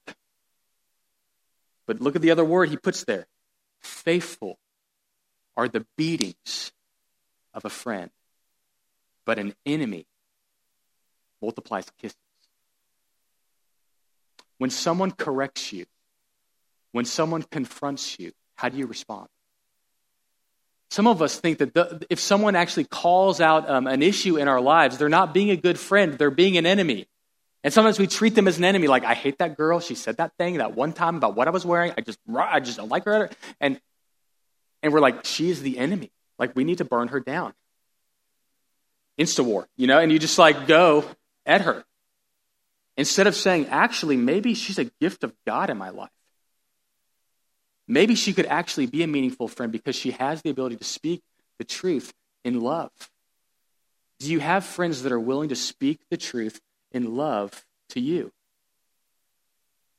But 1.86 2.02
look 2.02 2.16
at 2.16 2.22
the 2.22 2.32
other 2.32 2.44
word 2.44 2.70
he 2.70 2.78
puts 2.78 3.04
there 3.06 3.28
faithful 3.82 4.60
are 5.56 5.68
the 5.68 5.86
beatings 5.98 6.72
of 7.54 7.66
a 7.66 7.70
friend, 7.70 8.12
but 9.26 9.40
an 9.40 9.54
enemy 9.66 10.06
multiplies 11.42 11.86
kisses. 12.02 12.18
When 14.58 14.70
someone 14.70 15.12
corrects 15.12 15.72
you, 15.72 15.86
when 16.92 17.06
someone 17.06 17.44
confronts 17.44 18.20
you, 18.20 18.34
how 18.56 18.70
do 18.70 18.78
you 18.78 18.86
respond? 18.86 19.30
Some 20.92 21.08
of 21.08 21.22
us 21.22 21.40
think 21.40 21.60
that 21.60 21.74
the, 21.74 22.06
if 22.10 22.20
someone 22.20 22.56
actually 22.56 22.86
calls 22.86 23.40
out 23.40 23.70
um, 23.70 23.88
an 23.88 24.02
issue 24.02 24.38
in 24.38 24.48
our 24.48 24.60
lives, 24.60 24.98
they're 24.98 25.08
not 25.08 25.34
being 25.34 25.52
a 25.52 25.56
good 25.56 25.80
friend, 25.80 26.14
they're 26.18 26.32
being 26.32 26.58
an 26.58 26.66
enemy. 26.66 27.08
And 27.64 27.74
sometimes 27.74 28.00
we 28.00 28.08
treat 28.08 28.36
them 28.36 28.48
as 28.48 28.58
an 28.58 28.64
enemy, 28.64 28.88
like, 28.88 29.04
I 29.04 29.14
hate 29.14 29.40
that 29.40 29.58
girl. 29.58 29.80
She 29.80 29.96
said 29.96 30.18
that 30.18 30.32
thing 30.38 30.58
that 30.58 30.76
one 30.76 30.94
time 30.94 31.18
about 31.18 31.36
what 31.36 31.48
I 31.48 31.52
was 31.52 31.66
wearing. 31.66 31.94
I 31.98 32.02
just, 32.02 32.20
I 32.34 32.60
just 32.62 32.78
don't 32.78 32.90
like 32.90 33.06
her. 33.06 33.30
And, 33.60 33.80
and 34.82 34.94
we're 34.94 35.02
like, 35.02 35.26
she 35.26 35.50
is 35.50 35.62
the 35.62 35.78
enemy. 35.78 36.12
Like, 36.38 36.56
we 36.56 36.64
need 36.64 36.78
to 36.78 36.86
burn 36.86 37.10
her 37.10 37.20
down. 37.20 37.54
Insta 39.20 39.44
war, 39.44 39.68
you 39.76 39.88
know? 39.88 40.00
And 40.00 40.12
you 40.12 40.20
just 40.20 40.40
like 40.40 40.68
go 40.68 41.04
at 41.46 41.62
her. 41.62 41.84
Instead 42.96 43.28
of 43.28 43.36
saying, 43.36 43.68
actually, 43.68 44.16
maybe 44.16 44.54
she's 44.54 44.80
a 44.80 44.86
gift 45.02 45.26
of 45.26 45.34
God 45.46 45.70
in 45.70 45.78
my 45.78 45.90
life. 45.90 46.10
Maybe 47.88 48.16
she 48.16 48.34
could 48.34 48.46
actually 48.46 48.86
be 48.86 49.04
a 49.04 49.08
meaningful 49.08 49.50
friend 49.50 49.72
because 49.72 49.96
she 49.96 50.12
has 50.12 50.42
the 50.42 50.50
ability 50.50 50.78
to 50.78 50.84
speak 50.86 51.24
the 51.58 51.66
truth 51.66 52.14
in 52.46 52.62
love. 52.62 52.92
Do 54.20 54.32
you 54.32 54.40
have 54.40 54.64
friends 54.64 55.04
that 55.04 55.12
are 55.12 55.20
willing 55.20 55.50
to 55.50 55.56
speak 55.56 56.00
the 56.10 56.18
truth 56.18 56.62
in 56.92 57.16
love 57.16 57.66
to 57.90 58.00
you? 58.00 58.32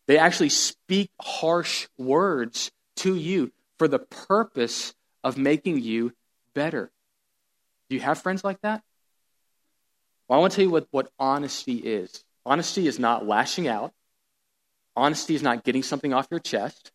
They 0.06 0.18
actually 0.18 0.48
speak 0.48 1.10
harsh 1.20 1.86
words 1.96 2.70
to 2.96 3.14
you 3.14 3.52
for 3.78 3.88
the 3.88 3.98
purpose 3.98 4.94
of 5.22 5.38
making 5.38 5.80
you 5.80 6.12
better. 6.54 6.90
Do 7.88 7.96
you 7.96 8.02
have 8.02 8.18
friends 8.18 8.42
like 8.42 8.60
that? 8.62 8.82
Well, 10.28 10.38
I 10.38 10.40
want 10.40 10.52
to 10.52 10.56
tell 10.56 10.64
you 10.64 10.70
what, 10.70 10.86
what 10.90 11.10
honesty 11.18 11.76
is. 11.76 12.24
Honesty 12.44 12.86
is 12.86 12.98
not 12.98 13.26
lashing 13.26 13.68
out. 13.68 13.92
Honesty 14.96 15.34
is 15.34 15.42
not 15.42 15.64
getting 15.64 15.82
something 15.82 16.12
off 16.12 16.28
your 16.30 16.40
chest. 16.40 16.92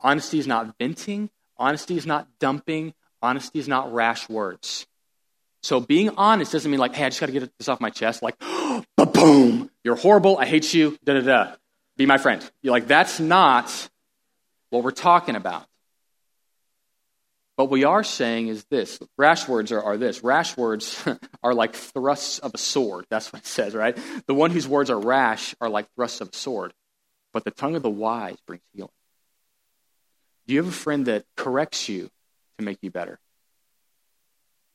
Honesty 0.00 0.38
is 0.38 0.46
not 0.46 0.76
venting. 0.78 1.30
Honesty 1.56 1.96
is 1.96 2.06
not 2.06 2.28
dumping. 2.38 2.94
Honesty 3.22 3.58
is 3.58 3.68
not 3.68 3.92
rash 3.92 4.28
words. 4.28 4.86
So 5.62 5.80
being 5.80 6.10
honest 6.16 6.52
doesn't 6.52 6.70
mean 6.70 6.80
like, 6.80 6.94
hey, 6.94 7.04
I 7.04 7.08
just 7.08 7.20
got 7.20 7.26
to 7.26 7.32
get 7.32 7.50
this 7.58 7.68
off 7.68 7.80
my 7.80 7.90
chest. 7.90 8.22
Like, 8.22 8.36
oh, 8.40 8.84
boom, 9.16 9.70
you're 9.84 9.96
horrible. 9.96 10.38
I 10.38 10.46
hate 10.46 10.72
you. 10.74 10.98
Da 11.04 11.14
da 11.14 11.20
da. 11.20 11.54
Be 11.96 12.06
my 12.06 12.18
friend. 12.18 12.48
You're 12.62 12.72
like, 12.72 12.86
that's 12.86 13.18
not 13.18 13.88
what 14.70 14.84
we're 14.84 14.90
talking 14.90 15.36
about. 15.36 15.66
What 17.56 17.70
we 17.70 17.84
are 17.84 18.04
saying 18.04 18.48
is 18.48 18.64
this 18.64 18.98
rash 19.16 19.48
words 19.48 19.72
are, 19.72 19.82
are 19.82 19.96
this. 19.96 20.22
Rash 20.22 20.56
words 20.58 21.02
are 21.42 21.54
like 21.54 21.74
thrusts 21.74 22.38
of 22.38 22.52
a 22.54 22.58
sword. 22.58 23.06
That's 23.08 23.32
what 23.32 23.42
it 23.42 23.46
says, 23.46 23.74
right? 23.74 23.98
The 24.26 24.34
one 24.34 24.50
whose 24.50 24.68
words 24.68 24.90
are 24.90 25.00
rash 25.00 25.54
are 25.60 25.70
like 25.70 25.86
thrusts 25.94 26.20
of 26.20 26.28
a 26.28 26.36
sword. 26.36 26.74
But 27.32 27.44
the 27.44 27.50
tongue 27.50 27.74
of 27.74 27.82
the 27.82 27.90
wise 27.90 28.36
brings 28.46 28.62
healing. 28.74 28.90
Do 30.46 30.54
you 30.54 30.62
have 30.62 30.68
a 30.68 30.76
friend 30.76 31.06
that 31.06 31.24
corrects 31.36 31.88
you 31.88 32.10
to 32.58 32.64
make 32.64 32.78
you 32.82 32.90
better? 32.90 33.18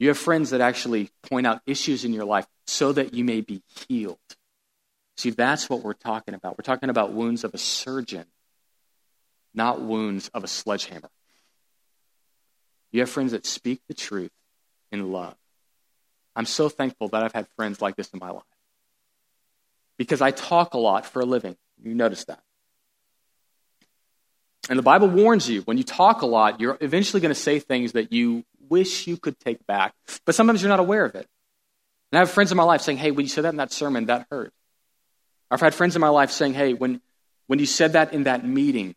You 0.02 0.08
have 0.08 0.18
friends 0.18 0.50
that 0.50 0.62
actually 0.62 1.12
point 1.30 1.46
out 1.46 1.62
issues 1.68 2.06
in 2.06 2.12
your 2.12 2.26
life 2.26 2.48
so 2.66 2.92
that 2.92 3.14
you 3.14 3.24
may 3.24 3.42
be 3.42 3.62
healed. 3.88 4.18
See, 5.16 5.30
that's 5.30 5.70
what 5.70 5.84
we're 5.84 5.94
talking 5.94 6.34
about. 6.34 6.58
We're 6.58 6.64
talking 6.64 6.90
about 6.90 7.14
wounds 7.14 7.44
of 7.44 7.54
a 7.54 7.60
surgeon, 7.60 8.26
not 9.54 9.80
wounds 9.80 10.32
of 10.34 10.44
a 10.44 10.48
sledgehammer. 10.48 11.12
You 12.92 13.02
have 13.02 13.12
friends 13.12 13.34
that 13.34 13.46
speak 13.46 13.82
the 13.88 13.94
truth 13.94 14.32
in 14.92 15.12
love. 15.12 15.36
I'm 16.36 16.48
so 16.48 16.68
thankful 16.68 17.10
that 17.10 17.22
I've 17.22 17.34
had 17.34 17.48
friends 17.56 17.80
like 17.80 17.96
this 17.96 18.10
in 18.10 18.18
my 18.18 18.32
life. 18.32 18.42
Because 20.00 20.20
I 20.20 20.32
talk 20.32 20.74
a 20.74 20.80
lot 20.80 21.06
for 21.06 21.22
a 21.22 21.26
living. 21.26 21.58
You 21.80 21.94
notice 21.94 22.26
that. 22.26 22.42
And 24.68 24.80
the 24.80 24.84
Bible 24.84 25.10
warns 25.10 25.48
you 25.48 25.62
when 25.62 25.78
you 25.78 25.84
talk 25.84 26.24
a 26.24 26.26
lot, 26.26 26.60
you're 26.60 26.80
eventually 26.82 27.22
going 27.22 27.36
to 27.36 27.40
say 27.40 27.60
things 27.60 27.92
that 27.92 28.12
you 28.12 28.46
wish 28.72 29.06
you 29.06 29.18
could 29.18 29.38
take 29.40 29.68
back, 29.68 29.94
but 30.26 30.34
sometimes 30.34 30.62
you're 30.62 30.70
not 30.70 30.80
aware 30.80 31.06
of 31.06 31.14
it. 31.14 31.28
And 32.12 32.18
I 32.18 32.20
have 32.20 32.32
friends 32.32 32.52
in 32.52 32.58
my 32.58 32.64
life 32.64 32.82
saying, 32.82 32.98
hey, 32.98 33.12
when 33.12 33.26
you 33.26 33.30
said 33.30 33.44
that 33.44 33.50
in 33.50 33.58
that 33.58 33.72
sermon, 33.72 34.06
that 34.06 34.26
hurt. 34.32 34.54
I've 35.52 35.60
had 35.60 35.76
friends 35.76 35.96
in 35.96 36.00
my 36.00 36.10
life 36.10 36.32
saying, 36.32 36.54
hey, 36.54 36.74
when, 36.74 37.02
when 37.48 37.60
you 37.60 37.66
said 37.66 37.94
that 37.94 38.14
in 38.14 38.24
that 38.24 38.48
meeting, 38.48 38.96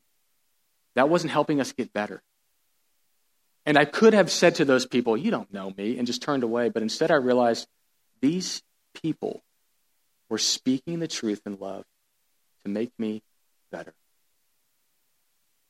that 0.95 1.09
wasn't 1.09 1.33
helping 1.33 1.61
us 1.61 1.73
get 1.73 1.93
better. 1.93 2.23
And 3.67 3.77
I 3.77 3.85
could 3.85 4.15
have 4.15 4.31
said 4.31 4.57
to 4.57 4.65
those 4.65 4.87
people, 4.87 5.17
you 5.17 5.31
don't 5.33 5.53
know 5.53 5.73
me, 5.77 5.99
and 5.99 6.07
just 6.07 6.23
turned 6.23 6.45
away, 6.45 6.69
but 6.69 6.83
instead 6.83 7.11
I 7.11 7.17
realized 7.17 7.67
these 8.21 8.63
people 9.03 9.43
were 10.29 10.39
speaking 10.39 11.01
the 11.01 11.09
truth 11.09 11.43
in 11.47 11.59
love 11.59 11.85
to 12.65 12.71
make 12.71 12.93
me 12.99 13.23
better. 13.73 13.93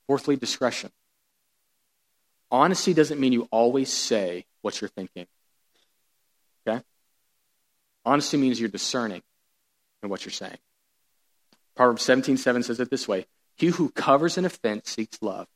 Fourthly, 0.07 0.37
discretion. 0.37 0.91
Honesty 2.55 2.95
doesn't 2.95 3.19
mean 3.19 3.33
you 3.33 3.49
always 3.51 3.93
say 3.93 4.45
what 4.63 4.81
you're 4.81 4.87
thinking. 4.87 5.27
Okay? 6.65 6.85
Honesty 8.05 8.37
means 8.37 8.61
you're 8.61 8.69
discerning 8.69 9.23
in 10.05 10.09
what 10.09 10.25
you're 10.25 10.31
saying. 10.31 10.59
Proverbs 11.75 12.03
17 12.03 12.37
7 12.37 12.63
says 12.63 12.79
it 12.79 12.91
this 12.91 13.09
way 13.09 13.27
He 13.57 13.67
who 13.67 13.91
covers 13.91 14.39
an 14.39 14.45
offense 14.45 14.89
seeks 14.89 15.21
love, 15.21 15.49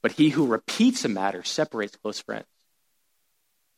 but 0.00 0.12
he 0.12 0.30
who 0.30 0.46
repeats 0.46 1.04
a 1.04 1.10
matter 1.10 1.44
separates 1.44 1.94
close 1.96 2.20
friends. 2.20 2.46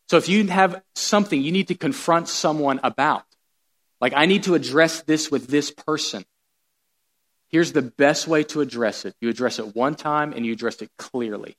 So 0.09 0.17
if 0.17 0.29
you 0.29 0.47
have 0.47 0.83
something 0.95 1.43
you 1.43 1.51
need 1.51 1.67
to 1.67 1.75
confront 1.75 2.29
someone 2.29 2.79
about, 2.85 3.25
like 4.01 4.13
I 4.15 4.27
need 4.27 4.45
to 4.45 4.55
address 4.55 5.03
this 5.03 5.33
with 5.33 5.49
this 5.49 5.73
person, 5.73 6.25
Here's 7.49 7.73
the 7.73 7.83
best 7.83 8.29
way 8.29 8.45
to 8.45 8.61
address 8.61 9.05
it 9.05 9.17
you 9.21 9.29
address 9.29 9.59
it 9.59 9.75
one 9.75 9.97
time 9.97 10.33
and 10.33 10.47
you 10.47 10.53
address 10.53 10.81
it 10.81 10.91
clearly. 10.97 11.57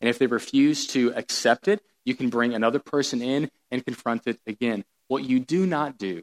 And 0.00 0.08
if 0.08 0.18
they 0.18 0.26
refuse 0.26 0.86
to 0.88 1.12
accept 1.14 1.68
it, 1.68 1.82
you 2.04 2.14
can 2.14 2.30
bring 2.30 2.54
another 2.54 2.78
person 2.78 3.20
in 3.20 3.50
and 3.70 3.84
confront 3.84 4.26
it 4.26 4.40
again. 4.46 4.84
What 5.08 5.24
you 5.24 5.40
do 5.40 5.66
not 5.66 5.98
do 5.98 6.22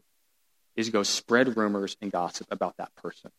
is 0.76 0.89
go 0.89 1.03
spread 1.03 1.57
rumors 1.57 1.97
and 2.01 2.11
gossip 2.11 2.47
about 2.51 2.78
that 2.78 2.93
person. 2.95 3.32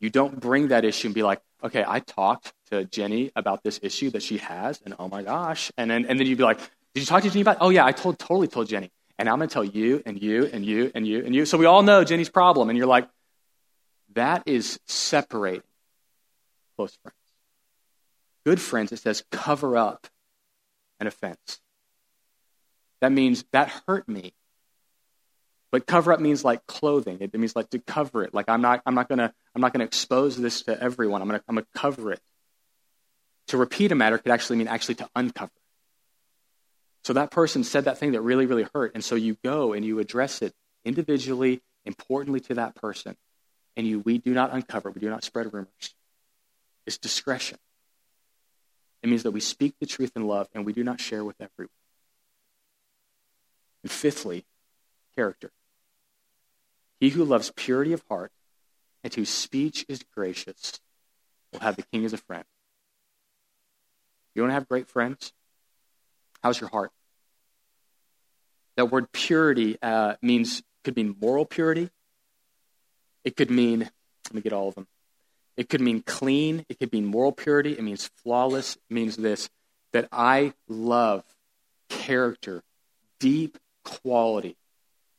You 0.00 0.10
don't 0.10 0.40
bring 0.40 0.68
that 0.68 0.84
issue 0.84 1.08
and 1.08 1.14
be 1.14 1.22
like, 1.22 1.40
okay, 1.62 1.84
I 1.86 2.00
talked 2.00 2.52
to 2.70 2.84
Jenny 2.84 3.30
about 3.36 3.62
this 3.62 3.78
issue 3.82 4.10
that 4.10 4.22
she 4.22 4.38
has, 4.38 4.80
and 4.84 4.94
oh 4.98 5.08
my 5.08 5.22
gosh. 5.22 5.70
And 5.76 5.90
then, 5.90 6.06
and 6.06 6.18
then 6.18 6.26
you'd 6.26 6.38
be 6.38 6.44
like, 6.44 6.58
did 6.94 7.00
you 7.00 7.06
talk 7.06 7.22
to 7.22 7.30
Jenny 7.30 7.42
about 7.42 7.56
it? 7.56 7.58
Oh, 7.60 7.70
yeah, 7.70 7.86
I 7.86 7.92
told, 7.92 8.18
totally 8.18 8.48
told 8.48 8.68
Jenny. 8.68 8.90
And 9.18 9.28
I'm 9.28 9.38
going 9.38 9.48
to 9.48 9.52
tell 9.52 9.64
you 9.64 10.02
and 10.04 10.20
you 10.20 10.50
and 10.52 10.64
you 10.64 10.90
and 10.94 11.06
you 11.06 11.22
and 11.24 11.34
you. 11.34 11.46
So 11.46 11.56
we 11.56 11.66
all 11.66 11.82
know 11.82 12.02
Jenny's 12.02 12.30
problem. 12.30 12.68
And 12.68 12.76
you're 12.76 12.88
like, 12.88 13.08
that 14.14 14.42
is 14.46 14.80
separating 14.86 15.62
close 16.76 16.96
friends. 17.02 17.16
Good 18.44 18.60
friends, 18.60 18.92
it 18.92 18.98
says, 18.98 19.24
cover 19.30 19.76
up 19.76 20.06
an 21.00 21.06
offense. 21.06 21.60
That 23.00 23.12
means 23.12 23.44
that 23.52 23.68
hurt 23.86 24.08
me. 24.08 24.32
But 25.70 25.86
cover 25.86 26.12
up 26.12 26.20
means 26.20 26.44
like 26.44 26.66
clothing. 26.66 27.18
It 27.20 27.32
means 27.34 27.56
like 27.56 27.70
to 27.70 27.78
cover 27.78 28.22
it. 28.22 28.34
Like 28.34 28.48
I'm 28.48 28.60
not 28.60 28.82
I'm 28.84 28.94
not 28.94 29.08
gonna 29.08 29.32
I'm 29.54 29.60
not 29.60 29.72
gonna 29.72 29.84
expose 29.84 30.36
this 30.36 30.62
to 30.62 30.80
everyone. 30.80 31.22
I'm 31.22 31.28
gonna 31.28 31.42
I'm 31.48 31.54
gonna 31.54 31.66
cover 31.74 32.12
it. 32.12 32.20
To 33.48 33.56
repeat 33.56 33.90
a 33.90 33.94
matter 33.94 34.18
could 34.18 34.30
actually 34.30 34.56
mean 34.56 34.68
actually 34.68 34.96
to 34.96 35.08
uncover. 35.16 35.50
So 37.04 37.14
that 37.14 37.30
person 37.30 37.64
said 37.64 37.84
that 37.84 37.98
thing 37.98 38.12
that 38.12 38.20
really, 38.20 38.46
really 38.46 38.66
hurt. 38.72 38.92
And 38.94 39.02
so 39.04 39.16
you 39.16 39.36
go 39.42 39.72
and 39.72 39.84
you 39.84 39.98
address 39.98 40.42
it 40.42 40.54
individually, 40.84 41.60
importantly 41.84 42.40
to 42.40 42.54
that 42.54 42.76
person. 42.76 43.16
And 43.76 43.86
you, 43.86 44.00
we 44.00 44.18
do 44.18 44.32
not 44.34 44.52
uncover, 44.52 44.90
we 44.90 45.00
do 45.00 45.10
not 45.10 45.24
spread 45.24 45.52
rumors. 45.52 45.94
It's 46.86 46.98
discretion. 46.98 47.58
It 49.02 49.08
means 49.08 49.24
that 49.24 49.32
we 49.32 49.40
speak 49.40 49.74
the 49.80 49.86
truth 49.86 50.12
in 50.14 50.26
love 50.26 50.48
and 50.54 50.64
we 50.64 50.72
do 50.72 50.84
not 50.84 51.00
share 51.00 51.24
with 51.24 51.36
everyone. 51.40 51.70
And 53.82 53.90
fifthly, 53.90 54.44
character. 55.16 55.50
He 57.00 57.10
who 57.10 57.24
loves 57.24 57.52
purity 57.56 57.92
of 57.92 58.02
heart 58.08 58.30
and 59.02 59.12
whose 59.12 59.28
speech 59.28 59.84
is 59.88 60.04
gracious 60.14 60.80
will 61.52 61.60
have 61.60 61.76
the 61.76 61.82
king 61.82 62.04
as 62.04 62.12
a 62.12 62.18
friend. 62.18 62.44
You 64.34 64.42
want 64.42 64.50
to 64.50 64.54
have 64.54 64.68
great 64.68 64.88
friends? 64.88 65.32
How's 66.42 66.60
your 66.60 66.70
heart? 66.70 66.92
That 68.76 68.86
word 68.86 69.12
purity 69.12 69.76
uh, 69.82 70.14
means 70.22 70.62
could 70.84 70.96
mean 70.96 71.16
moral 71.20 71.44
purity. 71.44 71.90
It 73.24 73.36
could 73.36 73.50
mean 73.50 73.80
let 73.80 74.34
me 74.34 74.40
get 74.40 74.52
all 74.52 74.68
of 74.68 74.74
them. 74.74 74.86
It 75.56 75.68
could 75.68 75.80
mean 75.80 76.02
clean. 76.02 76.64
It 76.68 76.78
could 76.78 76.92
mean 76.92 77.06
moral 77.06 77.32
purity. 77.32 77.72
It 77.72 77.82
means 77.82 78.10
flawless. 78.22 78.76
It 78.76 78.94
means 78.94 79.16
this 79.16 79.50
that 79.92 80.08
I 80.10 80.54
love 80.68 81.22
character, 81.90 82.62
deep 83.20 83.58
quality 83.84 84.56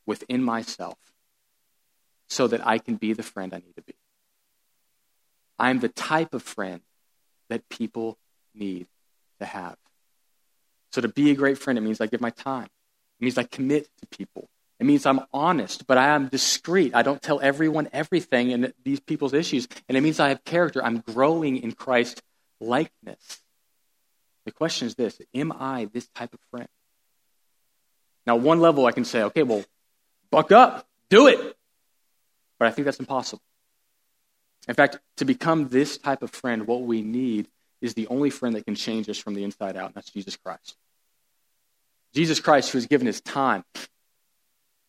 within 0.05 0.43
myself 0.43 0.97
so 2.27 2.47
that 2.47 2.65
I 2.65 2.79
can 2.79 2.95
be 2.95 3.13
the 3.13 3.23
friend 3.23 3.53
I 3.53 3.57
need 3.57 3.75
to 3.75 3.83
be. 3.83 3.93
I'm 5.59 5.79
the 5.79 5.89
type 5.89 6.33
of 6.33 6.41
friend 6.41 6.81
that 7.49 7.69
people 7.69 8.17
need 8.55 8.87
to 9.39 9.45
have. 9.45 9.77
So 10.91 11.01
to 11.01 11.07
be 11.07 11.31
a 11.31 11.35
great 11.35 11.57
friend, 11.57 11.77
it 11.77 11.81
means 11.81 12.01
I 12.01 12.07
give 12.07 12.21
my 12.21 12.31
time. 12.31 12.69
It 13.19 13.23
means 13.23 13.37
I 13.37 13.43
commit 13.43 13.87
to 14.01 14.07
people. 14.07 14.49
It 14.83 14.85
means 14.85 15.05
I'm 15.05 15.21
honest, 15.31 15.87
but 15.87 15.97
I 15.97 16.09
am 16.09 16.27
discreet. 16.27 16.93
I 16.93 17.03
don't 17.03 17.21
tell 17.21 17.39
everyone 17.39 17.87
everything 17.93 18.51
and 18.51 18.73
these 18.83 18.99
people's 18.99 19.33
issues. 19.33 19.65
And 19.87 19.97
it 19.97 20.01
means 20.01 20.19
I 20.19 20.27
have 20.27 20.43
character. 20.43 20.83
I'm 20.83 20.99
growing 20.99 21.55
in 21.55 21.71
Christ 21.71 22.21
likeness. 22.59 23.39
The 24.43 24.51
question 24.51 24.87
is 24.87 24.95
this 24.95 25.21
Am 25.33 25.53
I 25.53 25.87
this 25.93 26.09
type 26.09 26.33
of 26.33 26.41
friend? 26.51 26.67
Now, 28.27 28.35
one 28.35 28.59
level 28.59 28.85
I 28.85 28.91
can 28.91 29.05
say, 29.05 29.23
okay, 29.23 29.43
well, 29.43 29.63
buck 30.29 30.51
up, 30.51 30.85
do 31.07 31.27
it. 31.27 31.39
But 32.59 32.67
I 32.67 32.71
think 32.71 32.83
that's 32.83 32.99
impossible. 32.99 33.41
In 34.67 34.75
fact, 34.75 34.99
to 35.15 35.23
become 35.23 35.69
this 35.69 35.97
type 35.97 36.23
of 36.23 36.31
friend, 36.31 36.67
what 36.67 36.81
we 36.81 37.03
need 37.03 37.47
is 37.79 37.93
the 37.93 38.07
only 38.07 38.31
friend 38.31 38.53
that 38.57 38.65
can 38.65 38.75
change 38.75 39.07
us 39.07 39.17
from 39.17 39.33
the 39.33 39.45
inside 39.45 39.77
out, 39.77 39.85
and 39.85 39.95
that's 39.95 40.11
Jesus 40.11 40.35
Christ. 40.35 40.75
Jesus 42.13 42.41
Christ, 42.41 42.71
who 42.71 42.79
has 42.79 42.87
given 42.87 43.07
his 43.07 43.21
time. 43.21 43.63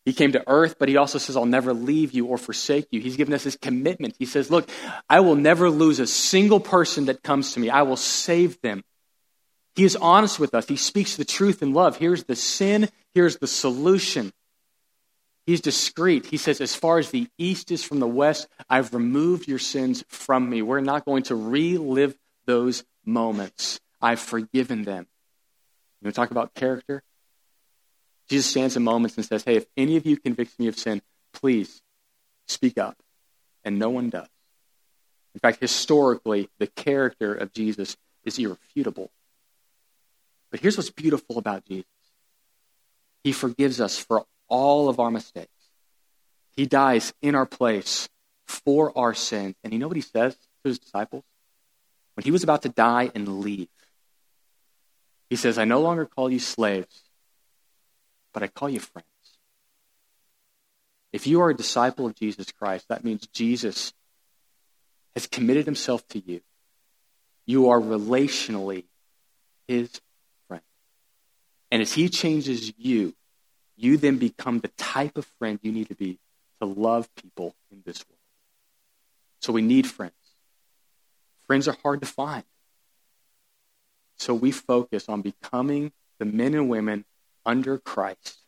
He 0.05 0.13
came 0.13 0.33
to 0.33 0.45
earth, 0.47 0.77
but 0.79 0.89
he 0.89 0.99
also 0.99 1.19
says, 1.19 1.37
I'll 1.37 1.47
never 1.47 1.73
leave 1.73 2.13
you 2.13 2.27
or 2.27 2.37
forsake 2.37 2.89
you. 2.91 3.01
He's 3.01 3.17
given 3.17 3.33
us 3.33 3.43
his 3.43 3.57
commitment. 3.57 4.17
He 4.19 4.27
says, 4.27 4.51
Look, 4.51 4.69
I 5.09 5.21
will 5.21 5.37
never 5.37 5.71
lose 5.71 5.99
a 5.99 6.07
single 6.07 6.61
person 6.61 7.07
that 7.07 7.23
comes 7.23 7.53
to 7.55 7.61
me, 7.61 7.71
I 7.71 7.83
will 7.83 7.97
save 7.97 8.61
them. 8.61 8.85
He 9.75 9.85
is 9.85 9.97
honest 9.97 10.39
with 10.39 10.55
us. 10.55 10.69
He 10.69 10.77
speaks 10.77 11.17
the 11.17 11.25
truth 11.25 11.63
in 11.63 11.73
love. 11.73 11.97
Here's 11.97 12.25
the 12.25 12.37
sin, 12.37 12.91
here's 13.15 13.39
the 13.39 13.47
solution. 13.47 14.33
He's 15.47 15.61
discreet. 15.61 16.27
He 16.27 16.37
says, 16.37 16.61
As 16.61 16.75
far 16.75 16.99
as 16.99 17.11
the 17.11 17.29
east 17.39 17.71
is 17.71 17.83
from 17.83 17.99
the 17.99 18.07
west, 18.07 18.47
I've 18.69 18.95
removed 18.95 19.49
your 19.49 19.59
sins 19.59 20.05
from 20.09 20.49
me. 20.49 20.63
We're 20.63 20.81
not 20.81 21.05
going 21.05 21.25
to 21.25 21.35
relive 21.35 22.17
those 22.47 22.85
moments. 23.05 23.81
I've 24.01 24.21
forgiven 24.21 24.85
them. 24.85 25.07
You 26.01 26.07
want 26.07 26.15
to 26.15 26.21
talk 26.21 26.31
about 26.31 26.55
character? 26.55 27.03
Jesus 28.29 28.51
stands 28.51 28.77
in 28.77 28.83
moments 28.83 29.17
and 29.17 29.25
says, 29.25 29.45
Hey, 29.45 29.57
if 29.57 29.67
any 29.77 29.97
of 29.97 30.07
you 30.07 30.17
convicts 30.17 30.59
me 30.59 30.69
of 30.69 30.79
sin, 30.79 31.03
please 31.33 31.83
speak 32.47 32.79
up. 32.79 32.97
And 33.65 33.79
no 33.79 33.91
one 33.91 34.11
does. 34.11 34.29
In 35.35 35.41
fact, 35.41 35.61
historically, 35.61 36.49
the 36.59 36.67
character 36.67 37.35
of 37.35 37.53
Jesus 37.53 37.97
is 38.25 38.39
irrefutable. 38.39 39.11
But 40.51 40.61
here's 40.61 40.77
what's 40.77 40.91
beautiful 40.91 41.39
about 41.39 41.65
Jesus 41.65 41.87
He 43.23 43.33
forgives 43.33 43.81
us 43.81 43.99
for 43.99 44.25
all 44.49 44.89
of 44.89 45.01
our 45.01 45.11
mistakes. 45.11 45.49
He 46.57 46.67
dies 46.67 47.13
in 47.21 47.35
our 47.35 47.47
place 47.47 48.09
for 48.47 48.97
our 48.97 49.15
sins. 49.15 49.57
And 49.65 49.73
you 49.73 49.79
know 49.79 49.89
what 49.89 49.97
he 49.97 50.03
says 50.03 50.35
to 50.35 50.69
his 50.69 50.79
disciples? 50.79 51.25
When 52.15 52.25
he 52.25 52.31
was 52.31 52.45
about 52.45 52.63
to 52.63 52.69
die 52.69 53.11
and 53.15 53.41
leave, 53.41 53.69
he 55.29 55.37
says, 55.37 55.59
I 55.59 55.65
no 55.65 55.81
longer 55.81 56.07
call 56.07 56.31
you 56.31 56.39
slaves, 56.39 57.03
but 58.35 58.43
I 58.43 58.49
call 58.49 58.69
you 58.69 58.81
friends. 58.81 59.07
If 61.13 61.27
you 61.27 61.41
are 61.41 61.51
a 61.51 61.57
disciple 61.57 62.07
of 62.07 62.17
Jesus 62.17 62.51
Christ, 62.51 62.87
that 62.89 63.05
means 63.05 63.27
Jesus 63.29 63.95
has 65.15 65.29
committed 65.29 65.65
himself 65.65 66.07
to 66.09 66.19
you. 66.19 66.41
You 67.47 67.71
are 67.71 67.81
relationally 67.81 68.85
his 69.69 70.01
friend. 70.49 70.63
And 71.71 71.81
as 71.81 71.93
he 71.93 72.09
changes 72.09 72.73
you, 72.77 73.15
you 73.77 73.97
then 73.97 74.19
become 74.19 74.59
the 74.59 74.69
type 74.77 75.17
of 75.17 75.25
friend 75.39 75.59
you 75.63 75.71
need 75.73 75.89
to 75.89 75.95
be 75.95 76.19
to 76.61 76.67
love 76.67 77.09
people 77.15 77.55
in 77.71 77.83
this 77.87 78.05
world. 78.09 78.19
So 79.41 79.53
we 79.53 79.63
need 79.63 79.87
friends. 79.87 80.13
Friends 81.47 81.69
are 81.69 81.77
hard 81.83 82.01
to 82.01 82.07
find. 82.07 82.45
So 84.17 84.35
we 84.35 84.51
focus 84.51 85.09
on 85.09 85.23
becoming 85.23 85.93
the 86.19 86.25
men 86.25 86.55
and 86.55 86.69
women 86.69 87.05
under 87.45 87.79
Christ 87.79 88.39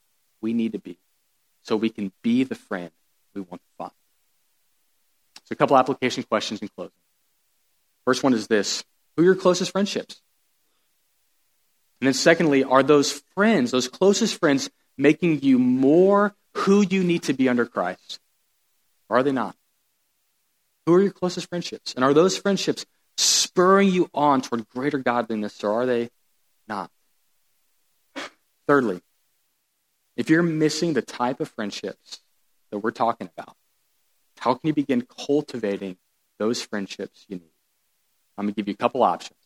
we 0.41 0.53
need 0.53 0.73
to 0.73 0.79
be 0.79 0.99
so 1.63 1.77
we 1.77 1.91
can 1.91 2.13
be 2.23 2.45
the 2.45 2.55
friend 2.55 2.91
we 3.35 3.41
want 3.41 3.61
to 3.63 3.69
find. 3.77 3.93
So, 5.45 5.53
a 5.53 5.57
couple 5.57 5.77
application 5.77 6.23
questions 6.23 6.61
in 6.61 6.69
closing. 6.69 6.93
First 8.05 8.23
one 8.23 8.35
is 8.35 8.47
this 8.47 8.85
Who 9.17 9.23
are 9.23 9.27
your 9.27 9.35
closest 9.35 9.73
friendships? 9.73 10.21
And 12.01 12.07
then, 12.07 12.15
secondly, 12.15 12.63
are 12.65 12.83
those 12.83 13.23
friends, 13.35 13.71
those 13.71 13.89
closest 13.89 14.39
friends, 14.39 14.71
making 14.99 15.43
you 15.43 15.59
more 15.59 16.35
who 16.55 16.83
you 16.83 17.03
need 17.03 17.25
to 17.25 17.33
be 17.33 17.49
under 17.49 17.67
Christ? 17.67 18.21
Or 19.09 19.19
are 19.19 19.23
they 19.23 19.33
not? 19.33 19.57
Who 20.85 20.95
are 20.95 21.03
your 21.03 21.13
closest 21.13 21.49
friendships? 21.49 21.95
And 21.95 22.05
are 22.05 22.15
those 22.15 22.37
friendships 22.37 22.87
spurring 23.17 23.89
you 23.89 24.11
on 24.13 24.43
toward 24.43 24.69
greater 24.69 24.99
godliness, 24.99 25.65
or 25.65 25.73
are 25.83 25.87
they 25.87 26.11
not? 26.69 26.91
Thirdly, 28.67 29.01
if 30.17 30.31
you're 30.31 30.43
missing 30.43 30.95
the 30.95 31.03
type 31.03 31.41
of 31.41 31.49
friendships 31.49 32.21
that 32.71 32.79
we're 32.79 32.91
talking 32.91 33.29
about, 33.37 33.57
how 34.39 34.55
can 34.55 34.69
you 34.69 34.75
begin 34.75 35.03
cultivating 35.03 35.97
those 36.39 36.61
friendships 36.63 37.25
you 37.29 37.37
need? 37.37 37.51
I'm 38.37 38.47
going 38.47 38.55
to 38.55 38.61
give 38.61 38.69
you 38.69 38.75
a 38.75 38.77
couple 38.77 39.03
options. 39.03 39.39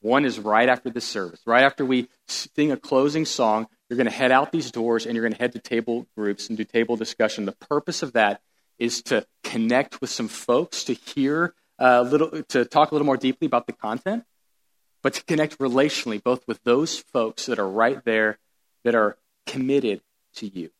One 0.00 0.24
is 0.24 0.38
right 0.38 0.68
after 0.68 0.90
this 0.90 1.04
service. 1.04 1.40
Right 1.44 1.64
after 1.64 1.84
we 1.84 2.08
sing 2.26 2.70
a 2.70 2.76
closing 2.76 3.24
song, 3.24 3.66
you're 3.88 3.96
going 3.96 4.06
to 4.06 4.12
head 4.12 4.30
out 4.30 4.52
these 4.52 4.70
doors 4.70 5.06
and 5.06 5.14
you're 5.14 5.24
going 5.24 5.32
to 5.32 5.38
head 5.38 5.52
to 5.52 5.58
table 5.58 6.06
groups 6.16 6.48
and 6.48 6.56
do 6.56 6.64
table 6.64 6.96
discussion. 6.96 7.46
The 7.46 7.52
purpose 7.52 8.02
of 8.02 8.12
that 8.12 8.40
is 8.78 9.02
to 9.04 9.26
connect 9.42 10.00
with 10.00 10.10
some 10.10 10.28
folks, 10.28 10.84
to 10.84 10.94
hear 10.94 11.54
a 11.78 12.02
little, 12.02 12.42
to 12.44 12.64
talk 12.64 12.92
a 12.92 12.94
little 12.94 13.06
more 13.06 13.16
deeply 13.16 13.46
about 13.46 13.66
the 13.66 13.72
content, 13.72 14.24
but 15.02 15.14
to 15.14 15.24
connect 15.24 15.58
relationally, 15.58 16.22
both 16.22 16.46
with 16.46 16.62
those 16.64 16.98
folks 16.98 17.46
that 17.46 17.58
are 17.58 17.68
right 17.68 18.04
there, 18.04 18.38
that 18.84 18.94
are 18.94 19.16
committed 19.46 20.00
to 20.34 20.46
you. 20.46 20.70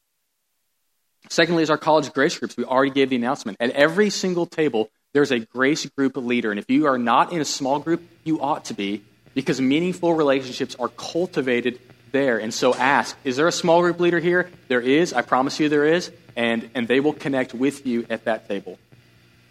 Secondly, 1.28 1.62
is 1.62 1.70
our 1.70 1.78
college 1.78 2.12
grace 2.12 2.38
groups. 2.38 2.56
We 2.56 2.64
already 2.64 2.90
gave 2.90 3.10
the 3.10 3.16
announcement. 3.16 3.58
At 3.60 3.70
every 3.70 4.10
single 4.10 4.46
table, 4.46 4.90
there's 5.12 5.30
a 5.30 5.40
grace 5.40 5.84
group 5.86 6.16
leader. 6.16 6.50
And 6.50 6.58
if 6.58 6.70
you 6.70 6.86
are 6.86 6.98
not 6.98 7.32
in 7.32 7.40
a 7.40 7.44
small 7.44 7.78
group, 7.78 8.02
you 8.24 8.40
ought 8.40 8.66
to 8.66 8.74
be, 8.74 9.02
because 9.34 9.60
meaningful 9.60 10.14
relationships 10.14 10.74
are 10.78 10.88
cultivated 10.88 11.80
there. 12.12 12.38
And 12.38 12.52
so 12.52 12.74
ask, 12.74 13.16
is 13.24 13.36
there 13.36 13.48
a 13.48 13.52
small 13.52 13.80
group 13.82 14.00
leader 14.00 14.18
here? 14.18 14.50
There 14.68 14.80
is. 14.80 15.12
I 15.12 15.22
promise 15.22 15.60
you 15.60 15.68
there 15.68 15.86
is. 15.86 16.10
And, 16.36 16.70
and 16.74 16.88
they 16.88 17.00
will 17.00 17.12
connect 17.12 17.52
with 17.52 17.86
you 17.86 18.06
at 18.08 18.24
that 18.24 18.48
table. 18.48 18.78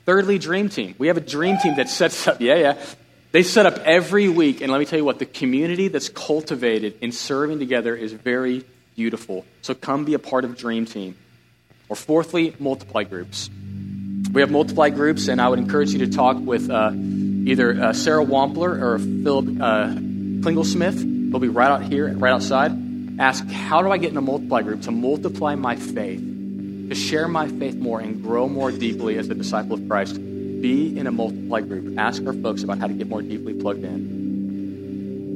Thirdly, 0.06 0.40
Dream 0.40 0.70
Team. 0.70 0.96
We 0.98 1.08
have 1.08 1.18
a 1.18 1.22
Dream 1.22 1.58
Team 1.58 1.76
that 1.76 1.90
sets 1.90 2.28
up, 2.28 2.40
yeah, 2.42 2.56
yeah. 2.56 2.86
They 3.38 3.44
set 3.44 3.68
up 3.68 3.78
every 3.86 4.30
week. 4.30 4.62
And 4.62 4.72
let 4.72 4.80
me 4.80 4.86
tell 4.86 4.98
you 4.98 5.06
what, 5.06 5.20
the 5.20 5.26
community 5.28 5.90
that's 5.90 6.10
cultivated 6.10 6.98
in 7.02 7.12
serving 7.12 7.60
together 7.60 7.96
is 7.96 8.12
very 8.12 8.66
beautiful. 8.96 9.46
So 9.62 9.76
come 9.76 10.06
be 10.06 10.16
a 10.16 10.20
part 10.20 10.44
of 10.44 10.58
Dream 10.58 10.88
Team. 10.88 11.16
Or 11.88 11.96
fourthly, 11.96 12.56
multiply 12.58 13.04
groups. 13.04 13.52
We 14.32 14.42
have 14.42 14.50
multiply 14.50 14.90
groups, 14.90 15.28
and 15.28 15.40
I 15.40 15.50
would 15.50 15.60
encourage 15.60 15.94
you 15.94 16.00
to 16.00 16.08
talk 16.08 16.38
with 16.40 16.72
uh, 16.72 16.94
either 16.96 17.80
uh, 17.80 17.94
Sarah 17.94 18.26
Wampler 18.26 18.82
or 18.82 18.98
Philip 18.98 19.46
uh, 19.62 19.90
Klingelsmith. 20.42 21.30
They'll 21.30 21.40
be 21.40 21.48
right 21.48 21.70
out 21.70 21.84
here, 21.84 22.12
right 22.18 22.34
outside. 22.34 22.72
Ask, 23.20 23.46
how 23.46 23.84
do 23.84 23.92
I 23.92 24.00
get 24.00 24.10
in 24.10 24.18
a 24.18 24.22
multiply 24.22 24.64
group 24.64 24.82
to 24.82 24.92
multiply 24.92 25.54
my 25.54 25.76
faith, 25.76 26.22
to 26.90 26.96
share 26.96 27.28
my 27.28 27.48
faith 27.48 27.76
more 27.76 28.00
and 28.00 28.24
grow 28.24 28.50
more 28.50 28.72
deeply 28.72 29.20
as 29.20 29.30
a 29.30 29.36
disciple 29.36 29.76
of 29.76 29.88
Christ? 29.88 30.20
Be 30.62 30.98
in 30.98 31.08
a 31.08 31.12
multiply 31.12 31.62
group. 31.62 31.98
Ask 31.98 32.26
our 32.26 32.34
folks 32.34 32.64
about 32.64 32.80
how 32.80 32.88
to 32.88 32.94
get 32.94 33.08
more 33.08 33.22
deeply 33.22 33.54
plugged 33.54 33.84
in. 33.84 33.94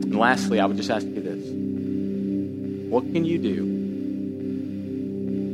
And 0.04 0.16
lastly, 0.16 0.60
I 0.60 0.66
would 0.66 0.78
just 0.78 0.90
ask 0.90 1.06
you 1.06 1.22
this 1.22 1.46
What 2.90 3.04
can 3.12 3.24
you 3.24 3.38
do 3.38 3.82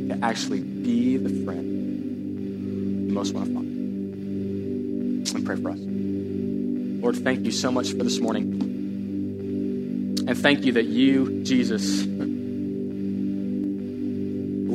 to 0.09 0.25
actually 0.25 0.61
be 0.61 1.17
the 1.17 1.43
friend 1.43 3.07
you 3.07 3.13
most 3.13 3.33
want 3.33 3.47
to 3.47 3.53
find? 3.53 3.67
And 5.35 5.45
pray 5.45 5.57
for 5.57 5.71
us. 5.71 5.79
Lord, 5.79 7.17
thank 7.17 7.45
you 7.45 7.51
so 7.51 7.71
much 7.71 7.91
for 7.91 8.03
this 8.03 8.19
morning. 8.19 8.53
And 10.27 10.37
thank 10.37 10.65
you 10.65 10.73
that 10.73 10.85
you, 10.85 11.43
Jesus, 11.43 12.05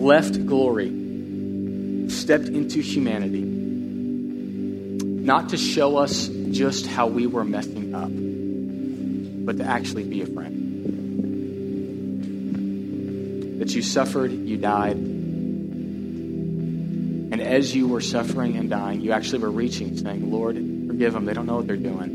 left 0.02 0.46
glory, 0.46 2.08
stepped 2.08 2.48
into 2.48 2.80
humanity, 2.80 3.51
not 5.22 5.50
to 5.50 5.56
show 5.56 5.98
us 5.98 6.28
just 6.50 6.86
how 6.86 7.06
we 7.06 7.26
were 7.28 7.44
messing 7.44 7.94
up, 7.94 8.10
but 9.46 9.58
to 9.58 9.64
actually 9.64 10.04
be 10.04 10.22
a 10.22 10.26
friend. 10.26 10.58
That 13.60 13.72
you 13.72 13.82
suffered, 13.82 14.32
you 14.32 14.56
died, 14.56 14.96
and 17.32 17.40
as 17.40 17.74
you 17.74 17.88
were 17.88 18.02
suffering 18.02 18.56
and 18.56 18.68
dying, 18.68 19.00
you 19.00 19.12
actually 19.12 19.38
were 19.38 19.50
reaching, 19.50 19.96
saying, 19.96 20.30
Lord, 20.30 20.56
forgive 20.86 21.14
them. 21.14 21.24
They 21.24 21.32
don't 21.32 21.46
know 21.46 21.56
what 21.56 21.66
they're 21.66 21.76
doing. 21.76 22.10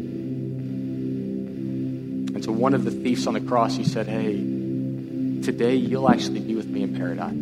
And 2.35 2.43
to 2.43 2.51
one 2.51 2.75
of 2.75 2.83
the 2.83 2.91
thieves 2.91 3.25
on 3.25 3.33
the 3.33 3.41
cross, 3.41 3.77
you 3.77 3.83
said, 3.83 4.05
Hey, 4.05 4.33
today 4.33 5.75
you'll 5.75 6.07
actually 6.07 6.41
be 6.41 6.53
with 6.53 6.67
me 6.67 6.83
in 6.83 6.95
paradise. 6.95 7.33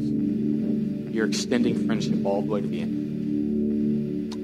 You're 1.14 1.26
extending 1.26 1.86
friendship 1.86 2.26
all 2.26 2.44
the 2.44 2.52
way 2.52 2.62
to 2.62 2.68
the 2.68 2.82
end. 2.82 3.05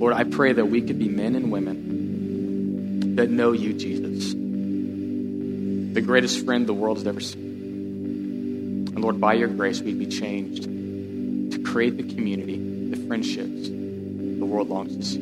Lord, 0.02 0.16
I 0.16 0.24
pray 0.24 0.52
that 0.52 0.66
we 0.66 0.82
could 0.82 0.98
be 0.98 1.10
men 1.10 1.36
and 1.36 1.52
women 1.52 3.16
that 3.18 3.30
know 3.30 3.52
you, 3.52 3.72
Jesus, 3.74 4.34
the 4.34 6.02
greatest 6.02 6.44
friend 6.44 6.66
the 6.66 6.74
world 6.74 6.98
has 6.98 7.06
ever 7.06 7.20
seen. 7.20 8.90
And 8.96 9.00
Lord, 9.00 9.22
by 9.22 9.34
your 9.34 9.48
grace, 9.48 9.80
we'd 9.80 10.00
be 10.00 10.08
changed 10.08 10.64
to 10.64 11.62
create 11.64 11.98
the 11.98 12.16
community, 12.16 12.58
the 12.90 12.98
friendships 13.06 13.68
the 13.70 14.46
world 14.48 14.70
longs 14.70 14.98
to 14.98 15.04
see. 15.04 15.20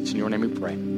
It's 0.00 0.12
in 0.12 0.16
your 0.16 0.30
name 0.30 0.40
we 0.40 0.48
pray. 0.48 0.95